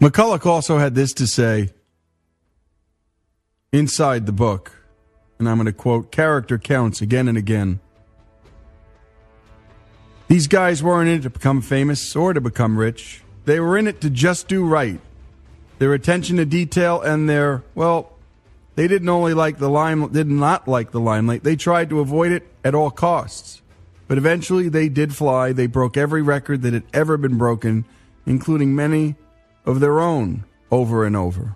McCullough 0.00 0.44
also 0.44 0.76
had 0.76 0.94
this 0.94 1.14
to 1.14 1.26
say 1.26 1.70
inside 3.72 4.26
the 4.26 4.32
book, 4.32 4.72
and 5.38 5.48
I'm 5.48 5.56
going 5.56 5.66
to 5.66 5.72
quote 5.72 6.12
character 6.12 6.58
counts 6.58 7.00
again 7.00 7.28
and 7.28 7.38
again. 7.38 7.80
These 10.34 10.48
guys 10.48 10.82
weren't 10.82 11.08
in 11.08 11.18
it 11.18 11.22
to 11.22 11.30
become 11.30 11.60
famous 11.60 12.16
or 12.16 12.32
to 12.32 12.40
become 12.40 12.76
rich. 12.76 13.22
They 13.44 13.60
were 13.60 13.78
in 13.78 13.86
it 13.86 14.00
to 14.00 14.10
just 14.10 14.48
do 14.48 14.66
right. 14.66 15.00
Their 15.78 15.94
attention 15.94 16.38
to 16.38 16.44
detail 16.44 17.00
and 17.00 17.28
their, 17.28 17.62
well, 17.76 18.18
They 18.74 18.88
didn't 18.88 19.08
only 19.08 19.32
like 19.32 19.58
the 19.58 19.70
lime, 19.70 20.08
did 20.08 20.26
not 20.26 20.66
like 20.66 20.90
the 20.90 20.98
limelight. 20.98 21.44
They 21.44 21.54
tried 21.54 21.88
to 21.90 22.00
avoid 22.00 22.32
it 22.32 22.42
at 22.64 22.74
all 22.74 22.90
costs. 22.90 23.62
But 24.08 24.18
eventually, 24.18 24.68
they 24.68 24.88
did 24.88 25.14
fly. 25.14 25.52
They 25.52 25.68
broke 25.68 25.96
every 25.96 26.20
record 26.20 26.62
that 26.62 26.72
had 26.72 26.82
ever 26.92 27.16
been 27.16 27.38
broken, 27.38 27.84
including 28.26 28.74
many 28.74 29.14
of 29.64 29.78
their 29.78 30.00
own, 30.00 30.42
over 30.68 31.04
and 31.04 31.14
over. 31.14 31.54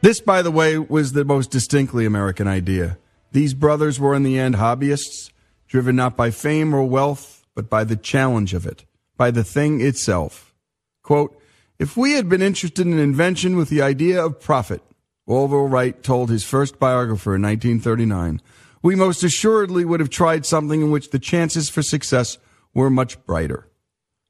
This, 0.00 0.20
by 0.20 0.42
the 0.42 0.52
way, 0.52 0.78
was 0.78 1.10
the 1.10 1.24
most 1.24 1.50
distinctly 1.50 2.06
American 2.06 2.46
idea. 2.46 2.98
These 3.32 3.54
brothers 3.54 3.98
were, 3.98 4.14
in 4.14 4.22
the 4.22 4.38
end, 4.38 4.54
hobbyists, 4.54 5.32
driven 5.68 5.94
not 5.94 6.16
by 6.16 6.30
fame 6.30 6.74
or 6.74 6.82
wealth, 6.82 7.46
but 7.54 7.70
by 7.70 7.84
the 7.84 7.96
challenge 7.96 8.54
of 8.54 8.66
it, 8.66 8.84
by 9.16 9.30
the 9.30 9.44
thing 9.44 9.80
itself. 9.80 10.54
Quote, 11.02 11.40
if 11.78 11.96
we 11.96 12.12
had 12.12 12.28
been 12.28 12.42
interested 12.42 12.86
in 12.86 12.98
invention 12.98 13.56
with 13.56 13.68
the 13.68 13.82
idea 13.82 14.24
of 14.24 14.40
profit, 14.40 14.82
Orville 15.26 15.68
Wright 15.68 16.02
told 16.02 16.30
his 16.30 16.42
first 16.42 16.78
biographer 16.78 17.36
in 17.36 17.42
1939, 17.42 18.40
we 18.82 18.94
most 18.94 19.22
assuredly 19.22 19.84
would 19.84 20.00
have 20.00 20.10
tried 20.10 20.46
something 20.46 20.80
in 20.80 20.90
which 20.90 21.10
the 21.10 21.18
chances 21.18 21.68
for 21.68 21.82
success 21.82 22.38
were 22.74 22.90
much 22.90 23.24
brighter. 23.26 23.68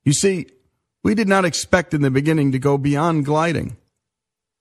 You 0.05 0.13
see, 0.13 0.47
we 1.03 1.15
did 1.15 1.29
not 1.29 1.45
expect 1.45 1.95
in 1.95 2.03
the 2.03 2.11
beginning 2.11 2.53
to 2.53 2.59
go 2.59 2.77
beyond 2.77 3.25
gliding. 3.25 3.77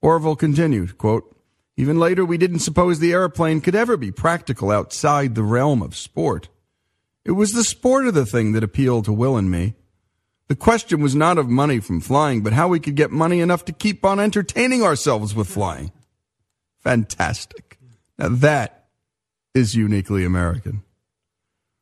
Orville 0.01 0.35
continued, 0.35 0.97
quote, 0.97 1.33
even 1.77 1.99
later, 1.99 2.25
we 2.25 2.37
didn't 2.37 2.59
suppose 2.59 2.99
the 2.99 3.13
airplane 3.13 3.61
could 3.61 3.75
ever 3.75 3.97
be 3.97 4.11
practical 4.11 4.71
outside 4.71 5.35
the 5.35 5.43
realm 5.43 5.83
of 5.83 5.95
sport. 5.95 6.49
It 7.27 7.33
was 7.33 7.51
the 7.51 7.65
sport 7.65 8.07
of 8.07 8.13
the 8.13 8.25
thing 8.25 8.53
that 8.53 8.63
appealed 8.63 9.03
to 9.05 9.13
Will 9.13 9.35
and 9.35 9.51
me. 9.51 9.75
The 10.47 10.55
question 10.55 11.01
was 11.01 11.13
not 11.13 11.37
of 11.37 11.49
money 11.49 11.81
from 11.81 11.99
flying, 11.99 12.41
but 12.41 12.53
how 12.53 12.69
we 12.69 12.79
could 12.79 12.95
get 12.95 13.11
money 13.11 13.41
enough 13.41 13.65
to 13.65 13.73
keep 13.73 14.05
on 14.05 14.17
entertaining 14.17 14.81
ourselves 14.81 15.35
with 15.35 15.49
flying. 15.49 15.91
Fantastic. 16.79 17.77
Now 18.17 18.29
that 18.29 18.85
is 19.53 19.75
uniquely 19.75 20.23
American. 20.23 20.83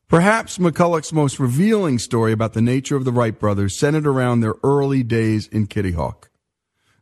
Perhaps 0.08 0.58
McCullough's 0.58 1.12
most 1.12 1.38
revealing 1.38 2.00
story 2.00 2.32
about 2.32 2.54
the 2.54 2.60
nature 2.60 2.96
of 2.96 3.04
the 3.04 3.12
Wright 3.12 3.38
brothers 3.38 3.76
centered 3.76 4.06
around 4.06 4.40
their 4.40 4.54
early 4.64 5.04
days 5.04 5.46
in 5.46 5.68
Kitty 5.68 5.92
Hawk. 5.92 6.28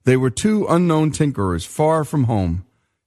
They 0.04 0.18
were 0.18 0.28
two 0.28 0.66
unknown 0.68 1.12
tinkerers 1.12 1.66
far 1.66 2.04
from 2.04 2.24
home, 2.24 2.66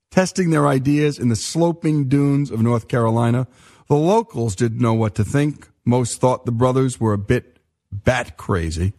testing 0.09 0.49
their 0.49 0.68
ideas 0.68 1.19
in 1.19 1.30
the 1.30 1.35
sloping 1.35 2.07
dunes 2.07 2.49
of 2.49 2.64
North 2.64 2.88
Carolina. 2.88 3.47
The 3.88 3.95
locals 3.95 4.55
didn't 4.55 4.81
know 4.81 4.93
what 4.93 5.15
to 5.15 5.23
think. 5.23 5.69
Most 5.85 6.19
thought 6.19 6.45
the 6.45 6.51
brothers 6.51 6.99
were 6.99 7.14
a 7.14 7.18
bit 7.18 7.59
bat 7.91 8.38
crazy. 8.38 8.93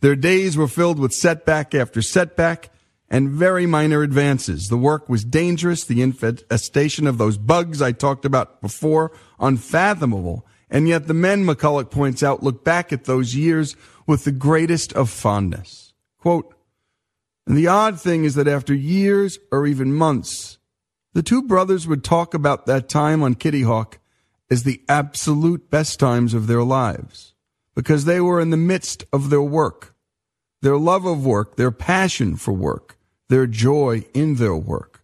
Their 0.00 0.16
days 0.16 0.56
were 0.56 0.68
filled 0.68 0.98
with 0.98 1.12
setback 1.12 1.74
after 1.74 2.02
setback 2.02 2.70
and 3.08 3.30
very 3.30 3.66
minor 3.66 4.02
advances. 4.02 4.68
The 4.68 4.76
work 4.76 5.08
was 5.08 5.24
dangerous, 5.24 5.84
the 5.84 6.02
infestation 6.02 7.06
of 7.06 7.18
those 7.18 7.38
bugs 7.38 7.80
I 7.80 7.92
talked 7.92 8.24
about 8.24 8.60
before, 8.60 9.12
unfathomable. 9.38 10.44
And 10.68 10.88
yet 10.88 11.06
the 11.06 11.14
men, 11.14 11.44
McCullough 11.44 11.90
points 11.90 12.24
out, 12.24 12.42
look 12.42 12.64
back 12.64 12.92
at 12.92 13.04
those 13.04 13.36
years 13.36 13.76
with 14.06 14.24
the 14.24 14.32
greatest 14.32 14.92
of 14.94 15.08
fondness. 15.08 15.94
Quote, 16.18 16.52
and 17.46 17.56
the 17.56 17.68
odd 17.68 18.00
thing 18.00 18.24
is 18.24 18.34
that 18.34 18.48
after 18.48 18.74
years 18.74 19.38
or 19.52 19.68
even 19.68 19.92
months, 19.92 20.58
the 21.12 21.22
two 21.22 21.42
brothers 21.42 21.86
would 21.86 22.02
talk 22.02 22.34
about 22.34 22.66
that 22.66 22.88
time 22.88 23.22
on 23.22 23.36
Kitty 23.36 23.62
Hawk 23.62 24.00
as 24.50 24.62
the 24.62 24.80
absolute 24.88 25.70
best 25.70 25.98
times 25.98 26.34
of 26.34 26.46
their 26.46 26.62
lives 26.62 27.34
because 27.74 28.04
they 28.04 28.20
were 28.20 28.40
in 28.40 28.50
the 28.50 28.56
midst 28.56 29.04
of 29.12 29.30
their 29.30 29.42
work, 29.42 29.94
their 30.62 30.76
love 30.76 31.04
of 31.04 31.24
work, 31.24 31.56
their 31.56 31.70
passion 31.70 32.36
for 32.36 32.52
work, 32.52 32.96
their 33.28 33.46
joy 33.46 34.04
in 34.14 34.36
their 34.36 34.56
work. 34.56 35.02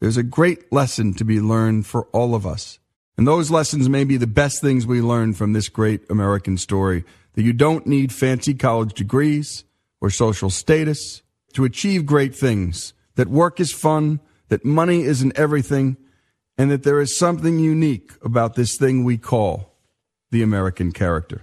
There's 0.00 0.16
a 0.16 0.22
great 0.22 0.72
lesson 0.72 1.14
to 1.14 1.24
be 1.24 1.40
learned 1.40 1.86
for 1.86 2.06
all 2.06 2.34
of 2.34 2.46
us. 2.46 2.78
And 3.16 3.26
those 3.26 3.50
lessons 3.50 3.88
may 3.88 4.04
be 4.04 4.16
the 4.16 4.26
best 4.26 4.60
things 4.60 4.86
we 4.86 5.00
learn 5.00 5.32
from 5.34 5.52
this 5.52 5.68
great 5.68 6.08
American 6.10 6.58
story 6.58 7.04
that 7.34 7.42
you 7.42 7.52
don't 7.52 7.86
need 7.86 8.12
fancy 8.12 8.54
college 8.54 8.94
degrees 8.94 9.64
or 10.00 10.10
social 10.10 10.50
status 10.50 11.22
to 11.54 11.64
achieve 11.64 12.06
great 12.06 12.34
things, 12.34 12.94
that 13.14 13.28
work 13.28 13.60
is 13.60 13.72
fun, 13.72 14.20
that 14.48 14.64
money 14.64 15.02
isn't 15.02 15.38
everything, 15.38 15.96
and 16.56 16.70
that 16.70 16.82
there 16.82 17.00
is 17.00 17.16
something 17.16 17.58
unique 17.58 18.12
about 18.24 18.54
this 18.54 18.76
thing 18.76 19.04
we 19.04 19.16
call 19.16 19.74
the 20.30 20.42
American 20.42 20.92
character. 20.92 21.42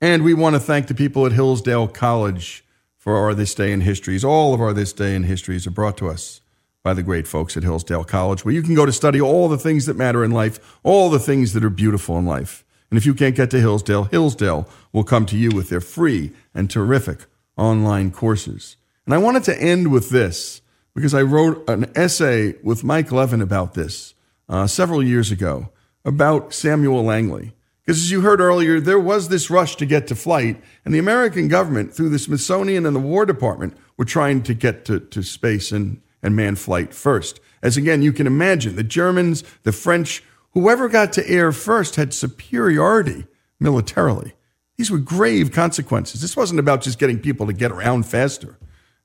And 0.00 0.22
we 0.22 0.34
want 0.34 0.54
to 0.54 0.60
thank 0.60 0.86
the 0.86 0.94
people 0.94 1.26
at 1.26 1.32
Hillsdale 1.32 1.88
College 1.88 2.64
for 2.96 3.16
our 3.16 3.34
This 3.34 3.54
Day 3.54 3.72
in 3.72 3.80
Histories. 3.80 4.24
All 4.24 4.54
of 4.54 4.60
our 4.60 4.72
This 4.72 4.92
Day 4.92 5.14
in 5.14 5.24
Histories 5.24 5.66
are 5.66 5.72
brought 5.72 5.96
to 5.98 6.08
us 6.08 6.40
by 6.84 6.94
the 6.94 7.02
great 7.02 7.26
folks 7.26 7.56
at 7.56 7.62
Hillsdale 7.62 8.04
College, 8.04 8.44
where 8.44 8.54
you 8.54 8.62
can 8.62 8.74
go 8.74 8.86
to 8.86 8.92
study 8.92 9.20
all 9.20 9.48
the 9.48 9.58
things 9.58 9.86
that 9.86 9.96
matter 9.96 10.24
in 10.24 10.30
life, 10.30 10.78
all 10.82 11.10
the 11.10 11.18
things 11.18 11.52
that 11.52 11.64
are 11.64 11.70
beautiful 11.70 12.16
in 12.18 12.26
life. 12.26 12.64
And 12.90 12.96
if 12.96 13.04
you 13.04 13.14
can't 13.14 13.34
get 13.34 13.50
to 13.50 13.60
Hillsdale, 13.60 14.04
Hillsdale 14.04 14.68
will 14.92 15.04
come 15.04 15.26
to 15.26 15.36
you 15.36 15.50
with 15.50 15.68
their 15.68 15.80
free 15.80 16.32
and 16.54 16.70
terrific 16.70 17.26
online 17.56 18.10
courses. 18.10 18.76
And 19.04 19.14
I 19.14 19.18
wanted 19.18 19.44
to 19.44 19.60
end 19.60 19.90
with 19.90 20.10
this 20.10 20.62
because 20.98 21.14
I 21.14 21.22
wrote 21.22 21.62
an 21.70 21.92
essay 21.94 22.56
with 22.60 22.82
Mike 22.82 23.12
Levin 23.12 23.40
about 23.40 23.74
this 23.74 24.14
uh, 24.48 24.66
several 24.66 25.00
years 25.00 25.30
ago 25.30 25.68
about 26.04 26.52
Samuel 26.52 27.04
Langley. 27.04 27.54
Because 27.82 27.98
as 27.98 28.10
you 28.10 28.22
heard 28.22 28.40
earlier, 28.40 28.80
there 28.80 28.98
was 28.98 29.28
this 29.28 29.48
rush 29.48 29.76
to 29.76 29.86
get 29.86 30.08
to 30.08 30.16
flight, 30.16 30.60
and 30.84 30.92
the 30.92 30.98
American 30.98 31.46
government, 31.46 31.94
through 31.94 32.08
the 32.08 32.18
Smithsonian 32.18 32.84
and 32.84 32.96
the 32.96 33.00
War 33.00 33.24
Department, 33.24 33.76
were 33.96 34.04
trying 34.04 34.42
to 34.42 34.54
get 34.54 34.84
to, 34.86 34.98
to 34.98 35.22
space 35.22 35.70
and, 35.70 36.02
and 36.20 36.34
manned 36.34 36.58
flight 36.58 36.92
first. 36.92 37.38
As 37.62 37.76
again, 37.76 38.02
you 38.02 38.12
can 38.12 38.26
imagine, 38.26 38.74
the 38.74 38.82
Germans, 38.82 39.44
the 39.62 39.70
French, 39.70 40.24
whoever 40.50 40.88
got 40.88 41.12
to 41.12 41.30
air 41.30 41.52
first 41.52 41.94
had 41.94 42.12
superiority 42.12 43.24
militarily. 43.60 44.32
These 44.76 44.90
were 44.90 44.98
grave 44.98 45.52
consequences. 45.52 46.22
This 46.22 46.36
wasn't 46.36 46.58
about 46.58 46.80
just 46.80 46.98
getting 46.98 47.20
people 47.20 47.46
to 47.46 47.52
get 47.52 47.70
around 47.70 48.02
faster. 48.02 48.58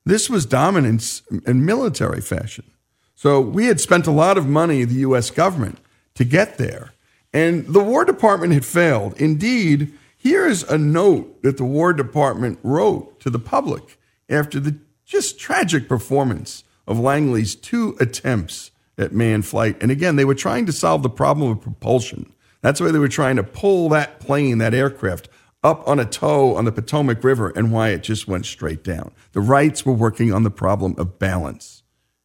This 0.04 0.28
was 0.28 0.44
dominance 0.46 1.22
in 1.46 1.64
military 1.64 2.20
fashion. 2.20 2.70
So 3.14 3.40
we 3.40 3.66
had 3.66 3.80
spent 3.80 4.06
a 4.06 4.12
lot 4.12 4.36
of 4.36 4.46
money, 4.46 4.84
the 4.84 4.96
U.S. 4.96 5.30
government, 5.30 5.78
to 6.14 6.24
get 6.24 6.58
there. 6.58 6.92
And 7.32 7.66
the 7.66 7.82
War 7.82 8.04
Department 8.04 8.52
had 8.52 8.64
failed. 8.64 9.20
Indeed, 9.20 9.92
here's 10.16 10.62
a 10.62 10.78
note 10.78 11.42
that 11.42 11.56
the 11.56 11.64
War 11.64 11.92
Department 11.92 12.58
wrote 12.62 13.18
to 13.20 13.30
the 13.30 13.38
public 13.38 13.98
after 14.28 14.60
the 14.60 14.76
just 15.04 15.38
tragic 15.38 15.88
performance 15.88 16.64
of 16.86 16.98
Langley's 16.98 17.54
two 17.54 17.96
attempts 17.98 18.70
at 18.98 19.12
manned 19.12 19.46
flight. 19.46 19.76
And 19.80 19.90
again, 19.90 20.16
they 20.16 20.24
were 20.24 20.34
trying 20.34 20.66
to 20.66 20.72
solve 20.72 21.02
the 21.02 21.10
problem 21.10 21.50
of 21.50 21.60
propulsion. 21.60 22.32
That's 22.60 22.80
why 22.80 22.90
they 22.90 22.98
were 22.98 23.08
trying 23.08 23.36
to 23.36 23.42
pull 23.42 23.88
that 23.90 24.20
plane, 24.20 24.58
that 24.58 24.74
aircraft, 24.74 25.28
up 25.64 25.88
on 25.88 25.98
a 25.98 26.04
tow 26.04 26.54
on 26.54 26.66
the 26.66 26.72
Potomac 26.72 27.24
River 27.24 27.48
and 27.56 27.72
why 27.72 27.88
it 27.88 28.02
just 28.02 28.28
went 28.28 28.44
straight 28.44 28.84
down. 28.84 29.10
The 29.32 29.40
Wrights 29.40 29.84
were 29.84 29.94
working 29.94 30.32
on 30.32 30.42
the 30.42 30.50
problem 30.50 30.94
of 30.98 31.18
balance, 31.18 31.82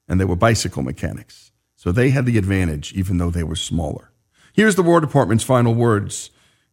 and 0.07 0.19
they 0.19 0.25
were 0.25 0.35
bicycle 0.35 0.83
mechanics. 0.83 1.51
So 1.75 1.93
they 1.93 2.09
had 2.09 2.25
the 2.25 2.37
advantage, 2.37 2.91
even 2.93 3.17
though 3.17 3.29
they 3.29 3.43
were 3.43 3.55
smaller. 3.55 4.11
Here's 4.53 4.75
the 4.75 4.83
War 4.83 4.99
Department's 4.99 5.45
final 5.45 5.73
words. 5.73 6.29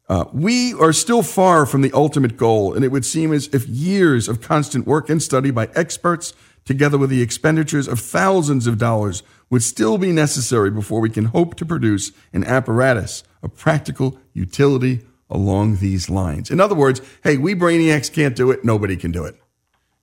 Uh, 0.08 0.24
we 0.32 0.74
are 0.74 0.92
still 0.92 1.22
far 1.22 1.66
from 1.66 1.82
the 1.82 1.92
ultimate 1.92 2.36
goal, 2.36 2.74
and 2.74 2.84
it 2.84 2.90
would 2.90 3.04
seem 3.04 3.32
as 3.32 3.48
if 3.52 3.68
years 3.68 4.28
of 4.28 4.40
constant 4.40 4.86
work 4.86 5.08
and 5.08 5.22
study 5.22 5.52
by 5.52 5.68
experts, 5.76 6.34
together 6.64 6.98
with 6.98 7.10
the 7.10 7.22
expenditures 7.22 7.86
of 7.86 8.00
thousands 8.00 8.66
of 8.66 8.78
dollars, 8.78 9.22
would 9.50 9.62
still 9.62 9.98
be 9.98 10.10
necessary 10.10 10.70
before 10.70 11.00
we 11.00 11.10
can 11.10 11.26
hope 11.26 11.54
to 11.54 11.64
produce 11.64 12.10
an 12.32 12.42
apparatus 12.44 13.22
of 13.42 13.56
practical 13.56 14.18
utility 14.32 15.02
along 15.30 15.76
these 15.76 16.08
lines. 16.08 16.50
In 16.50 16.60
other 16.60 16.74
words, 16.74 17.00
hey, 17.24 17.36
we 17.36 17.54
brainiacs 17.54 18.12
can't 18.12 18.36
do 18.36 18.50
it, 18.50 18.64
nobody 18.64 18.96
can 18.96 19.10
do 19.10 19.24
it. 19.24 19.34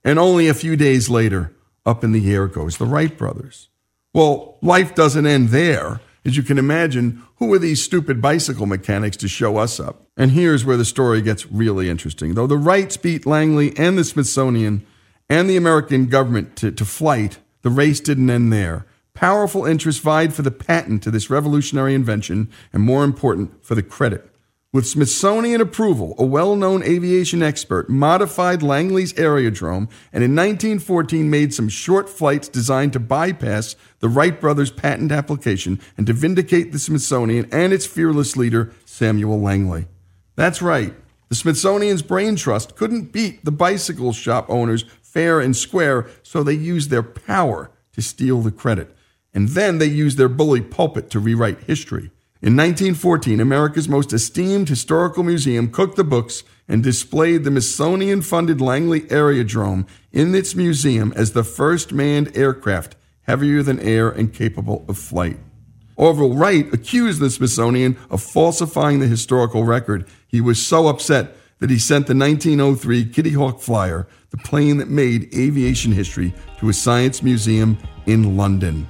And 0.04 0.18
only 0.18 0.48
a 0.48 0.54
few 0.54 0.76
days 0.76 1.08
later, 1.08 1.54
up 1.86 2.04
in 2.04 2.12
the 2.12 2.32
air 2.32 2.46
goes 2.46 2.76
the 2.76 2.86
Wright 2.86 3.16
brothers. 3.16 3.68
Well, 4.12 4.58
life 4.62 4.94
doesn't 4.94 5.26
end 5.26 5.48
there. 5.48 6.00
As 6.24 6.36
you 6.36 6.42
can 6.42 6.56
imagine, 6.56 7.22
who 7.36 7.52
are 7.52 7.58
these 7.58 7.82
stupid 7.82 8.22
bicycle 8.22 8.64
mechanics 8.64 9.16
to 9.18 9.28
show 9.28 9.58
us 9.58 9.78
up? 9.78 10.06
And 10.16 10.30
here's 10.30 10.64
where 10.64 10.78
the 10.78 10.84
story 10.84 11.20
gets 11.20 11.50
really 11.50 11.90
interesting. 11.90 12.34
Though 12.34 12.46
the 12.46 12.56
Wrights 12.56 12.96
beat 12.96 13.26
Langley 13.26 13.76
and 13.76 13.98
the 13.98 14.04
Smithsonian 14.04 14.86
and 15.28 15.50
the 15.50 15.56
American 15.56 16.06
government 16.06 16.56
to, 16.56 16.70
to 16.70 16.84
flight, 16.84 17.38
the 17.62 17.70
race 17.70 18.00
didn't 18.00 18.30
end 18.30 18.52
there. 18.52 18.86
Powerful 19.12 19.64
interests 19.64 20.02
vied 20.02 20.34
for 20.34 20.42
the 20.42 20.50
patent 20.50 21.02
to 21.02 21.10
this 21.10 21.30
revolutionary 21.30 21.94
invention, 21.94 22.50
and 22.72 22.82
more 22.82 23.04
important, 23.04 23.64
for 23.64 23.74
the 23.74 23.82
credit. 23.82 24.33
With 24.74 24.88
Smithsonian 24.88 25.60
approval, 25.60 26.16
a 26.18 26.24
well 26.24 26.56
known 26.56 26.82
aviation 26.82 27.44
expert 27.44 27.88
modified 27.88 28.60
Langley's 28.60 29.16
aerodrome 29.16 29.88
and 30.12 30.24
in 30.24 30.34
1914 30.34 31.30
made 31.30 31.54
some 31.54 31.68
short 31.68 32.08
flights 32.08 32.48
designed 32.48 32.92
to 32.94 32.98
bypass 32.98 33.76
the 34.00 34.08
Wright 34.08 34.40
brothers' 34.40 34.72
patent 34.72 35.12
application 35.12 35.80
and 35.96 36.08
to 36.08 36.12
vindicate 36.12 36.72
the 36.72 36.80
Smithsonian 36.80 37.46
and 37.52 37.72
its 37.72 37.86
fearless 37.86 38.36
leader, 38.36 38.72
Samuel 38.84 39.40
Langley. 39.40 39.86
That's 40.34 40.60
right. 40.60 40.92
The 41.28 41.36
Smithsonian's 41.36 42.02
brain 42.02 42.34
trust 42.34 42.74
couldn't 42.74 43.12
beat 43.12 43.44
the 43.44 43.52
bicycle 43.52 44.12
shop 44.12 44.46
owners 44.48 44.86
fair 45.02 45.38
and 45.38 45.56
square, 45.56 46.08
so 46.24 46.42
they 46.42 46.52
used 46.54 46.90
their 46.90 47.04
power 47.04 47.70
to 47.92 48.02
steal 48.02 48.40
the 48.40 48.50
credit. 48.50 48.92
And 49.32 49.50
then 49.50 49.78
they 49.78 49.86
used 49.86 50.18
their 50.18 50.28
bully 50.28 50.62
pulpit 50.62 51.10
to 51.10 51.20
rewrite 51.20 51.60
history. 51.60 52.10
In 52.44 52.56
1914, 52.56 53.40
America's 53.40 53.88
most 53.88 54.12
esteemed 54.12 54.68
historical 54.68 55.22
museum 55.22 55.70
cooked 55.70 55.96
the 55.96 56.04
books 56.04 56.42
and 56.68 56.82
displayed 56.82 57.42
the 57.42 57.50
Smithsonian 57.50 58.20
funded 58.20 58.60
Langley 58.60 59.10
Aerodrome 59.10 59.86
in 60.12 60.34
its 60.34 60.54
museum 60.54 61.14
as 61.16 61.32
the 61.32 61.42
first 61.42 61.94
manned 61.94 62.36
aircraft 62.36 62.96
heavier 63.22 63.62
than 63.62 63.80
air 63.80 64.10
and 64.10 64.34
capable 64.34 64.84
of 64.88 64.98
flight. 64.98 65.38
Orville 65.96 66.34
Wright 66.34 66.70
accused 66.74 67.18
the 67.18 67.30
Smithsonian 67.30 67.96
of 68.10 68.22
falsifying 68.22 68.98
the 68.98 69.06
historical 69.06 69.64
record. 69.64 70.06
He 70.28 70.42
was 70.42 70.60
so 70.60 70.88
upset 70.88 71.34
that 71.60 71.70
he 71.70 71.78
sent 71.78 72.08
the 72.08 72.14
1903 72.14 73.06
Kitty 73.06 73.32
Hawk 73.32 73.62
Flyer, 73.62 74.06
the 74.28 74.36
plane 74.36 74.76
that 74.76 74.90
made 74.90 75.34
aviation 75.34 75.92
history, 75.92 76.34
to 76.58 76.68
a 76.68 76.74
science 76.74 77.22
museum 77.22 77.78
in 78.04 78.36
London. 78.36 78.86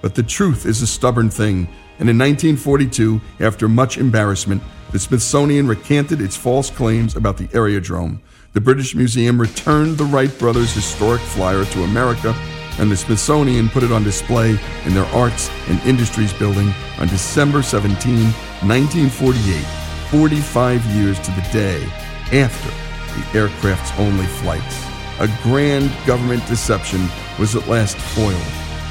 But 0.00 0.14
the 0.14 0.22
truth 0.22 0.64
is 0.64 0.80
a 0.80 0.86
stubborn 0.86 1.28
thing, 1.28 1.66
and 1.98 2.10
in 2.10 2.18
1942, 2.18 3.20
after 3.40 3.68
much 3.68 3.98
embarrassment, 3.98 4.62
the 4.90 4.98
Smithsonian 4.98 5.66
recanted 5.66 6.20
its 6.20 6.36
false 6.36 6.70
claims 6.70 7.16
about 7.16 7.36
the 7.36 7.48
aerodrome. 7.52 8.20
The 8.52 8.60
British 8.60 8.94
Museum 8.94 9.40
returned 9.40 9.98
the 9.98 10.04
Wright 10.04 10.36
brothers' 10.38 10.72
historic 10.72 11.20
flyer 11.20 11.64
to 11.64 11.82
America, 11.82 12.32
and 12.78 12.90
the 12.90 12.96
Smithsonian 12.96 13.68
put 13.68 13.82
it 13.82 13.92
on 13.92 14.02
display 14.02 14.58
in 14.84 14.94
their 14.94 15.06
Arts 15.06 15.50
and 15.68 15.80
Industries 15.82 16.32
building 16.32 16.72
on 16.98 17.08
December 17.08 17.62
17, 17.62 18.24
1948, 18.62 19.64
45 20.10 20.84
years 20.86 21.18
to 21.20 21.30
the 21.32 21.48
day 21.52 21.84
after 22.32 22.70
the 23.14 23.38
aircraft's 23.38 23.96
only 23.98 24.26
flights. 24.26 24.84
A 25.20 25.28
grand 25.42 25.92
government 26.06 26.46
deception 26.48 27.08
was 27.38 27.54
at 27.54 27.68
last 27.68 27.96
foiled 27.96 28.36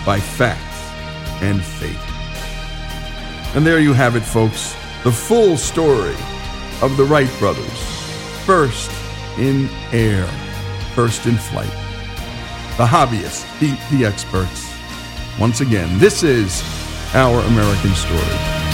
by 0.05 0.19
facts 0.19 0.61
and 1.41 1.61
fate. 1.63 2.12
And 3.55 3.65
there 3.65 3.79
you 3.79 3.93
have 3.93 4.15
it, 4.15 4.21
folks. 4.21 4.75
The 5.03 5.11
full 5.11 5.57
story 5.57 6.15
of 6.81 6.97
the 6.97 7.03
Wright 7.03 7.29
brothers. 7.37 7.69
First 8.45 8.91
in 9.37 9.69
air, 9.91 10.25
first 10.95 11.27
in 11.27 11.35
flight. 11.35 11.69
The 12.77 12.85
hobbyists 12.85 13.45
beat 13.59 13.77
the 13.91 14.05
experts. 14.05 14.73
Once 15.39 15.61
again, 15.61 15.99
this 15.99 16.23
is 16.23 16.63
our 17.13 17.39
American 17.41 17.93
story. 17.93 18.72